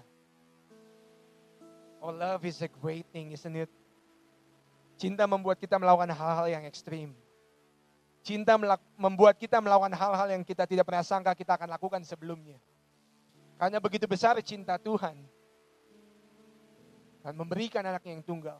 Oh 1.99 2.15
love 2.15 2.47
is 2.47 2.63
a 2.63 2.71
great 2.79 3.03
thing 3.11 3.35
isn't 3.35 3.59
it? 3.59 3.71
Cinta 4.95 5.27
membuat 5.27 5.59
kita 5.59 5.75
melakukan 5.75 6.15
hal-hal 6.15 6.47
yang 6.47 6.63
ekstrim. 6.63 7.11
Cinta 8.23 8.55
membuat 8.95 9.35
kita 9.35 9.59
melakukan 9.59 9.91
hal-hal 9.91 10.27
yang 10.31 10.47
kita 10.47 10.63
tidak 10.63 10.87
pernah 10.87 11.03
sangka 11.03 11.35
kita 11.35 11.59
akan 11.59 11.67
lakukan 11.67 12.01
sebelumnya. 12.07 12.55
Karena 13.59 13.83
begitu 13.83 14.07
besar 14.07 14.39
cinta 14.39 14.79
Tuhan. 14.79 15.19
Dan 17.19 17.35
memberikan 17.35 17.83
anaknya 17.83 18.15
yang 18.15 18.23
tunggal. 18.23 18.59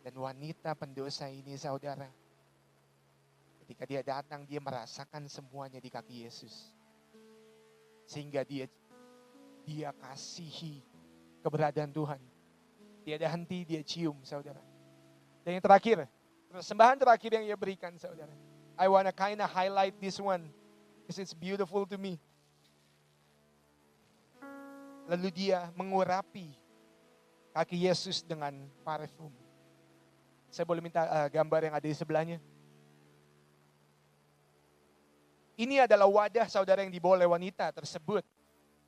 Dan 0.00 0.16
wanita 0.16 0.72
pendosa 0.72 1.28
ini 1.28 1.60
saudara. 1.60 2.08
Ketika 3.60 3.84
dia 3.84 4.00
datang 4.00 4.48
dia 4.48 4.56
merasakan 4.56 5.28
semuanya 5.28 5.84
di 5.84 5.92
kaki 5.92 6.24
Yesus. 6.24 6.72
Sehingga 8.08 8.48
dia 8.48 8.64
dia 9.68 9.92
kasihi 9.92 10.80
keberadaan 11.44 11.92
Tuhan. 11.92 12.20
Tiada 13.04 13.28
henti 13.28 13.68
dia 13.68 13.84
cium 13.84 14.16
saudara. 14.24 14.64
Dan 15.44 15.60
yang 15.60 15.64
terakhir, 15.64 16.08
persembahan 16.48 16.96
terakhir 16.96 17.30
yang 17.36 17.44
ia 17.44 17.56
berikan 17.56 17.94
saudara. 18.00 18.32
I 18.78 18.86
wanna 18.88 19.12
kinda 19.12 19.44
highlight 19.44 19.98
this 20.00 20.16
one 20.16 20.48
because 21.02 21.20
it's 21.20 21.36
beautiful 21.36 21.84
to 21.84 21.96
me. 21.98 22.16
Lalu 25.08 25.32
dia 25.32 25.72
mengurapi 25.72 26.52
kaki 27.56 27.88
Yesus 27.88 28.20
dengan 28.20 28.54
parfum. 28.84 29.32
Saya 30.48 30.64
boleh 30.64 30.80
minta 30.80 31.04
eh, 31.04 31.28
gambar 31.32 31.68
yang 31.68 31.74
ada 31.76 31.86
di 31.88 31.96
sebelahnya. 31.96 32.38
Ini 35.58 35.90
adalah 35.90 36.06
wadah 36.06 36.46
saudara 36.46 36.86
yang 36.86 36.94
dibawa 36.94 37.18
oleh 37.18 37.28
wanita 37.28 37.74
tersebut. 37.74 38.22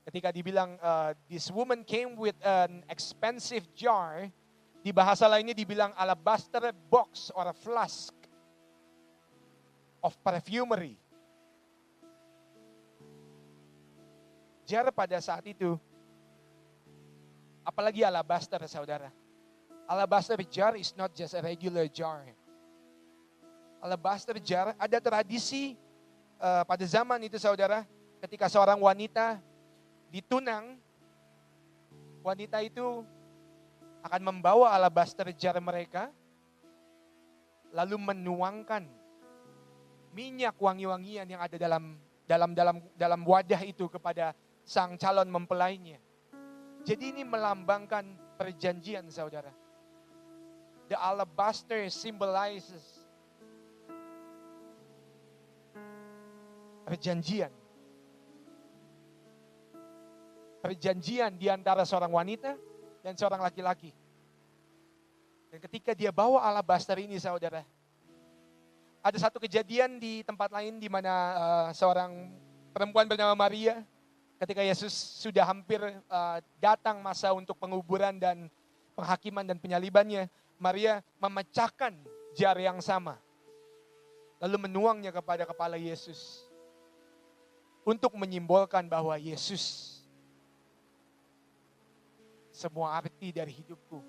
Ketika 0.07 0.31
dibilang 0.31 0.79
uh, 0.79 1.13
this 1.27 1.51
woman 1.51 1.83
came 1.83 2.15
with 2.15 2.39
an 2.47 2.87
expensive 2.87 3.67
jar, 3.75 4.31
di 4.81 4.91
bahasa 4.97 5.29
lainnya 5.29 5.53
dibilang 5.53 5.93
alabaster 5.93 6.73
box 6.89 7.29
or 7.37 7.53
a 7.53 7.57
flask 7.57 8.17
of 10.01 10.17
perfumery. 10.25 10.97
Jar 14.65 14.89
pada 14.95 15.19
saat 15.21 15.45
itu, 15.45 15.77
apalagi 17.67 18.01
alabaster 18.07 18.61
saudara. 18.65 19.13
Alabaster 19.91 20.39
jar 20.47 20.79
is 20.79 20.95
not 20.95 21.11
just 21.13 21.35
a 21.35 21.43
regular 21.43 21.91
jar. 21.91 22.23
Alabaster 23.83 24.39
jar 24.39 24.73
ada 24.79 25.03
tradisi 25.03 25.75
uh, 26.39 26.63
pada 26.63 26.87
zaman 26.87 27.19
itu 27.27 27.37
saudara, 27.43 27.83
ketika 28.23 28.47
seorang 28.47 28.79
wanita 28.79 29.43
ditunang, 30.15 30.79
wanita 32.23 32.63
itu 32.63 33.03
akan 34.01 34.23
membawa 34.23 34.73
alabaster 34.73 35.29
jar 35.37 35.57
mereka, 35.61 36.09
lalu 37.71 37.97
menuangkan 38.01 38.89
minyak 40.11 40.59
wangi-wangian 40.59 41.27
yang 41.29 41.41
ada 41.41 41.55
dalam 41.55 41.99
dalam 42.27 42.51
dalam 42.55 42.77
dalam 42.95 43.21
wadah 43.23 43.63
itu 43.63 43.87
kepada 43.87 44.35
sang 44.65 44.99
calon 44.99 45.29
mempelainya. 45.31 45.99
Jadi 46.83 47.13
ini 47.13 47.23
melambangkan 47.27 48.37
perjanjian 48.41 49.07
saudara. 49.13 49.53
The 50.89 50.97
alabaster 50.99 51.87
symbolizes 51.93 52.83
perjanjian. 56.89 57.53
Perjanjian 60.61 61.39
di 61.39 61.47
antara 61.47 61.87
seorang 61.87 62.11
wanita 62.11 62.70
dan 63.01 63.17
seorang 63.17 63.41
laki-laki. 63.41 63.93
Dan 65.51 65.59
ketika 65.59 65.93
dia 65.97 66.15
bawa 66.15 66.47
alabaster 66.47 66.95
ini 67.03 67.19
saudara, 67.19 67.67
ada 69.01 69.19
satu 69.19 69.41
kejadian 69.41 69.99
di 69.99 70.23
tempat 70.23 70.53
lain 70.53 70.79
di 70.79 70.87
mana 70.87 71.13
uh, 71.35 71.69
seorang 71.75 72.31
perempuan 72.71 73.09
bernama 73.09 73.35
Maria, 73.35 73.83
ketika 74.39 74.63
Yesus 74.63 74.93
sudah 74.93 75.45
hampir 75.45 75.81
uh, 75.83 76.39
datang 76.63 77.01
masa 77.03 77.35
untuk 77.35 77.59
penguburan 77.59 78.21
dan 78.21 78.47
penghakiman 78.95 79.45
dan 79.45 79.59
penyalibannya, 79.59 80.29
Maria 80.61 81.01
memecahkan 81.19 81.97
jar 82.37 82.57
yang 82.61 82.79
sama. 82.85 83.17
Lalu 84.41 84.69
menuangnya 84.69 85.13
kepada 85.13 85.45
kepala 85.45 85.77
Yesus. 85.77 86.45
Untuk 87.81 88.13
menyimbolkan 88.13 88.85
bahwa 88.85 89.17
Yesus 89.17 90.00
semua 92.61 92.93
arti 92.93 93.33
dari 93.33 93.57
hidupku 93.57 94.05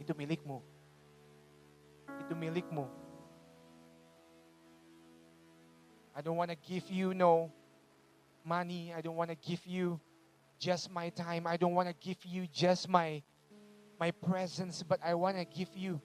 itu 0.00 0.12
milikmu. 0.16 0.58
Itu 2.24 2.32
milikmu. 2.32 2.88
I 6.12 6.20
don't 6.20 6.36
want 6.36 6.50
to 6.50 6.56
give 6.56 6.88
you 6.88 7.12
no 7.12 7.52
money. 8.44 8.92
I 8.92 9.00
don't 9.00 9.16
want 9.16 9.30
to 9.30 9.38
give 9.38 9.64
you 9.64 10.00
just 10.58 10.90
my 10.90 11.08
time. 11.12 11.46
I 11.46 11.56
don't 11.56 11.72
want 11.72 11.88
to 11.88 11.96
give 11.96 12.20
you 12.24 12.48
just 12.48 12.88
my 12.88 13.22
my 14.00 14.10
presence, 14.10 14.82
but 14.82 14.98
I 15.00 15.14
want 15.14 15.38
to 15.38 15.46
give 15.46 15.70
you 15.76 16.00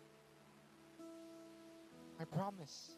my 2.19 2.25
promise. 2.25 2.95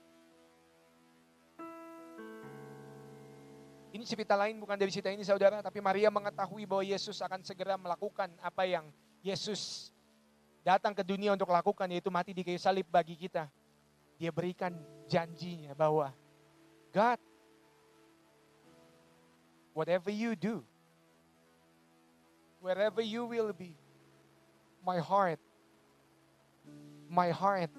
Ini 3.90 4.06
cerita 4.06 4.38
lain 4.38 4.62
bukan 4.62 4.78
dari 4.78 4.94
cerita 4.94 5.10
ini 5.10 5.26
saudara, 5.26 5.66
tapi 5.66 5.82
Maria 5.82 6.14
mengetahui 6.14 6.70
bahwa 6.70 6.86
Yesus 6.86 7.18
akan 7.26 7.42
segera 7.42 7.74
melakukan 7.74 8.30
apa 8.38 8.62
yang 8.70 8.86
Yesus 9.26 9.90
datang 10.62 10.94
ke 10.94 11.02
dunia 11.02 11.34
untuk 11.34 11.50
lakukan, 11.50 11.90
yaitu 11.90 12.14
mati 12.14 12.30
di 12.30 12.46
kayu 12.46 12.62
salib 12.62 12.86
bagi 12.86 13.18
kita. 13.18 13.50
Dia 14.22 14.30
berikan 14.30 14.78
janjinya 15.10 15.74
bahwa 15.74 16.14
God, 16.94 17.18
whatever 19.74 20.14
you 20.14 20.38
do, 20.38 20.62
wherever 22.62 23.02
you 23.02 23.26
will 23.26 23.50
be, 23.58 23.74
my 24.86 25.02
heart, 25.02 25.42
my 27.10 27.34
heart, 27.34 27.74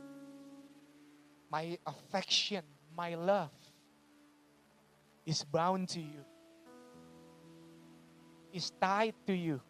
my 1.46 1.78
affection, 1.86 2.66
my 2.98 3.14
love 3.14 3.59
is 5.26 5.44
bound 5.44 5.88
to 5.90 6.00
you, 6.00 6.24
is 8.52 8.70
tied 8.80 9.14
to 9.26 9.34
you. 9.34 9.60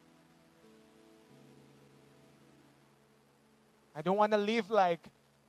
I 3.95 4.03
don't 4.03 4.17
want 4.17 4.33
to 4.33 4.39
live 4.39 4.71
like 4.71 5.03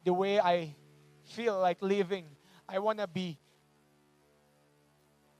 the 0.04 0.14
way 0.14 0.40
I 0.40 0.76
feel 1.24 1.60
like 1.60 1.82
living. 1.82 2.26
I 2.68 2.80
want 2.80 3.00
to 3.00 3.08
be 3.08 3.38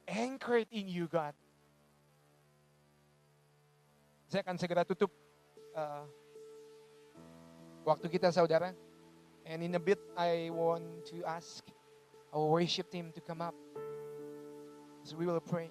anchored 0.08 0.68
in 0.72 0.88
you, 0.88 1.08
God. 1.08 1.34
Saya 4.32 4.48
akan 4.48 4.56
segera 4.56 4.88
tutup 4.88 5.12
uh, 5.76 6.08
waktu 7.84 8.08
kita, 8.08 8.32
saudara. 8.32 8.72
And 9.44 9.60
in 9.66 9.76
a 9.76 9.82
bit, 9.82 10.00
I 10.16 10.54
want 10.54 11.04
to 11.12 11.26
ask 11.26 11.66
our 12.32 12.46
worship 12.48 12.88
team 12.94 13.12
to 13.12 13.20
come 13.20 13.42
up. 13.42 13.58
So 15.02 15.18
we 15.18 15.26
will 15.26 15.42
pray. 15.42 15.70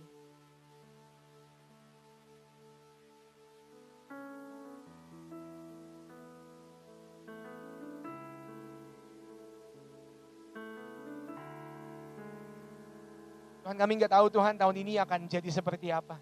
Tuhan 13.71 13.79
kami 13.79 14.03
nggak 14.03 14.11
tahu 14.11 14.27
Tuhan 14.35 14.59
tahun 14.59 14.77
ini 14.83 14.99
akan 14.99 15.31
jadi 15.31 15.47
seperti 15.47 15.95
apa. 15.95 16.19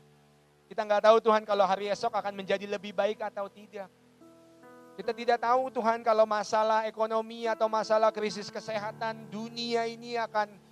Kita 0.69 0.85
nggak 0.85 1.09
tahu 1.09 1.17
Tuhan 1.25 1.49
kalau 1.49 1.65
hari 1.65 1.89
esok 1.89 2.13
akan 2.13 2.37
menjadi 2.37 2.69
lebih 2.69 2.93
baik 2.93 3.25
atau 3.25 3.49
tidak. 3.49 3.89
Kita 5.01 5.17
tidak 5.17 5.41
tahu 5.41 5.73
Tuhan 5.73 6.05
kalau 6.05 6.29
masalah 6.29 6.85
ekonomi 6.85 7.49
atau 7.49 7.65
masalah 7.73 8.13
krisis 8.13 8.53
kesehatan 8.53 9.33
dunia 9.33 9.89
ini 9.89 10.21
akan 10.21 10.68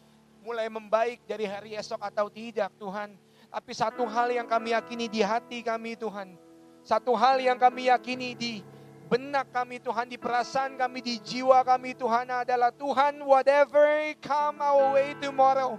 mulai 0.46 0.70
membaik 0.70 1.26
dari 1.26 1.42
hari 1.42 1.74
esok 1.74 1.98
atau 1.98 2.30
tidak 2.30 2.70
Tuhan. 2.78 3.18
Tapi 3.50 3.72
satu 3.74 4.06
hal 4.06 4.30
yang 4.30 4.46
kami 4.46 4.70
yakini 4.70 5.10
di 5.10 5.18
hati 5.18 5.66
kami 5.66 5.98
Tuhan. 5.98 6.38
Satu 6.86 7.18
hal 7.18 7.42
yang 7.42 7.58
kami 7.58 7.90
yakini 7.90 8.38
di 8.38 8.62
benak 9.10 9.50
kami 9.50 9.82
Tuhan, 9.82 10.06
di 10.06 10.14
perasaan 10.14 10.78
kami, 10.78 11.02
di 11.02 11.18
jiwa 11.18 11.66
kami 11.66 11.98
Tuhan 11.98 12.30
adalah 12.30 12.70
Tuhan 12.70 13.26
whatever 13.26 14.14
come 14.22 14.62
our 14.62 14.94
way 14.94 15.18
tomorrow. 15.18 15.74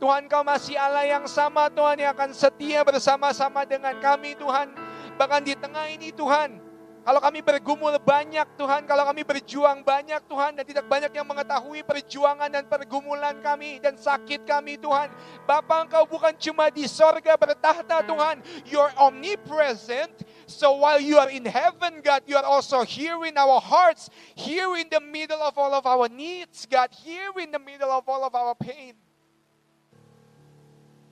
Tuhan 0.00 0.32
kau 0.32 0.40
masih 0.40 0.80
Allah 0.80 1.04
yang 1.04 1.28
sama 1.28 1.68
Tuhan 1.68 2.00
yang 2.00 2.16
akan 2.16 2.32
setia 2.32 2.80
bersama-sama 2.80 3.68
dengan 3.68 3.92
kami 4.00 4.32
Tuhan. 4.40 4.72
Bahkan 5.20 5.42
di 5.44 5.52
tengah 5.52 5.84
ini 5.92 6.08
Tuhan, 6.16 6.56
kalau 7.00 7.16
kami 7.16 7.40
bergumul 7.40 7.96
banyak 7.96 8.44
Tuhan, 8.60 8.84
kalau 8.84 9.08
kami 9.08 9.24
berjuang 9.24 9.80
banyak 9.80 10.20
Tuhan 10.28 10.52
dan 10.52 10.64
tidak 10.68 10.84
banyak 10.84 11.08
yang 11.16 11.24
mengetahui 11.24 11.80
perjuangan 11.80 12.52
dan 12.52 12.68
pergumulan 12.68 13.40
kami 13.40 13.80
dan 13.80 13.96
sakit 13.96 14.44
kami 14.44 14.76
Tuhan. 14.76 15.08
Bapa 15.48 15.88
Engkau 15.88 16.04
bukan 16.04 16.36
cuma 16.36 16.68
di 16.68 16.84
sorga 16.84 17.40
bertahta 17.40 18.04
Tuhan, 18.04 18.44
You're 18.68 18.92
omnipresent. 19.00 20.12
So 20.44 20.84
while 20.84 21.00
you 21.00 21.16
are 21.16 21.32
in 21.32 21.48
heaven 21.48 22.04
God, 22.04 22.28
you 22.28 22.36
are 22.36 22.44
also 22.44 22.84
here 22.84 23.24
in 23.24 23.40
our 23.40 23.64
hearts, 23.64 24.12
here 24.36 24.76
in 24.76 24.92
the 24.92 25.00
middle 25.00 25.40
of 25.40 25.56
all 25.56 25.72
of 25.72 25.88
our 25.88 26.04
needs 26.04 26.68
God, 26.68 26.92
here 26.92 27.32
in 27.40 27.48
the 27.48 27.62
middle 27.62 27.88
of 27.88 28.04
all 28.04 28.28
of 28.28 28.36
our 28.36 28.52
pain. 28.52 28.92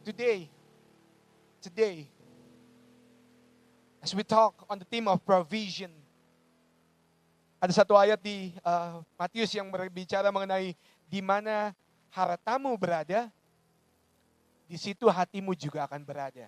Today, 0.04 0.52
today, 1.64 2.12
as 4.02 4.14
we 4.14 4.22
talk 4.22 4.54
on 4.70 4.78
the 4.78 4.86
theme 4.86 5.06
of 5.10 5.18
provision, 5.22 5.90
ada 7.58 7.74
satu 7.74 7.98
ayat 7.98 8.22
di 8.22 8.54
uh, 8.62 9.02
Matius 9.18 9.50
yang 9.50 9.66
berbicara 9.66 10.30
mengenai 10.30 10.78
di 11.10 11.18
mana 11.18 11.74
hartamu 12.14 12.70
berada, 12.78 13.26
di 14.70 14.78
situ 14.78 15.10
hatimu 15.10 15.56
juga 15.58 15.88
akan 15.90 16.02
berada. 16.06 16.46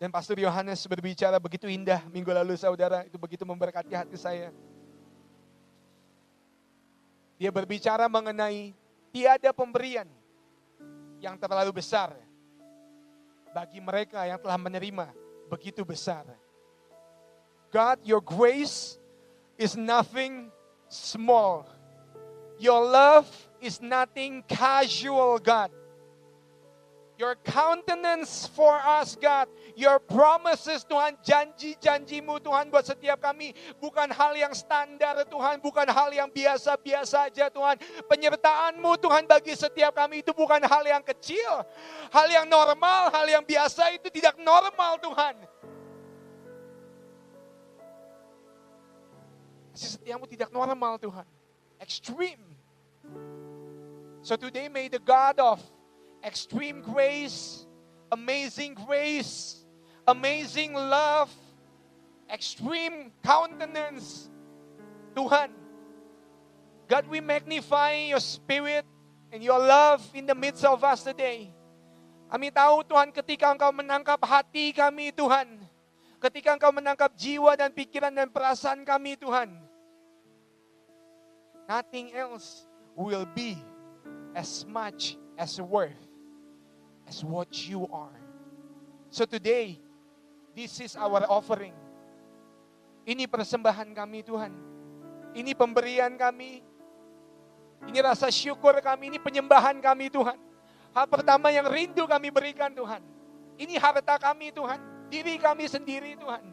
Dan 0.00 0.08
Pastor 0.08 0.40
Yohanes 0.40 0.80
berbicara 0.88 1.36
begitu 1.36 1.68
indah 1.68 2.00
minggu 2.08 2.32
lalu 2.32 2.56
saudara, 2.56 3.04
itu 3.04 3.20
begitu 3.20 3.44
memberkati 3.44 3.92
hati 3.92 4.16
saya. 4.16 4.48
Dia 7.36 7.52
berbicara 7.52 8.08
mengenai 8.08 8.72
tiada 9.12 9.52
pemberian 9.52 10.08
yang 11.20 11.36
terlalu 11.36 11.76
besar. 11.76 12.16
Bagi 13.50 13.82
mereka 13.82 14.22
yang 14.26 14.38
telah 14.38 14.58
menerima 14.58 15.10
begitu 15.50 15.82
besar. 15.82 16.22
God, 17.70 18.02
your 18.02 18.22
grace 18.22 18.98
is 19.58 19.74
nothing 19.74 20.50
small. 20.90 21.66
Your 22.58 22.82
love 22.82 23.26
is 23.62 23.80
nothing 23.80 24.42
casual, 24.46 25.38
God. 25.38 25.70
Your 27.20 27.36
countenance 27.44 28.48
for 28.48 28.80
us, 28.80 29.12
God. 29.12 29.44
Your 29.76 30.00
promises, 30.00 30.88
Tuhan. 30.88 31.20
Janji-janjimu, 31.20 32.40
Tuhan, 32.40 32.72
buat 32.72 32.88
setiap 32.88 33.20
kami. 33.20 33.52
Bukan 33.76 34.08
hal 34.08 34.32
yang 34.32 34.56
standar, 34.56 35.28
Tuhan. 35.28 35.60
Bukan 35.60 35.84
hal 35.84 36.08
yang 36.16 36.32
biasa-biasa 36.32 37.28
aja, 37.28 37.52
Tuhan. 37.52 37.76
Penyertaanmu, 38.08 38.96
Tuhan, 38.96 39.28
bagi 39.28 39.52
setiap 39.52 40.00
kami 40.00 40.24
itu 40.24 40.32
bukan 40.32 40.64
hal 40.64 40.80
yang 40.88 41.04
kecil. 41.04 41.60
Hal 42.08 42.24
yang 42.32 42.48
normal, 42.48 43.12
hal 43.12 43.28
yang 43.28 43.44
biasa 43.44 43.92
itu 43.92 44.08
tidak 44.08 44.40
normal, 44.40 44.96
Tuhan. 44.96 45.34
Kasih 49.76 50.00
setiamu 50.00 50.24
tidak 50.24 50.48
normal, 50.48 50.96
Tuhan. 50.96 51.28
Extreme. 51.84 52.40
So 54.24 54.40
today 54.40 54.72
may 54.72 54.88
the 54.88 55.00
God 55.00 55.36
of 55.36 55.60
extreme 56.24 56.80
grace, 56.80 57.66
amazing 58.12 58.74
grace, 58.74 59.64
amazing 60.06 60.74
love, 60.74 61.32
extreme 62.28 63.12
countenance. 63.24 64.28
Tuhan, 65.16 65.50
God, 66.86 67.04
we 67.08 67.20
magnify 67.20 68.10
your 68.14 68.22
spirit 68.22 68.86
and 69.32 69.42
your 69.42 69.58
love 69.58 70.02
in 70.14 70.26
the 70.26 70.34
midst 70.34 70.64
of 70.64 70.82
us 70.84 71.02
today. 71.02 71.50
Kami 72.30 72.50
tahu 72.54 72.86
Tuhan 72.86 73.10
ketika 73.10 73.50
Engkau 73.50 73.74
menangkap 73.74 74.22
hati 74.22 74.70
kami 74.70 75.10
Tuhan. 75.10 75.58
Ketika 76.22 76.54
Engkau 76.54 76.70
menangkap 76.70 77.10
jiwa 77.18 77.58
dan 77.58 77.74
pikiran 77.74 78.14
dan 78.14 78.30
perasaan 78.30 78.86
kami 78.86 79.18
Tuhan. 79.18 79.50
Nothing 81.66 82.14
else 82.14 82.66
will 82.94 83.26
be 83.34 83.58
as 84.34 84.66
much 84.66 85.18
as 85.38 85.58
worth 85.62 86.09
as 87.10 87.26
what 87.26 87.50
you 87.66 87.90
are. 87.90 88.14
So 89.10 89.26
today, 89.26 89.82
this 90.54 90.78
is 90.78 90.94
our 90.94 91.26
offering. 91.26 91.74
Ini 93.02 93.26
persembahan 93.26 93.90
kami 93.90 94.22
Tuhan. 94.22 94.54
Ini 95.34 95.50
pemberian 95.58 96.14
kami. 96.14 96.62
Ini 97.90 97.98
rasa 98.06 98.30
syukur 98.30 98.78
kami, 98.78 99.10
ini 99.10 99.18
penyembahan 99.18 99.82
kami 99.82 100.06
Tuhan. 100.06 100.38
Hal 100.94 101.06
pertama 101.10 101.50
yang 101.50 101.66
rindu 101.66 102.06
kami 102.06 102.30
berikan 102.30 102.70
Tuhan. 102.70 103.02
Ini 103.58 103.74
harta 103.80 104.14
kami 104.20 104.54
Tuhan. 104.54 104.78
Diri 105.10 105.34
kami 105.42 105.66
sendiri 105.66 106.14
Tuhan. 106.14 106.44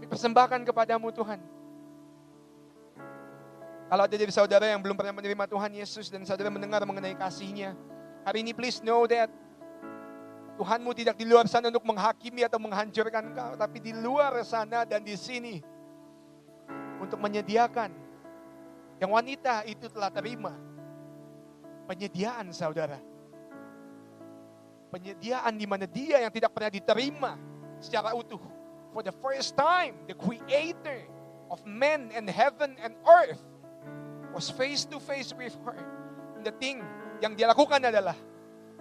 Kami 0.00 0.06
persembahkan 0.08 0.64
kepadamu 0.64 1.12
Tuhan. 1.12 1.42
Kalau 3.86 4.02
ada 4.02 4.16
dari 4.16 4.32
saudara 4.32 4.66
yang 4.66 4.80
belum 4.80 4.96
pernah 4.96 5.14
menerima 5.14 5.44
Tuhan 5.46 5.70
Yesus 5.74 6.08
dan 6.08 6.24
saudara 6.24 6.50
mendengar 6.50 6.82
mengenai 6.86 7.14
kasihnya, 7.14 7.76
Hari 8.26 8.42
ini 8.42 8.50
please 8.50 8.82
know 8.82 9.06
that 9.06 9.30
Tuhanmu 10.58 10.90
tidak 10.98 11.14
di 11.14 11.22
luar 11.22 11.46
sana 11.46 11.70
untuk 11.70 11.86
menghakimi 11.86 12.42
atau 12.42 12.58
menghancurkan 12.58 13.30
kau, 13.30 13.54
tapi 13.54 13.78
di 13.78 13.94
luar 13.94 14.34
sana 14.42 14.82
dan 14.82 15.06
di 15.06 15.14
sini 15.14 15.62
untuk 16.98 17.22
menyediakan. 17.22 17.94
Yang 18.98 19.10
wanita 19.14 19.62
itu 19.70 19.86
telah 19.86 20.10
terima 20.10 20.58
penyediaan 21.86 22.50
saudara. 22.50 22.98
Penyediaan 24.90 25.54
di 25.54 25.66
mana 25.70 25.86
dia 25.86 26.18
yang 26.18 26.32
tidak 26.34 26.50
pernah 26.50 26.72
diterima 26.72 27.32
secara 27.78 28.10
utuh. 28.10 28.42
For 28.90 29.06
the 29.06 29.14
first 29.22 29.54
time, 29.54 29.94
the 30.10 30.16
creator 30.18 31.04
of 31.46 31.62
men 31.62 32.10
and 32.10 32.26
heaven 32.26 32.74
and 32.82 32.98
earth 33.06 33.44
was 34.34 34.50
face 34.50 34.82
to 34.88 34.98
face 34.98 35.30
with 35.30 35.54
her. 35.62 35.78
And 36.34 36.42
the 36.42 36.56
thing 36.56 36.82
yang 37.20 37.32
dia 37.32 37.48
lakukan 37.48 37.80
adalah 37.80 38.16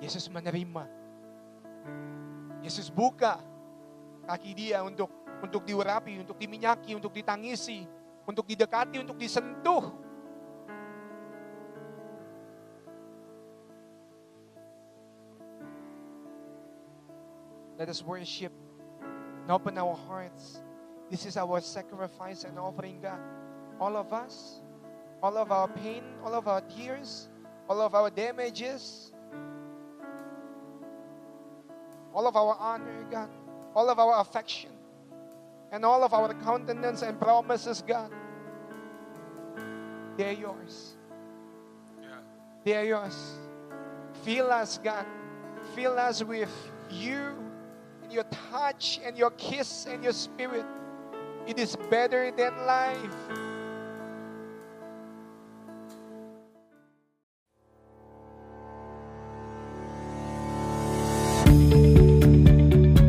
Yesus 0.04 0.28
menerima. 0.28 0.84
Yesus 2.66 2.90
buka 2.90 3.40
kaki 4.26 4.52
dia 4.58 4.82
untuk 4.82 5.12
untuk 5.44 5.62
diurapi, 5.64 6.26
untuk 6.26 6.36
diminyaki, 6.40 6.98
untuk 6.98 7.14
ditangisi, 7.14 7.86
untuk 8.26 8.44
didekati, 8.50 8.98
untuk 9.04 9.16
disentuh. 9.20 10.06
Let 17.76 17.92
us 17.92 18.00
worship 18.02 18.56
and 19.44 19.52
open 19.52 19.78
our 19.78 19.94
hearts. 20.08 20.64
This 21.12 21.28
is 21.28 21.38
our 21.38 21.62
sacrifice 21.62 22.48
and 22.48 22.58
offering, 22.58 23.04
God. 23.04 23.20
All 23.78 24.00
of 24.00 24.16
us, 24.16 24.64
all 25.22 25.38
of 25.38 25.52
our 25.52 25.68
pain, 25.68 26.02
all 26.24 26.34
of 26.34 26.48
our 26.48 26.64
tears, 26.66 27.30
all 27.68 27.82
of 27.82 27.96
our 27.96 28.10
damages, 28.10 29.12
all 32.14 32.28
of 32.28 32.36
our 32.36 32.56
honor, 32.60 33.06
God, 33.10 33.30
all 33.76 33.90
of 33.90 34.00
our 34.00 34.22
affection, 34.22 34.72
and 35.72 35.84
all 35.84 36.04
of 36.04 36.14
our 36.14 36.34
countenance 36.34 37.02
and 37.02 37.20
promises, 37.20 37.84
God. 37.86 38.12
They're 40.18 40.32
yours. 40.32 40.96
They're 42.64 42.86
yours. 42.86 43.38
Fill 44.24 44.52
us, 44.52 44.80
God. 44.84 45.06
Fill 45.76 46.00
us 46.00 46.24
with 46.24 46.52
you 46.90 47.36
and 48.02 48.12
your 48.12 48.24
touch 48.52 49.00
and 49.04 49.18
your 49.18 49.32
kiss 49.32 49.86
and 49.86 50.04
your 50.04 50.14
spirit. 50.14 50.66
It 51.46 51.60
is 51.60 51.76
better 51.90 52.32
than 52.32 52.56
life. 52.66 53.55